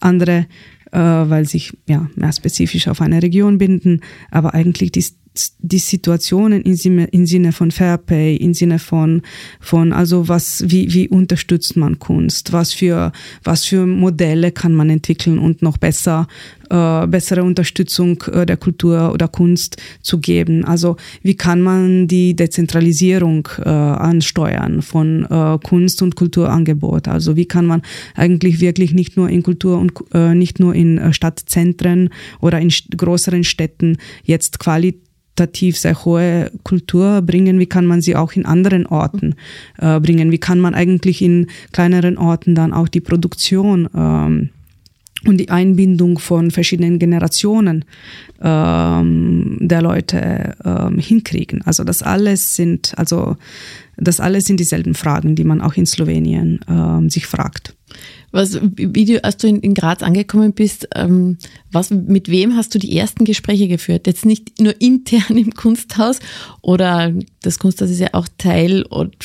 andere, 0.00 0.46
äh, 0.92 0.98
weil 0.98 1.46
sich 1.46 1.76
ja 1.86 2.08
mehr 2.16 2.32
spezifisch 2.32 2.88
auf 2.88 3.00
eine 3.00 3.22
Region 3.22 3.58
binden. 3.58 4.00
Aber 4.30 4.54
eigentlich 4.54 4.92
die 4.92 5.04
die 5.58 5.78
Situationen 5.78 6.62
im 6.62 6.74
Sinne, 6.74 7.06
im 7.06 7.26
Sinne 7.26 7.52
von 7.52 7.70
Fair 7.70 7.98
Pay, 7.98 8.36
im 8.36 8.54
Sinne 8.54 8.78
von, 8.78 9.22
von 9.60 9.92
also 9.92 10.28
was, 10.28 10.64
wie, 10.66 10.92
wie 10.92 11.08
unterstützt 11.08 11.76
man 11.76 11.98
Kunst, 11.98 12.52
was 12.52 12.72
für, 12.72 13.12
was 13.44 13.64
für 13.64 13.86
Modelle 13.86 14.52
kann 14.52 14.74
man 14.74 14.90
entwickeln 14.90 15.38
und 15.38 15.62
noch 15.62 15.78
besser, 15.78 16.26
äh, 16.70 17.06
bessere 17.06 17.44
Unterstützung 17.44 18.22
äh, 18.32 18.46
der 18.46 18.56
Kultur 18.56 19.12
oder 19.12 19.28
Kunst 19.28 19.76
zu 20.02 20.18
geben. 20.18 20.64
Also 20.64 20.96
wie 21.22 21.34
kann 21.34 21.62
man 21.62 22.08
die 22.08 22.34
Dezentralisierung 22.34 23.48
äh, 23.58 23.68
ansteuern 23.68 24.82
von 24.82 25.24
äh, 25.24 25.58
Kunst 25.62 26.02
und 26.02 26.16
Kulturangebot? 26.16 27.08
Also 27.08 27.36
wie 27.36 27.46
kann 27.46 27.66
man 27.66 27.82
eigentlich 28.14 28.60
wirklich 28.60 28.92
nicht 28.92 29.16
nur 29.16 29.28
in 29.28 29.42
Kultur 29.42 29.78
und 29.78 29.92
äh, 30.12 30.34
nicht 30.34 30.60
nur 30.60 30.74
in 30.74 30.98
äh, 30.98 31.12
Stadtzentren 31.12 32.10
oder 32.40 32.60
in 32.60 32.72
größeren 32.96 33.44
Städten 33.44 33.96
jetzt 34.24 34.58
Qualität 34.58 35.07
qualitativ 35.38 35.78
sehr 35.78 36.04
hohe 36.04 36.50
Kultur 36.64 37.22
bringen, 37.22 37.58
wie 37.58 37.66
kann 37.66 37.86
man 37.86 38.00
sie 38.00 38.16
auch 38.16 38.32
in 38.32 38.44
anderen 38.44 38.86
Orten 38.86 39.34
äh, 39.78 40.00
bringen, 40.00 40.32
wie 40.32 40.38
kann 40.38 40.60
man 40.60 40.74
eigentlich 40.74 41.22
in 41.22 41.46
kleineren 41.72 42.18
Orten 42.18 42.54
dann 42.54 42.72
auch 42.72 42.88
die 42.88 43.00
Produktion 43.00 43.88
ähm, 43.94 44.50
und 45.26 45.38
die 45.38 45.48
Einbindung 45.48 46.18
von 46.18 46.50
verschiedenen 46.50 46.98
Generationen 46.98 47.84
ähm, 48.42 49.58
der 49.60 49.82
Leute 49.82 50.54
ähm, 50.64 50.98
hinkriegen. 50.98 51.62
Also 51.64 51.84
das 51.84 52.02
alles 52.02 52.56
sind, 52.56 52.94
also 52.96 53.36
das 53.96 54.20
alles 54.20 54.44
sind 54.44 54.60
dieselben 54.60 54.94
Fragen, 54.94 55.34
die 55.34 55.44
man 55.44 55.60
auch 55.60 55.74
in 55.74 55.86
Slowenien 55.86 56.60
ähm, 56.68 57.10
sich 57.10 57.26
fragt. 57.26 57.74
Was, 58.30 58.58
wie 58.60 59.04
du, 59.06 59.24
als 59.24 59.38
du 59.38 59.48
in, 59.48 59.60
in 59.60 59.74
Graz 59.74 60.02
angekommen 60.02 60.52
bist, 60.52 60.88
ähm, 60.94 61.38
was, 61.72 61.90
mit 61.90 62.28
wem 62.28 62.56
hast 62.56 62.74
du 62.74 62.78
die 62.78 62.96
ersten 62.96 63.24
Gespräche 63.24 63.68
geführt? 63.68 64.06
Jetzt 64.06 64.26
nicht 64.26 64.60
nur 64.60 64.78
intern 64.80 65.36
im 65.38 65.54
Kunsthaus 65.54 66.18
oder 66.60 67.12
das 67.42 67.58
Kunsthaus 67.58 67.90
ist 67.90 68.00
ja 68.00 68.08
auch 68.12 68.28
Teil 68.36 68.84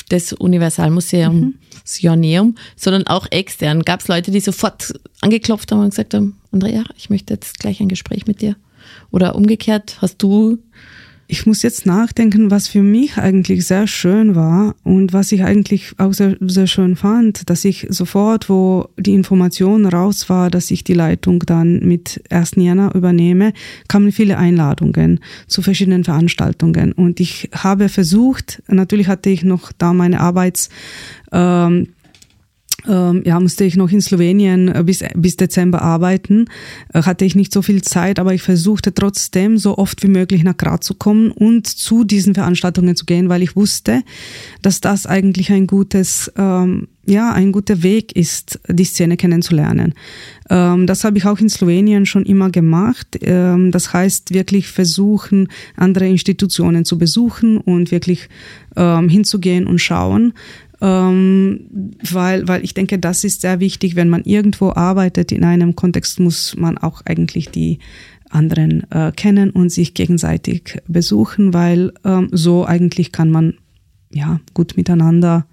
des 0.09 0.33
Universalmuseums 0.33 1.53
mhm. 1.85 2.55
Sondern 2.77 3.07
auch 3.07 3.27
extern. 3.29 3.83
Gab 3.83 3.99
es 3.99 4.07
Leute, 4.07 4.31
die 4.31 4.39
sofort 4.39 4.93
angeklopft 5.21 5.71
haben 5.71 5.81
und 5.81 5.89
gesagt 5.89 6.13
haben, 6.13 6.39
Andrea, 6.51 6.83
ich 6.97 7.09
möchte 7.09 7.33
jetzt 7.33 7.59
gleich 7.59 7.81
ein 7.81 7.89
Gespräch 7.89 8.25
mit 8.25 8.41
dir? 8.41 8.55
Oder 9.11 9.35
umgekehrt, 9.35 9.97
hast 10.01 10.17
du 10.23 10.59
ich 11.27 11.45
muss 11.45 11.63
jetzt 11.63 11.85
nachdenken, 11.85 12.51
was 12.51 12.67
für 12.67 12.83
mich 12.83 13.17
eigentlich 13.17 13.65
sehr 13.65 13.87
schön 13.87 14.35
war 14.35 14.75
und 14.83 15.13
was 15.13 15.31
ich 15.31 15.43
eigentlich 15.43 15.93
auch 15.97 16.13
sehr, 16.13 16.35
sehr 16.41 16.67
schön 16.67 16.95
fand, 16.95 17.49
dass 17.49 17.65
ich 17.65 17.87
sofort, 17.89 18.49
wo 18.49 18.89
die 18.97 19.13
Information 19.13 19.85
raus 19.85 20.29
war, 20.29 20.49
dass 20.49 20.69
ich 20.69 20.83
die 20.83 20.93
Leitung 20.93 21.39
dann 21.39 21.79
mit 21.79 22.21
1. 22.29 22.53
Jänner 22.57 22.93
übernehme, 22.93 23.53
kamen 23.87 24.11
viele 24.11 24.37
Einladungen 24.37 25.21
zu 25.47 25.61
verschiedenen 25.61 26.03
Veranstaltungen. 26.03 26.91
Und 26.91 27.19
ich 27.19 27.49
habe 27.53 27.89
versucht, 27.89 28.61
natürlich 28.67 29.07
hatte 29.07 29.29
ich 29.29 29.43
noch 29.43 29.71
da 29.71 29.93
meine 29.93 30.19
Arbeits, 30.19 30.69
ähm, 31.31 31.87
ja, 32.85 33.39
musste 33.39 33.63
ich 33.63 33.75
noch 33.75 33.91
in 33.91 34.01
Slowenien 34.01 34.67
äh, 34.67 34.83
bis, 34.83 35.03
bis 35.15 35.37
Dezember 35.37 35.81
arbeiten. 35.81 36.45
Äh, 36.93 37.03
hatte 37.03 37.25
ich 37.25 37.35
nicht 37.35 37.53
so 37.53 37.61
viel 37.61 37.81
Zeit, 37.81 38.19
aber 38.19 38.33
ich 38.33 38.41
versuchte 38.41 38.93
trotzdem 38.93 39.57
so 39.57 39.77
oft 39.77 40.03
wie 40.03 40.07
möglich 40.07 40.43
nach 40.43 40.57
Graz 40.57 40.85
zu 40.85 40.95
kommen 40.95 41.31
und 41.31 41.67
zu 41.67 42.03
diesen 42.03 42.33
Veranstaltungen 42.33 42.95
zu 42.95 43.05
gehen, 43.05 43.29
weil 43.29 43.41
ich 43.41 43.55
wusste, 43.55 44.01
dass 44.61 44.81
das 44.81 45.05
eigentlich 45.05 45.51
ein 45.51 45.67
gutes, 45.67 46.31
ähm, 46.37 46.87
ja, 47.05 47.31
ein 47.31 47.51
guter 47.51 47.83
Weg 47.83 48.15
ist, 48.15 48.59
die 48.67 48.85
Szene 48.85 49.17
kennenzulernen. 49.17 49.93
Ähm, 50.49 50.87
das 50.87 51.03
habe 51.03 51.17
ich 51.17 51.25
auch 51.25 51.39
in 51.39 51.49
Slowenien 51.49 52.05
schon 52.05 52.25
immer 52.25 52.49
gemacht. 52.49 53.17
Ähm, 53.21 53.71
das 53.71 53.93
heißt, 53.93 54.33
wirklich 54.33 54.67
versuchen, 54.67 55.47
andere 55.75 56.07
Institutionen 56.07 56.85
zu 56.85 56.97
besuchen 56.97 57.57
und 57.57 57.91
wirklich 57.91 58.29
ähm, 58.75 59.09
hinzugehen 59.09 59.67
und 59.67 59.79
schauen 59.79 60.33
ähm, 60.83 61.61
weil, 62.11 62.45
weil 62.49 62.63
ich 62.65 62.73
denke, 62.73 62.99
das 62.99 63.23
ist 63.23 63.39
sehr 63.39 63.61
wichtig, 63.61 63.95
wenn 63.95 64.09
man 64.09 64.25
irgendwo 64.25 64.71
arbeitet 64.71 65.31
in 65.31 65.45
einem 65.45 65.77
Kontext, 65.77 66.19
muss 66.19 66.57
man 66.57 66.77
auch 66.77 67.01
eigentlich 67.05 67.49
die 67.49 67.79
anderen 68.29 68.89
äh, 68.91 69.13
kennen 69.15 69.49
und 69.51 69.71
sich 69.71 69.93
gegenseitig 69.93 70.81
besuchen, 70.87 71.53
weil 71.53 71.93
ähm, 72.03 72.27
so 72.31 72.65
eigentlich 72.65 73.13
kann 73.13 73.31
man 73.31 73.53
ja 74.11 74.41
gut 74.53 74.75
miteinander 74.75 75.45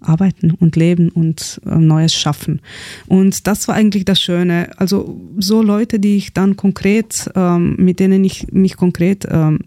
arbeiten 0.00 0.52
und 0.52 0.76
leben 0.76 1.08
und 1.08 1.60
äh, 1.66 1.76
Neues 1.76 2.14
schaffen. 2.14 2.60
Und 3.08 3.48
das 3.48 3.66
war 3.66 3.74
eigentlich 3.74 4.04
das 4.04 4.20
Schöne. 4.20 4.70
Also 4.76 5.20
so 5.38 5.62
Leute, 5.62 5.98
die 5.98 6.16
ich 6.16 6.32
dann 6.32 6.54
konkret, 6.54 7.28
ähm, 7.34 7.74
mit 7.76 7.98
denen 7.98 8.22
ich 8.22 8.52
mich 8.52 8.76
konkret 8.76 9.26
ähm, 9.28 9.58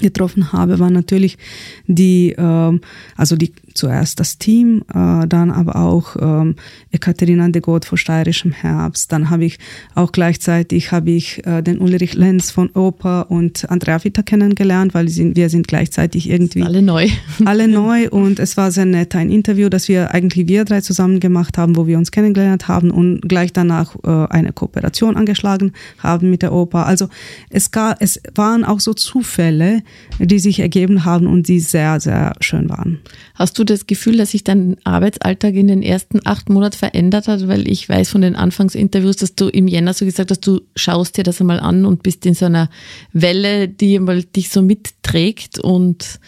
getroffen 0.00 0.52
habe, 0.52 0.78
waren 0.78 0.92
natürlich 0.92 1.38
die, 1.86 2.34
ähm, 2.36 2.80
also 3.16 3.36
die 3.36 3.52
zuerst 3.76 4.20
das 4.20 4.38
Team, 4.38 4.82
äh, 4.92 5.26
dann 5.26 5.50
aber 5.50 5.76
auch 5.76 6.16
ähm, 6.20 6.56
Ekaterina 6.90 7.48
de 7.48 7.62
Gott 7.62 7.84
von 7.84 7.98
Steirischem 7.98 8.52
Herbst. 8.52 9.12
Dann 9.12 9.30
habe 9.30 9.44
ich 9.44 9.58
auch 9.94 10.12
gleichzeitig 10.12 10.92
habe 10.92 11.10
ich 11.10 11.46
äh, 11.46 11.62
den 11.62 11.78
Ulrich 11.78 12.14
Lenz 12.14 12.50
von 12.50 12.70
Oper 12.70 13.30
und 13.30 13.70
Andrea 13.70 14.02
Witter 14.04 14.22
kennengelernt, 14.22 14.94
weil 14.94 15.08
sind, 15.08 15.36
wir 15.36 15.48
sind 15.48 15.68
gleichzeitig 15.68 16.28
irgendwie 16.30 16.62
alle 16.62 16.82
neu. 16.82 17.08
alle 17.44 17.68
neu 17.68 18.08
und 18.10 18.38
es 18.38 18.56
war 18.56 18.70
sehr 18.70 18.86
nett 18.86 19.14
ein 19.14 19.30
Interview, 19.30 19.68
das 19.68 19.88
wir 19.88 20.12
eigentlich 20.12 20.48
wir 20.48 20.64
drei 20.64 20.80
zusammen 20.80 21.20
gemacht 21.20 21.58
haben, 21.58 21.76
wo 21.76 21.86
wir 21.86 21.98
uns 21.98 22.10
kennengelernt 22.10 22.68
haben 22.68 22.90
und 22.90 23.20
gleich 23.22 23.52
danach 23.52 23.96
äh, 24.04 24.26
eine 24.30 24.52
Kooperation 24.52 25.16
angeschlagen 25.16 25.72
haben 25.98 26.30
mit 26.30 26.42
der 26.42 26.52
Oper. 26.52 26.86
Also 26.86 27.08
es 27.50 27.70
gab, 27.70 28.00
es 28.00 28.20
waren 28.34 28.64
auch 28.64 28.80
so 28.80 28.94
Zufälle, 28.94 29.82
die 30.18 30.38
sich 30.38 30.60
ergeben 30.60 31.04
haben 31.04 31.26
und 31.26 31.48
die 31.48 31.60
sehr, 31.60 32.00
sehr 32.00 32.34
schön 32.40 32.68
waren. 32.68 33.00
Hast 33.34 33.58
du 33.58 33.64
das 33.66 33.86
Gefühl, 33.86 34.16
dass 34.16 34.30
sich 34.30 34.44
dein 34.44 34.76
Arbeitsalltag 34.84 35.54
in 35.54 35.68
den 35.68 35.82
ersten 35.82 36.20
acht 36.24 36.48
Monaten 36.48 36.76
verändert 36.76 37.28
hat? 37.28 37.46
Weil 37.48 37.68
ich 37.68 37.88
weiß 37.88 38.08
von 38.08 38.22
den 38.22 38.36
Anfangsinterviews, 38.36 39.16
dass 39.16 39.34
du 39.34 39.48
im 39.48 39.68
Jänner 39.68 39.92
so 39.92 40.04
gesagt 40.04 40.30
hast, 40.30 40.46
du 40.46 40.62
schaust 40.74 41.16
dir 41.16 41.24
das 41.24 41.40
einmal 41.40 41.60
an 41.60 41.84
und 41.84 42.02
bist 42.02 42.24
in 42.26 42.34
so 42.34 42.46
einer 42.46 42.70
Welle, 43.12 43.68
die 43.68 44.00
dich 44.34 44.48
so 44.48 44.62
mitträgt 44.62 45.58
und 45.58 46.18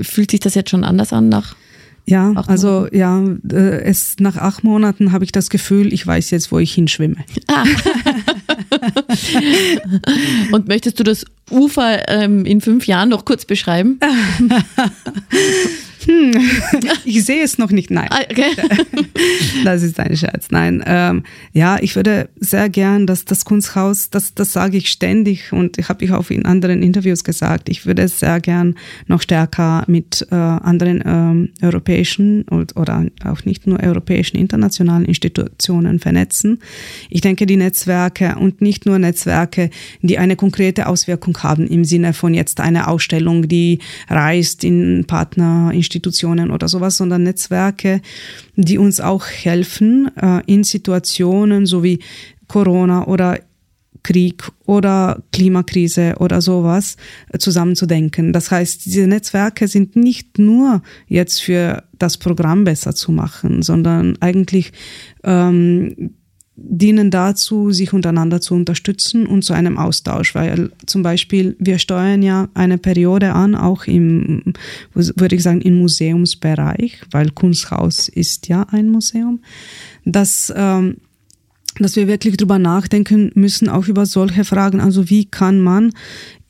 fühlt 0.00 0.30
sich 0.30 0.40
das 0.40 0.54
jetzt 0.54 0.70
schon 0.70 0.84
anders 0.84 1.12
an 1.12 1.28
nach 1.28 1.56
ja, 2.06 2.32
also 2.48 2.88
ja, 2.90 3.22
äh, 3.52 3.82
es 3.82 4.16
nach 4.18 4.36
acht 4.36 4.64
Monaten 4.64 5.12
habe 5.12 5.22
ich 5.24 5.30
das 5.30 5.48
Gefühl, 5.48 5.92
ich 5.92 6.04
weiß 6.04 6.30
jetzt, 6.30 6.50
wo 6.50 6.58
ich 6.58 6.74
hinschwimme. 6.74 7.16
Ah. 7.46 7.64
Und 10.50 10.66
möchtest 10.66 10.98
du 10.98 11.04
das 11.04 11.24
Ufer 11.50 12.08
ähm, 12.08 12.44
in 12.44 12.60
fünf 12.60 12.88
Jahren 12.88 13.10
noch 13.10 13.24
kurz 13.24 13.44
beschreiben? 13.44 14.00
hm, 16.06 16.32
ich 17.04 17.24
sehe 17.24 17.42
es 17.42 17.58
noch 17.58 17.70
nicht. 17.70 17.90
Nein. 17.90 18.08
Ah, 18.10 18.20
okay. 18.30 18.50
Das 19.64 19.82
ist 19.82 19.98
ein 20.00 20.16
Scherz. 20.16 20.46
Nein. 20.50 20.82
Ähm, 20.86 21.24
ja, 21.52 21.78
ich 21.80 21.96
würde 21.96 22.28
sehr 22.38 22.68
gern, 22.68 23.06
dass 23.06 23.24
das 23.24 23.44
Kunsthaus, 23.44 24.10
das, 24.10 24.34
das 24.34 24.52
sage 24.52 24.78
ich 24.78 24.88
ständig 24.88 25.52
und 25.52 25.78
ich 25.78 25.88
habe 25.88 26.04
ich 26.04 26.12
auch 26.12 26.30
in 26.30 26.46
anderen 26.46 26.82
Interviews 26.82 27.24
gesagt, 27.24 27.68
ich 27.68 27.86
würde 27.86 28.08
sehr 28.08 28.40
gern 28.40 28.76
noch 29.06 29.22
stärker 29.22 29.84
mit 29.86 30.26
äh, 30.30 30.34
anderen 30.34 31.02
ähm, 31.04 31.50
europäischen 31.62 32.42
und, 32.42 32.76
oder 32.76 33.04
auch 33.24 33.44
nicht 33.44 33.66
nur 33.66 33.80
europäischen, 33.80 34.36
internationalen 34.36 35.04
Institutionen 35.04 35.98
vernetzen. 35.98 36.60
Ich 37.10 37.20
denke, 37.20 37.46
die 37.46 37.56
Netzwerke 37.56 38.36
und 38.38 38.60
nicht 38.60 38.86
nur 38.86 38.98
Netzwerke, 38.98 39.70
die 40.02 40.18
eine 40.18 40.36
konkrete 40.36 40.86
Auswirkung 40.86 41.36
haben 41.42 41.66
im 41.66 41.84
Sinne 41.84 42.12
von 42.12 42.34
jetzt 42.34 42.60
eine 42.60 42.88
Ausstellung, 42.88 43.48
die 43.48 43.80
reist 44.08 44.64
in 44.64 45.04
Partnerinstitutionen 45.06 45.89
Institutionen 45.90 46.50
oder 46.50 46.68
sowas, 46.68 46.96
sondern 46.96 47.24
Netzwerke, 47.24 48.00
die 48.54 48.78
uns 48.78 49.00
auch 49.00 49.26
helfen, 49.26 50.10
äh, 50.16 50.40
in 50.46 50.62
Situationen 50.62 51.66
so 51.66 51.82
wie 51.82 51.98
Corona 52.46 53.06
oder 53.06 53.38
Krieg 54.02 54.50
oder 54.64 55.22
Klimakrise 55.32 56.14
oder 56.20 56.40
sowas 56.40 56.96
äh, 57.32 57.38
zusammenzudenken. 57.38 58.32
Das 58.32 58.50
heißt, 58.50 58.86
diese 58.86 59.06
Netzwerke 59.06 59.68
sind 59.68 59.96
nicht 59.96 60.38
nur 60.38 60.82
jetzt 61.06 61.42
für 61.42 61.82
das 61.98 62.16
Programm 62.16 62.64
besser 62.64 62.94
zu 62.94 63.12
machen, 63.12 63.62
sondern 63.62 64.16
eigentlich 64.20 64.72
ähm, 65.24 66.14
dienen 66.62 67.10
dazu, 67.10 67.72
sich 67.72 67.92
untereinander 67.92 68.40
zu 68.40 68.54
unterstützen 68.54 69.26
und 69.26 69.42
zu 69.42 69.52
einem 69.52 69.78
Austausch, 69.78 70.34
weil 70.34 70.70
zum 70.86 71.02
Beispiel 71.02 71.56
wir 71.58 71.78
steuern 71.78 72.22
ja 72.22 72.48
eine 72.54 72.78
Periode 72.78 73.32
an, 73.32 73.54
auch 73.54 73.84
im, 73.84 74.42
würde 74.94 75.36
ich 75.36 75.42
sagen, 75.42 75.60
im 75.62 75.78
Museumsbereich, 75.78 77.02
weil 77.10 77.30
Kunsthaus 77.30 78.08
ist 78.08 78.48
ja 78.48 78.66
ein 78.70 78.88
Museum, 78.88 79.40
dass 80.04 80.52
ähm, 80.54 80.96
dass 81.78 81.96
wir 81.96 82.08
wirklich 82.08 82.36
drüber 82.36 82.58
nachdenken 82.58 83.30
müssen, 83.34 83.68
auch 83.68 83.86
über 83.86 84.04
solche 84.04 84.44
Fragen. 84.44 84.80
Also 84.80 85.08
wie 85.08 85.24
kann 85.24 85.60
man 85.60 85.92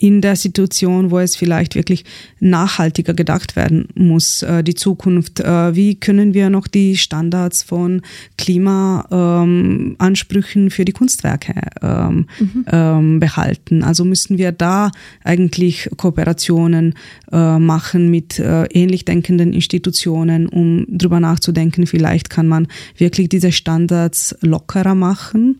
in 0.01 0.21
der 0.23 0.35
Situation, 0.35 1.11
wo 1.11 1.19
es 1.19 1.37
vielleicht 1.37 1.75
wirklich 1.75 2.07
nachhaltiger 2.41 3.13
gedacht 3.13 3.55
werden 3.55 3.89
muss, 3.95 4.41
äh, 4.43 4.65
die 4.65 4.75
Zukunft. 4.75 5.41
Äh, 5.41 5.77
wie 5.77 5.97
können 5.97 6.33
wir 6.33 6.49
noch 6.49 6.67
die 6.67 6.97
Standards 6.97 7.63
von 7.63 8.01
Klimaansprüchen 8.39 10.63
ähm, 10.65 10.71
für 10.71 10.87
die 10.87 10.93
Kunstwerke 10.93 11.53
ähm, 11.83 12.27
mhm. 12.39 12.65
ähm, 12.73 13.21
behalten? 13.21 13.85
Also 13.85 14.07
müssen 14.07 14.39
wir 14.39 14.53
da 14.53 14.91
eigentlich 15.23 15.91
Kooperationen 15.99 16.95
äh, 17.31 17.59
machen 17.59 18.11
mit 18.11 18.39
äh, 18.39 18.65
ähnlich 18.73 19.05
denkenden 19.05 19.53
Institutionen, 19.53 20.49
um 20.49 20.87
drüber 20.89 21.21
nachzudenken, 21.21 21.87
vielleicht 21.87 22.31
kann 22.31 22.49
man 22.49 22.69
wirklich 22.97 23.29
diese 23.29 23.53
Standards 23.53 24.35
lockerer 24.41 24.95
machen 24.95 25.59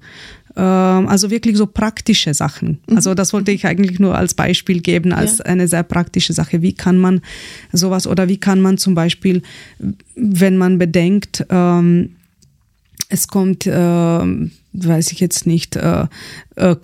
also 0.59 1.31
wirklich 1.31 1.57
so 1.57 1.67
praktische 1.67 2.35
Sachen. 2.35 2.81
Mhm. 2.87 2.97
Also 2.97 3.15
das 3.15 3.33
wollte 3.33 3.53
ich 3.53 3.67
eigentlich 3.67 4.01
nur 4.01 4.17
als 4.17 4.35
Beispiel 4.35 4.81
geben, 4.81 5.13
als 5.13 5.39
ja. 5.39 5.45
eine 5.47 5.69
sehr 5.69 5.83
praktische 5.83 6.33
Sache. 6.33 6.63
Wie 6.63 6.73
kann 6.75 6.99
man 6.99 7.21
sowas 7.73 8.07
oder 8.07 8.29
wie 8.29 8.39
kann 8.39 8.61
man 8.61 8.79
zum 8.79 8.95
Beispiel, 8.95 9.43
wenn 10.17 10.57
man 10.57 10.79
bedenkt, 10.79 11.45
ähm, 11.51 12.17
es 13.09 13.29
kommt, 13.29 13.67
äh, 13.67 13.71
weiß 14.73 15.11
ich 15.13 15.21
jetzt 15.21 15.47
nicht, 15.47 15.77
äh, 15.77 16.07
äh, 16.57 16.77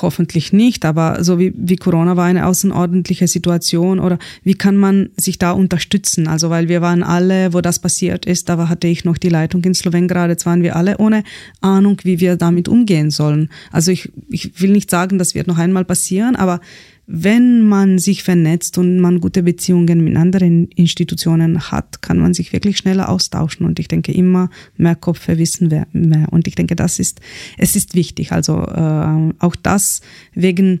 hoffentlich 0.00 0.52
nicht, 0.52 0.84
aber 0.84 1.22
so 1.22 1.38
wie, 1.38 1.52
wie 1.56 1.76
Corona 1.76 2.16
war 2.16 2.24
eine 2.24 2.46
außerordentliche 2.46 3.28
Situation 3.28 4.00
oder 4.00 4.18
wie 4.42 4.54
kann 4.54 4.76
man 4.76 5.10
sich 5.16 5.38
da 5.38 5.50
unterstützen? 5.52 6.26
Also 6.26 6.50
weil 6.50 6.68
wir 6.68 6.80
waren 6.80 7.02
alle, 7.02 7.52
wo 7.52 7.60
das 7.60 7.78
passiert 7.78 8.24
ist, 8.24 8.48
da 8.48 8.68
hatte 8.68 8.86
ich 8.86 9.04
noch 9.04 9.18
die 9.18 9.28
Leitung 9.28 9.62
in 9.64 9.74
Slowenien 9.74 10.08
gerade, 10.08 10.32
jetzt 10.32 10.46
waren 10.46 10.62
wir 10.62 10.76
alle 10.76 10.96
ohne 10.98 11.22
Ahnung, 11.60 11.98
wie 12.02 12.20
wir 12.20 12.36
damit 12.36 12.68
umgehen 12.68 13.10
sollen. 13.10 13.50
Also 13.70 13.90
ich, 13.90 14.10
ich 14.30 14.60
will 14.60 14.70
nicht 14.70 14.90
sagen, 14.90 15.18
das 15.18 15.34
wird 15.34 15.46
noch 15.46 15.58
einmal 15.58 15.84
passieren, 15.84 16.36
aber 16.36 16.60
wenn 17.06 17.60
man 17.60 17.98
sich 17.98 18.22
vernetzt 18.22 18.78
und 18.78 18.98
man 18.98 19.20
gute 19.20 19.42
Beziehungen 19.42 20.02
mit 20.02 20.16
anderen 20.16 20.68
Institutionen 20.68 21.70
hat, 21.70 22.00
kann 22.00 22.18
man 22.18 22.32
sich 22.32 22.52
wirklich 22.52 22.78
schneller 22.78 23.10
austauschen. 23.10 23.66
Und 23.66 23.78
ich 23.78 23.88
denke, 23.88 24.12
immer 24.12 24.48
mehr 24.76 24.96
Köpfe 24.96 25.36
wissen 25.38 25.68
mehr. 25.92 26.32
Und 26.32 26.48
ich 26.48 26.54
denke, 26.54 26.76
das 26.76 26.98
ist, 26.98 27.20
es 27.58 27.76
ist 27.76 27.94
wichtig. 27.94 28.32
Also 28.32 28.58
äh, 28.62 29.32
auch 29.38 29.56
das 29.56 30.00
wegen, 30.32 30.80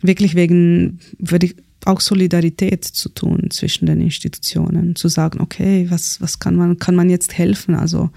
wirklich 0.00 0.34
wegen, 0.34 1.00
würde 1.18 1.46
ich 1.46 1.56
auch 1.84 2.00
Solidarität 2.00 2.84
zu 2.84 3.08
tun 3.08 3.48
zwischen 3.50 3.86
den 3.86 4.00
Institutionen, 4.00 4.96
zu 4.96 5.08
sagen, 5.08 5.40
okay, 5.40 5.86
was, 5.90 6.20
was 6.20 6.38
kann 6.38 6.56
man, 6.56 6.78
kann 6.78 6.96
man 6.96 7.08
jetzt 7.08 7.36
helfen? 7.36 7.74
Also 7.74 8.10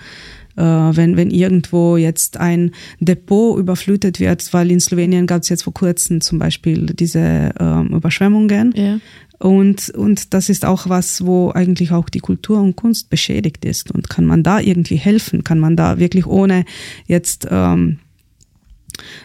äh, 0.58 0.64
wenn, 0.64 1.18
wenn 1.18 1.32
irgendwo 1.32 1.98
jetzt 1.98 2.38
ein 2.38 2.72
Depot 3.00 3.58
überflutet 3.58 4.20
wird, 4.20 4.54
weil 4.54 4.72
in 4.72 4.80
Slowenien 4.80 5.28
gab 5.28 5.44
es 5.44 5.50
jetzt 5.50 5.64
vor 5.64 5.74
kurzem 5.74 6.22
zum 6.22 6.40
Beispiel 6.40 6.88
diese 6.88 7.52
ähm, 7.60 7.90
Überschwemmungen. 7.90 8.74
Ja. 8.76 9.00
Und, 9.40 9.90
und 9.90 10.36
das 10.36 10.50
ist 10.50 10.66
auch 10.66 10.88
was, 10.88 11.26
wo 11.26 11.50
eigentlich 11.50 11.92
auch 11.92 12.10
die 12.10 12.20
Kultur 12.20 12.62
und 12.62 12.76
Kunst 12.76 13.10
beschädigt 13.10 13.66
ist. 13.66 13.90
Und 13.90 14.08
kann 14.08 14.26
man 14.26 14.44
da 14.44 14.60
irgendwie 14.60 14.98
helfen? 14.98 15.44
Kann 15.44 15.58
man 15.58 15.76
da 15.76 15.98
wirklich 15.98 16.28
ohne 16.28 16.64
jetzt 17.08 17.48
ähm, 17.50 17.98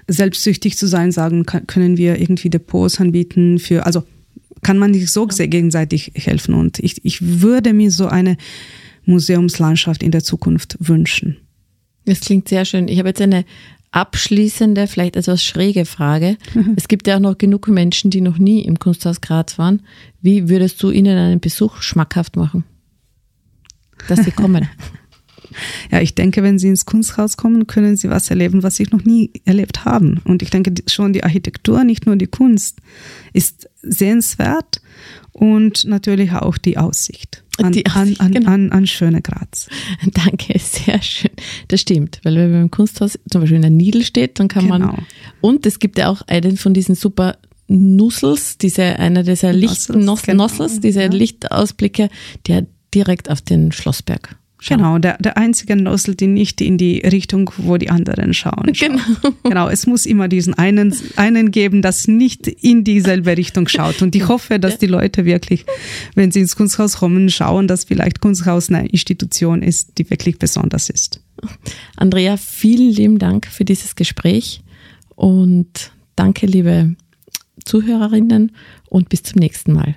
selbstsüchtig 0.09 0.79
zu 0.79 0.87
sein, 0.87 1.13
sagen, 1.13 1.45
kann, 1.45 1.67
können 1.67 1.99
wir 1.99 2.19
irgendwie 2.19 2.49
Depots 2.49 2.99
anbieten 2.99 3.59
für, 3.59 3.85
also 3.85 4.05
kann 4.63 4.79
man 4.79 4.95
sich 4.95 5.11
so 5.11 5.27
gegenseitig 5.27 6.13
helfen. 6.15 6.55
Und 6.55 6.79
ich, 6.79 7.05
ich 7.05 7.43
würde 7.43 7.75
mir 7.75 7.91
so 7.91 8.07
eine 8.07 8.39
Museumslandschaft 9.07 10.03
in 10.03 10.11
der 10.11 10.23
Zukunft 10.23 10.77
wünschen? 10.79 11.39
Das 12.05 12.21
klingt 12.21 12.49
sehr 12.49 12.65
schön. 12.65 12.89
Ich 12.89 12.99
habe 12.99 13.09
jetzt 13.09 13.21
eine 13.21 13.45
abschließende, 13.91 14.87
vielleicht 14.87 15.17
etwas 15.17 15.43
schräge 15.43 15.87
Frage. 15.87 16.37
Es 16.77 16.87
gibt 16.89 17.07
ja 17.07 17.17
auch 17.17 17.21
noch 17.21 17.39
genug 17.39 17.67
Menschen, 17.69 18.11
die 18.11 18.21
noch 18.21 18.37
nie 18.37 18.61
im 18.63 18.79
Kunsthaus 18.79 19.21
Graz 19.21 19.59
waren. 19.59 19.83
Wie 20.21 20.49
würdest 20.49 20.83
du 20.83 20.91
ihnen 20.91 21.17
einen 21.17 21.41
Besuch 21.41 21.81
schmackhaft 21.81 22.37
machen? 22.37 22.65
Dass 24.09 24.23
sie 24.25 24.33
kommen. 24.33 24.69
Ja, 25.91 26.01
ich 26.01 26.15
denke, 26.15 26.43
wenn 26.43 26.59
Sie 26.59 26.69
ins 26.69 26.87
Kunsthaus 26.87 27.37
kommen, 27.37 27.67
können 27.67 27.97
Sie 27.97 28.11
was 28.11 28.31
erleben, 28.31 28.63
was 28.63 28.77
Sie 28.77 28.87
noch 28.91 29.05
nie 29.05 29.31
erlebt 29.45 29.85
haben. 29.85 30.21
Und 30.25 30.43
ich 30.43 30.51
denke, 30.51 30.73
schon 30.87 31.13
die 31.13 31.25
Architektur, 31.25 31.85
nicht 31.85 32.07
nur 32.07 32.17
die 32.17 32.27
Kunst, 32.27 32.79
ist 33.33 33.69
sehenswert 33.83 34.81
und 35.33 35.85
natürlich 35.85 36.33
auch 36.33 36.59
die 36.59 36.79
Aussicht 36.79 37.45
an, 37.59 37.73
die 37.73 37.87
Aussicht, 37.87 38.21
an, 38.21 38.27
an, 38.27 38.33
genau. 38.33 38.51
an, 38.51 38.73
an 38.73 38.87
schöne 38.87 39.23
Graz. 39.23 39.69
Danke, 40.13 40.59
sehr 40.59 41.01
schön. 41.03 41.31
Das 41.69 41.81
stimmt, 41.81 42.21
weil 42.23 42.37
wenn 42.37 42.53
man 42.53 42.63
im 42.63 42.71
Kunsthaus 42.71 43.19
zum 43.31 43.41
Beispiel 43.41 43.57
in 43.57 43.63
der 43.63 43.71
Nidel 43.71 44.05
steht, 44.05 44.39
dann 44.39 44.49
kann 44.49 44.65
genau. 44.65 44.79
man, 44.79 45.07
und 45.41 45.67
es 45.67 45.79
gibt 45.79 45.99
ja 45.99 46.09
auch 46.09 46.23
einen 46.23 46.57
von 46.57 46.75
diesen 46.75 46.95
super 46.95 47.37
Nussels, 47.69 48.59
diese, 48.59 48.83
einer 48.85 49.23
dieser 49.25 49.53
Lichtnossels, 49.53 50.23
genau. 50.75 50.81
diese 50.81 51.03
ja. 51.03 51.09
Lichtausblicke, 51.09 52.11
der 52.47 52.67
direkt 52.95 53.31
auf 53.31 53.41
den 53.41 53.73
Schlossberg 53.73 54.37
Schauen. 54.59 54.79
Genau, 54.79 54.99
der, 54.99 55.19
der 55.19 55.37
einzige 55.37 55.77
Nossel, 55.77 56.15
die 56.15 56.27
nicht 56.27 56.63
in 56.63 56.79
die 56.79 57.01
Richtung, 57.01 57.51
wo 57.59 57.77
die 57.77 57.91
anderen 57.91 58.33
schauen. 58.33 58.73
Genau. 58.73 59.03
Genau, 59.43 59.69
es 59.69 59.87
muss 59.87 60.07
immer 60.07 60.29
diesen 60.29 60.55
einen, 60.55 60.95
einen 61.17 61.51
geben, 61.51 61.83
das 61.83 62.09
nicht 62.09 62.47
in 62.47 62.85
dieselbe 62.85 63.37
Richtung 63.37 63.69
schaut. 63.69 64.03
Und 64.03 64.15
ich 64.17 64.29
hoffe, 64.29 64.59
dass 64.59 64.79
die 64.79 64.87
Leute 64.87 65.25
wirklich, 65.25 65.65
wenn 66.15 66.31
sie 66.31 66.41
ins 66.41 66.57
Kunsthaus 66.57 66.97
kommen, 66.97 67.31
schauen, 67.31 67.69
dass 67.69 67.85
vielleicht 67.85 68.21
Kunsthaus 68.21 68.71
eine 68.71 68.89
Institution 68.89 69.63
ist, 69.63 69.99
die 69.99 70.09
wirklich 70.11 70.39
besonders 70.39 70.91
ist. 70.91 71.23
Andrea, 71.97 72.37
vielen 72.37 72.93
lieben 72.93 73.19
Dank 73.19 73.47
für 73.47 73.65
dieses 73.65 73.95
Gespräch 73.95 74.63
und 75.15 75.93
danke, 76.17 76.47
liebe 76.47 76.97
Zuhörerinnen 77.65 78.53
und 78.89 79.09
bis 79.09 79.23
zum 79.23 79.39
nächsten 79.39 79.73
Mal. 79.73 79.97